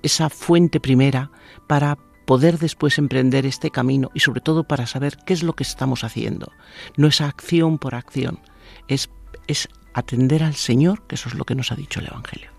esa 0.03 0.31
fuente 0.31 0.81
primera 0.81 1.31
para 1.67 1.99
poder 2.29 2.59
después 2.59 2.99
emprender 2.99 3.47
este 3.47 3.71
camino 3.71 4.11
y 4.13 4.21
sobre 4.21 4.43
todo 4.43 4.65
para 4.65 4.87
saber 4.87 5.17
qué 5.25 5.33
es 5.33 5.43
lo 5.43 5.55
que 5.55 5.63
estamos 5.63 6.05
haciendo. 6.05 6.53
No 6.99 7.09
es 7.09 7.23
acción 7.23 7.79
por 7.79 7.95
acción, 7.95 8.41
es, 8.87 9.09
es 9.47 9.71
atender 9.95 10.43
al 10.43 10.55
Señor, 10.55 11.07
que 11.07 11.15
eso 11.15 11.31
es 11.31 11.35
lo 11.37 11.47
que 11.47 11.55
nos 11.55 11.73
ha 11.73 11.75
dicho 11.75 12.01
el 12.01 12.09
Evangelio. 12.09 12.51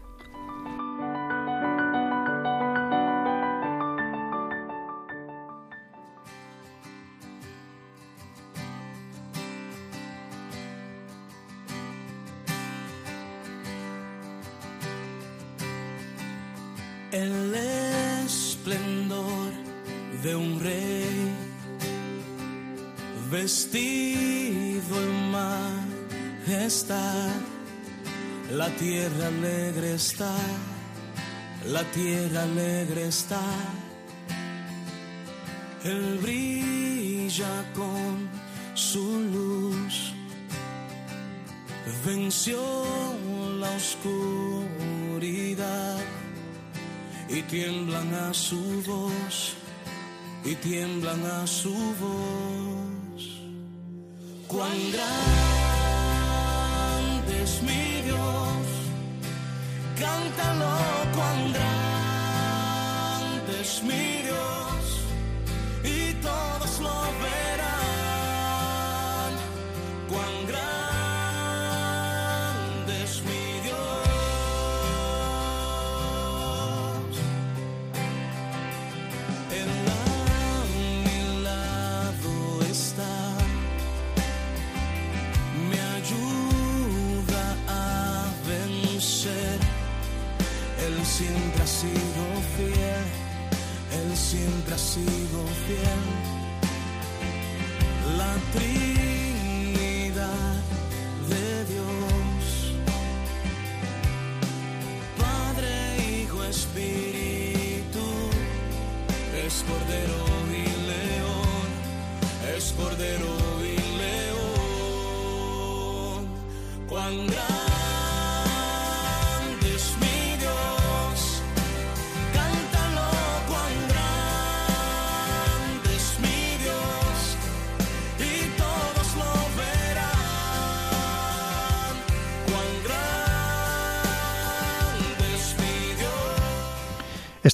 De 20.24 20.36
un 20.36 20.60
rey 20.60 21.34
vestido 23.32 25.02
en 25.02 25.32
majestad. 26.48 27.32
La 28.52 28.70
tierra 28.78 29.28
alegre 29.28 29.94
está, 29.94 30.36
la 31.68 31.84
tierra 31.92 32.44
alegre 32.44 33.08
está. 33.08 33.42
Él 35.84 36.20
brilla 36.22 37.64
con 37.74 38.28
su 38.74 39.20
luz, 39.36 40.14
venció 42.06 42.60
la 43.60 43.72
oscuridad 43.72 44.80
y 47.30 47.42
tiemblan 47.44 48.14
a 48.14 48.34
su 48.34 48.82
voz, 48.82 49.56
y 50.44 50.56
tiemblan 50.56 51.26
a 51.26 51.48
su 51.48 51.74
voz. 51.74 53.40
Cuán 54.48 54.92
grande 54.92 55.44
es 57.44 57.62
mi 57.62 58.02
Dios, 58.08 58.68
cántalo, 60.00 60.72
cuán 61.16 61.54
grande 61.54 63.62
es 63.62 63.84
mi 63.84 64.24
Dios, 64.24 64.49
sido 91.80 92.26
fiel, 92.58 93.06
Él 94.00 94.18
siempre 94.18 94.76
ha 94.76 94.78
sido 94.78 95.40
fiel. 95.66 96.02
La 98.18 98.36
Trinidad 98.52 98.89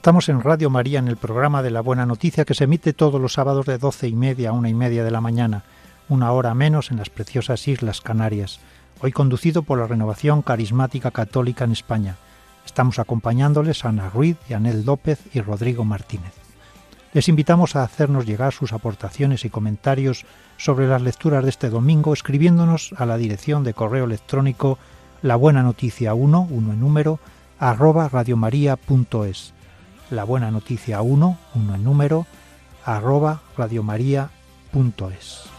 Estamos 0.05 0.29
en 0.29 0.43
Radio 0.43 0.69
María 0.69 0.99
en 0.99 1.07
el 1.07 1.17
programa 1.17 1.63
de 1.63 1.71
la 1.71 1.81
Buena 1.81 2.05
Noticia 2.05 2.45
que 2.45 2.53
se 2.53 2.65
emite 2.65 2.93
todos 2.93 3.19
los 3.19 3.33
sábados 3.33 3.65
de 3.65 3.79
doce 3.79 4.07
y 4.07 4.13
media 4.13 4.49
a 4.49 4.53
una 4.53 4.69
y 4.69 4.75
media 4.75 5.03
de 5.03 5.09
la 5.09 5.19
mañana, 5.19 5.63
una 6.09 6.31
hora 6.31 6.53
menos 6.53 6.91
en 6.91 6.97
las 6.97 7.09
preciosas 7.09 7.67
Islas 7.67 8.01
Canarias. 8.01 8.59
Hoy 9.01 9.11
conducido 9.11 9.63
por 9.63 9.79
la 9.79 9.87
Renovación 9.87 10.43
Carismática 10.43 11.09
Católica 11.09 11.63
en 11.63 11.71
España. 11.71 12.17
Estamos 12.67 12.99
acompañándoles 12.99 13.83
Ana 13.83 14.11
Ruiz, 14.11 14.37
Yanel 14.47 14.85
López 14.85 15.21
y 15.33 15.41
Rodrigo 15.41 15.85
Martínez. 15.85 16.33
Les 17.13 17.27
invitamos 17.27 17.75
a 17.75 17.81
hacernos 17.81 18.27
llegar 18.27 18.53
sus 18.53 18.73
aportaciones 18.73 19.43
y 19.43 19.49
comentarios 19.49 20.27
sobre 20.57 20.87
las 20.87 21.01
lecturas 21.01 21.43
de 21.43 21.49
este 21.49 21.71
domingo 21.71 22.13
escribiéndonos 22.13 22.93
a 22.97 23.07
la 23.07 23.17
dirección 23.17 23.63
de 23.63 23.73
correo 23.73 24.05
electrónico 24.05 24.77
la 25.23 25.35
buena 25.35 25.63
noticia 25.63 26.13
1, 26.13 26.47
1 26.51 26.73
en 26.73 26.79
número, 26.79 27.19
arroba 27.57 28.07
radiomaria.es. 28.07 29.54
La 30.11 30.23
buena 30.23 30.51
noticia 30.51 31.01
1, 31.01 31.37
1 31.55 31.75
en 31.75 31.83
número, 31.83 32.25
arroba 32.83 33.41
radiomaria.es. 33.57 35.54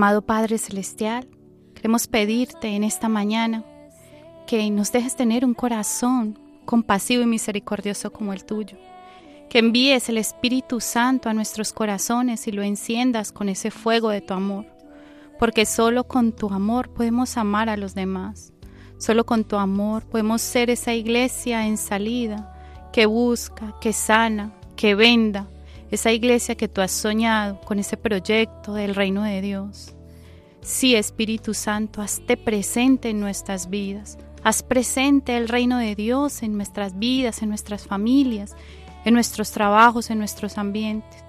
Amado, 0.00 0.22
Padre 0.22 0.56
Celestial, 0.56 1.28
queremos 1.74 2.06
pedirte 2.06 2.68
en 2.68 2.84
esta 2.84 3.10
mañana 3.10 3.66
que 4.46 4.70
nos 4.70 4.92
dejes 4.92 5.14
tener 5.14 5.44
un 5.44 5.52
corazón 5.52 6.38
compasivo 6.64 7.22
y 7.22 7.26
misericordioso 7.26 8.10
como 8.10 8.32
el 8.32 8.46
tuyo, 8.46 8.78
que 9.50 9.58
envíes 9.58 10.08
el 10.08 10.16
Espíritu 10.16 10.80
Santo 10.80 11.28
a 11.28 11.34
nuestros 11.34 11.74
corazones 11.74 12.48
y 12.48 12.52
lo 12.52 12.62
enciendas 12.62 13.30
con 13.30 13.50
ese 13.50 13.70
fuego 13.70 14.08
de 14.08 14.22
tu 14.22 14.32
amor, 14.32 14.64
porque 15.38 15.66
solo 15.66 16.04
con 16.04 16.32
tu 16.32 16.48
amor 16.48 16.88
podemos 16.94 17.36
amar 17.36 17.68
a 17.68 17.76
los 17.76 17.94
demás, 17.94 18.54
solo 18.96 19.26
con 19.26 19.44
tu 19.44 19.56
amor 19.56 20.06
podemos 20.06 20.40
ser 20.40 20.70
esa 20.70 20.94
iglesia 20.94 21.66
en 21.66 21.76
salida 21.76 22.90
que 22.90 23.04
busca, 23.04 23.74
que 23.82 23.92
sana, 23.92 24.54
que 24.76 24.94
venda, 24.94 25.46
esa 25.90 26.12
iglesia 26.12 26.54
que 26.54 26.68
tú 26.68 26.80
has 26.80 26.92
soñado 26.92 27.60
con 27.62 27.78
ese 27.78 27.96
proyecto 27.96 28.74
del 28.74 28.94
reino 28.94 29.22
de 29.22 29.40
Dios. 29.40 29.94
Sí, 30.62 30.94
Espíritu 30.94 31.54
Santo, 31.54 32.02
hazte 32.02 32.36
presente 32.36 33.10
en 33.10 33.20
nuestras 33.20 33.70
vidas. 33.70 34.18
Haz 34.42 34.62
presente 34.62 35.36
el 35.36 35.48
reino 35.48 35.78
de 35.78 35.94
Dios 35.94 36.42
en 36.42 36.56
nuestras 36.56 36.98
vidas, 36.98 37.42
en 37.42 37.48
nuestras 37.48 37.86
familias, 37.86 38.54
en 39.04 39.14
nuestros 39.14 39.50
trabajos, 39.50 40.10
en 40.10 40.18
nuestros 40.18 40.58
ambientes. 40.58 41.24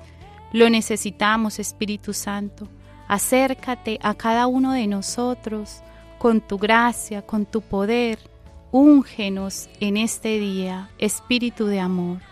Lo 0.54 0.70
necesitamos, 0.70 1.60
Espíritu 1.60 2.14
Santo. 2.14 2.68
Acércate 3.08 4.00
a 4.02 4.14
cada 4.14 4.48
uno 4.48 4.74
de 4.74 4.88
nosotros 4.88 5.82
con 6.18 6.40
tu 6.40 6.58
gracia, 6.58 7.22
con 7.22 7.46
tu 7.46 7.62
poder. 7.62 8.20
Úngenos 8.72 9.70
en 9.82 9.98
este 9.98 10.40
día, 10.40 10.90
Espíritu 10.98 11.66
de 11.66 11.82
amor. 11.82 12.31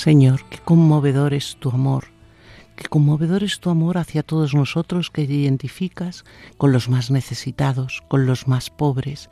Señor, 0.00 0.40
qué 0.48 0.56
conmovedor 0.56 1.34
es 1.34 1.56
tu 1.60 1.68
amor, 1.68 2.06
qué 2.74 2.88
conmovedor 2.88 3.44
es 3.44 3.60
tu 3.60 3.68
amor 3.68 3.98
hacia 3.98 4.22
todos 4.22 4.54
nosotros 4.54 5.10
que 5.10 5.26
te 5.26 5.34
identificas 5.34 6.24
con 6.56 6.72
los 6.72 6.88
más 6.88 7.10
necesitados, 7.10 8.02
con 8.08 8.24
los 8.24 8.48
más 8.48 8.70
pobres. 8.70 9.28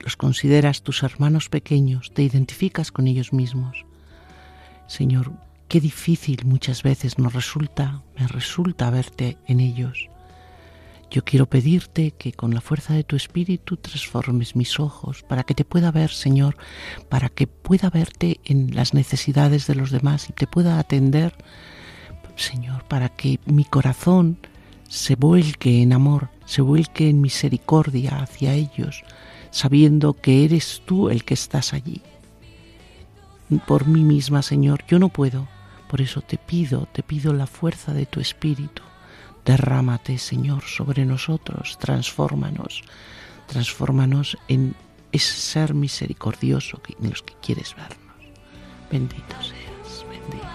Los 0.00 0.18
consideras 0.18 0.82
tus 0.82 1.02
hermanos 1.02 1.48
pequeños, 1.48 2.12
te 2.12 2.22
identificas 2.22 2.92
con 2.92 3.06
ellos 3.06 3.32
mismos. 3.32 3.86
Señor, 4.88 5.32
qué 5.68 5.80
difícil 5.80 6.44
muchas 6.44 6.82
veces 6.82 7.18
nos 7.18 7.32
resulta, 7.32 8.02
me 8.20 8.28
resulta 8.28 8.90
verte 8.90 9.38
en 9.46 9.60
ellos. 9.60 10.10
Yo 11.12 11.22
quiero 11.22 11.44
pedirte 11.44 12.12
que 12.12 12.32
con 12.32 12.54
la 12.54 12.62
fuerza 12.62 12.94
de 12.94 13.04
tu 13.04 13.16
espíritu 13.16 13.76
transformes 13.76 14.56
mis 14.56 14.80
ojos 14.80 15.22
para 15.22 15.44
que 15.44 15.52
te 15.54 15.62
pueda 15.62 15.90
ver, 15.90 16.08
Señor, 16.08 16.56
para 17.10 17.28
que 17.28 17.46
pueda 17.46 17.90
verte 17.90 18.40
en 18.46 18.74
las 18.74 18.94
necesidades 18.94 19.66
de 19.66 19.74
los 19.74 19.90
demás 19.90 20.30
y 20.30 20.32
te 20.32 20.46
pueda 20.46 20.78
atender, 20.78 21.34
Señor, 22.36 22.84
para 22.84 23.10
que 23.10 23.40
mi 23.44 23.66
corazón 23.66 24.38
se 24.88 25.14
vuelque 25.14 25.82
en 25.82 25.92
amor, 25.92 26.30
se 26.46 26.62
vuelque 26.62 27.10
en 27.10 27.20
misericordia 27.20 28.22
hacia 28.22 28.54
ellos, 28.54 29.04
sabiendo 29.50 30.14
que 30.14 30.46
eres 30.46 30.80
tú 30.86 31.10
el 31.10 31.24
que 31.24 31.34
estás 31.34 31.74
allí. 31.74 32.00
Por 33.66 33.86
mí 33.86 34.02
misma, 34.02 34.40
Señor, 34.40 34.82
yo 34.88 34.98
no 34.98 35.10
puedo, 35.10 35.46
por 35.90 36.00
eso 36.00 36.22
te 36.22 36.38
pido, 36.38 36.88
te 36.90 37.02
pido 37.02 37.34
la 37.34 37.46
fuerza 37.46 37.92
de 37.92 38.06
tu 38.06 38.18
espíritu 38.18 38.82
Derrámate, 39.44 40.18
Señor, 40.18 40.62
sobre 40.62 41.04
nosotros, 41.04 41.78
transfórmanos, 41.78 42.82
transfórmanos 43.46 44.38
en 44.48 44.74
ese 45.10 45.34
ser 45.34 45.74
misericordioso 45.74 46.80
en 47.00 47.10
los 47.10 47.22
que 47.22 47.34
quieres 47.42 47.74
vernos. 47.74 47.98
Bendito 48.90 49.34
seas, 49.42 50.06
bendito. 50.08 50.51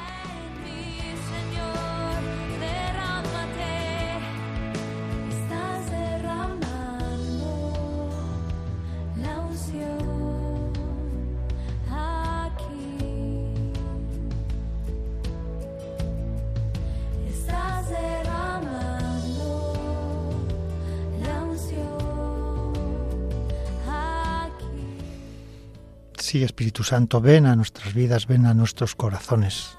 Sí, 26.27 26.43
Espíritu 26.43 26.83
Santo, 26.83 27.21
ven 27.21 27.45
a 27.45 27.55
nuestras 27.55 27.93
vidas, 27.93 28.27
ven 28.27 28.47
a 28.47 28.53
nuestros 28.53 28.95
corazones. 28.95 29.77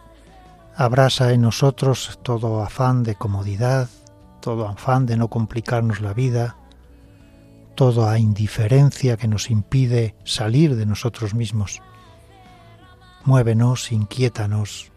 Abrasa 0.74 1.34
en 1.34 1.42
nosotros 1.42 2.18
todo 2.22 2.62
afán 2.62 3.02
de 3.02 3.16
comodidad, 3.16 3.90
todo 4.40 4.66
afán 4.66 5.04
de 5.04 5.18
no 5.18 5.28
complicarnos 5.28 6.00
la 6.00 6.14
vida, 6.14 6.56
toda 7.74 8.18
indiferencia 8.18 9.18
que 9.18 9.28
nos 9.28 9.50
impide 9.50 10.14
salir 10.24 10.74
de 10.76 10.86
nosotros 10.86 11.34
mismos. 11.34 11.82
Muévenos, 13.26 13.92
inquiétanos, 13.92 14.90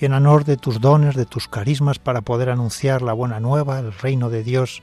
llénanos 0.00 0.44
de 0.44 0.56
tus 0.56 0.80
dones, 0.80 1.14
de 1.14 1.24
tus 1.24 1.46
carismas 1.46 2.00
para 2.00 2.22
poder 2.22 2.50
anunciar 2.50 3.00
la 3.00 3.12
buena 3.12 3.38
nueva, 3.38 3.78
el 3.78 3.92
reino 3.92 4.28
de 4.28 4.42
Dios, 4.42 4.82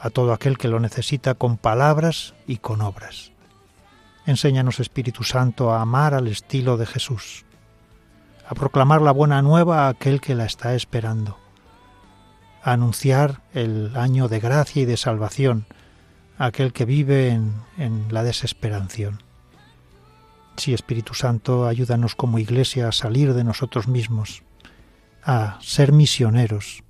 a 0.00 0.10
todo 0.10 0.32
aquel 0.32 0.58
que 0.58 0.66
lo 0.66 0.80
necesita 0.80 1.34
con 1.34 1.58
palabras 1.58 2.34
y 2.48 2.56
con 2.56 2.80
obras. 2.80 3.35
Enséñanos, 4.26 4.80
Espíritu 4.80 5.22
Santo, 5.22 5.72
a 5.72 5.80
amar 5.80 6.12
al 6.12 6.26
estilo 6.26 6.76
de 6.76 6.84
Jesús, 6.84 7.44
a 8.48 8.54
proclamar 8.54 9.00
la 9.00 9.12
buena 9.12 9.40
nueva 9.40 9.86
a 9.86 9.88
aquel 9.88 10.20
que 10.20 10.34
la 10.34 10.44
está 10.44 10.74
esperando, 10.74 11.38
a 12.64 12.72
anunciar 12.72 13.42
el 13.54 13.96
año 13.96 14.26
de 14.26 14.40
gracia 14.40 14.82
y 14.82 14.84
de 14.84 14.96
salvación 14.96 15.66
a 16.38 16.46
aquel 16.46 16.72
que 16.72 16.84
vive 16.84 17.28
en, 17.28 18.06
la 18.10 18.24
desesperación. 18.24 19.22
Sí, 20.56 20.74
Espíritu 20.74 21.14
Santo, 21.14 21.66
ayúdanos 21.66 22.16
como 22.16 22.40
iglesia 22.40 22.88
a 22.88 22.92
salir 22.92 23.32
de 23.32 23.44
nosotros 23.44 23.86
mismos, 23.86 24.42
a 25.22 25.56
ser 25.60 25.92
misioneros, 25.92 26.82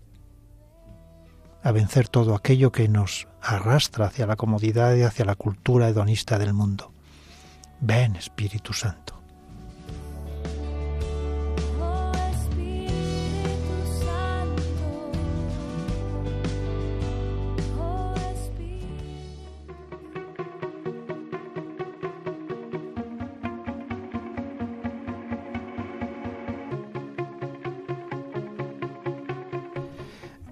a 1.62 1.70
vencer 1.70 2.08
todo 2.08 2.34
aquello 2.34 2.72
que 2.72 2.88
nos 2.88 3.28
arrastra 3.42 4.06
hacia 4.06 4.26
la 4.26 4.36
comodidad 4.36 4.94
y 4.94 5.02
hacia 5.02 5.26
la 5.26 5.34
cultura 5.34 5.88
hedonista 5.88 6.38
del 6.38 6.54
mundo. 6.54 6.95
Ven, 7.80 8.16
Espíritu 8.16 8.72
Santo. 8.72 9.15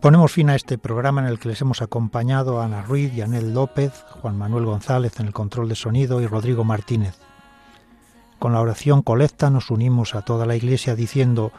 Ponemos 0.05 0.33
fin 0.33 0.51
a 0.51 0.55
este 0.55 0.77
programa 0.77 1.23
en 1.23 1.29
el 1.29 1.39
que 1.39 1.49
les 1.49 1.63
hemos 1.63 1.81
acompañado 1.81 2.61
a 2.61 2.67
Ana 2.67 2.83
Ruiz, 2.83 3.15
Yanel 3.15 3.55
López, 3.55 4.05
Juan 4.21 4.37
Manuel 4.37 4.67
González 4.67 5.19
en 5.19 5.29
el 5.29 5.33
control 5.33 5.67
de 5.67 5.77
sonido 5.77 6.21
y 6.21 6.27
Rodrigo 6.27 6.63
Martínez. 6.63 7.17
Con 8.39 8.53
la 8.53 8.61
oración 8.61 9.01
colecta 9.01 9.49
nos 9.49 9.71
unimos 9.71 10.15
a 10.15 10.21
toda 10.21 10.45
la 10.45 10.57
Iglesia 10.57 10.95
diciendo, 10.95 11.53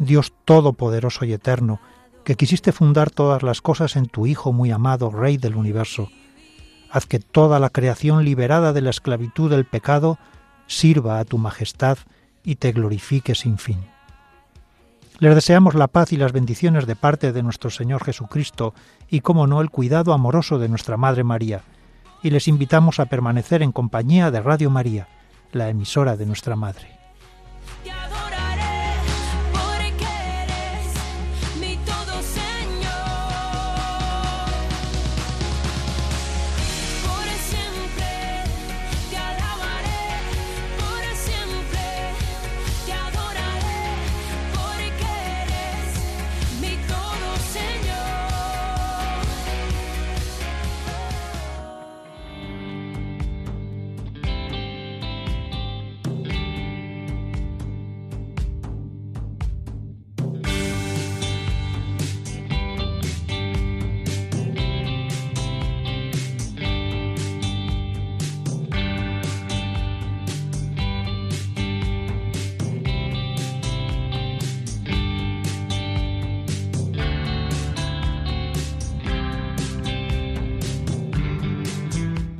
Dios 0.00 0.32
Todopoderoso 0.44 1.24
y 1.24 1.34
Eterno, 1.34 1.78
que 2.24 2.34
quisiste 2.34 2.72
fundar 2.72 3.12
todas 3.12 3.44
las 3.44 3.62
cosas 3.62 3.94
en 3.94 4.06
tu 4.06 4.26
Hijo 4.26 4.52
muy 4.52 4.72
amado, 4.72 5.12
Rey 5.12 5.36
del 5.36 5.54
universo, 5.54 6.08
haz 6.90 7.06
que 7.06 7.20
toda 7.20 7.60
la 7.60 7.70
creación 7.70 8.24
liberada 8.24 8.72
de 8.72 8.80
la 8.80 8.90
esclavitud 8.90 9.50
del 9.50 9.66
pecado 9.66 10.18
sirva 10.66 11.20
a 11.20 11.24
tu 11.24 11.38
majestad 11.38 11.98
y 12.42 12.56
te 12.56 12.72
glorifique 12.72 13.36
sin 13.36 13.56
fin. 13.56 13.93
Les 15.20 15.34
deseamos 15.34 15.74
la 15.74 15.86
paz 15.86 16.12
y 16.12 16.16
las 16.16 16.32
bendiciones 16.32 16.86
de 16.86 16.96
parte 16.96 17.32
de 17.32 17.42
nuestro 17.42 17.70
Señor 17.70 18.04
Jesucristo 18.04 18.74
y, 19.08 19.20
como 19.20 19.46
no, 19.46 19.60
el 19.60 19.70
cuidado 19.70 20.12
amoroso 20.12 20.58
de 20.58 20.68
nuestra 20.68 20.96
Madre 20.96 21.22
María. 21.22 21.62
Y 22.22 22.30
les 22.30 22.48
invitamos 22.48 22.98
a 22.98 23.06
permanecer 23.06 23.62
en 23.62 23.70
compañía 23.70 24.32
de 24.32 24.40
Radio 24.40 24.70
María, 24.70 25.06
la 25.52 25.68
emisora 25.68 26.16
de 26.16 26.26
nuestra 26.26 26.56
Madre. 26.56 26.93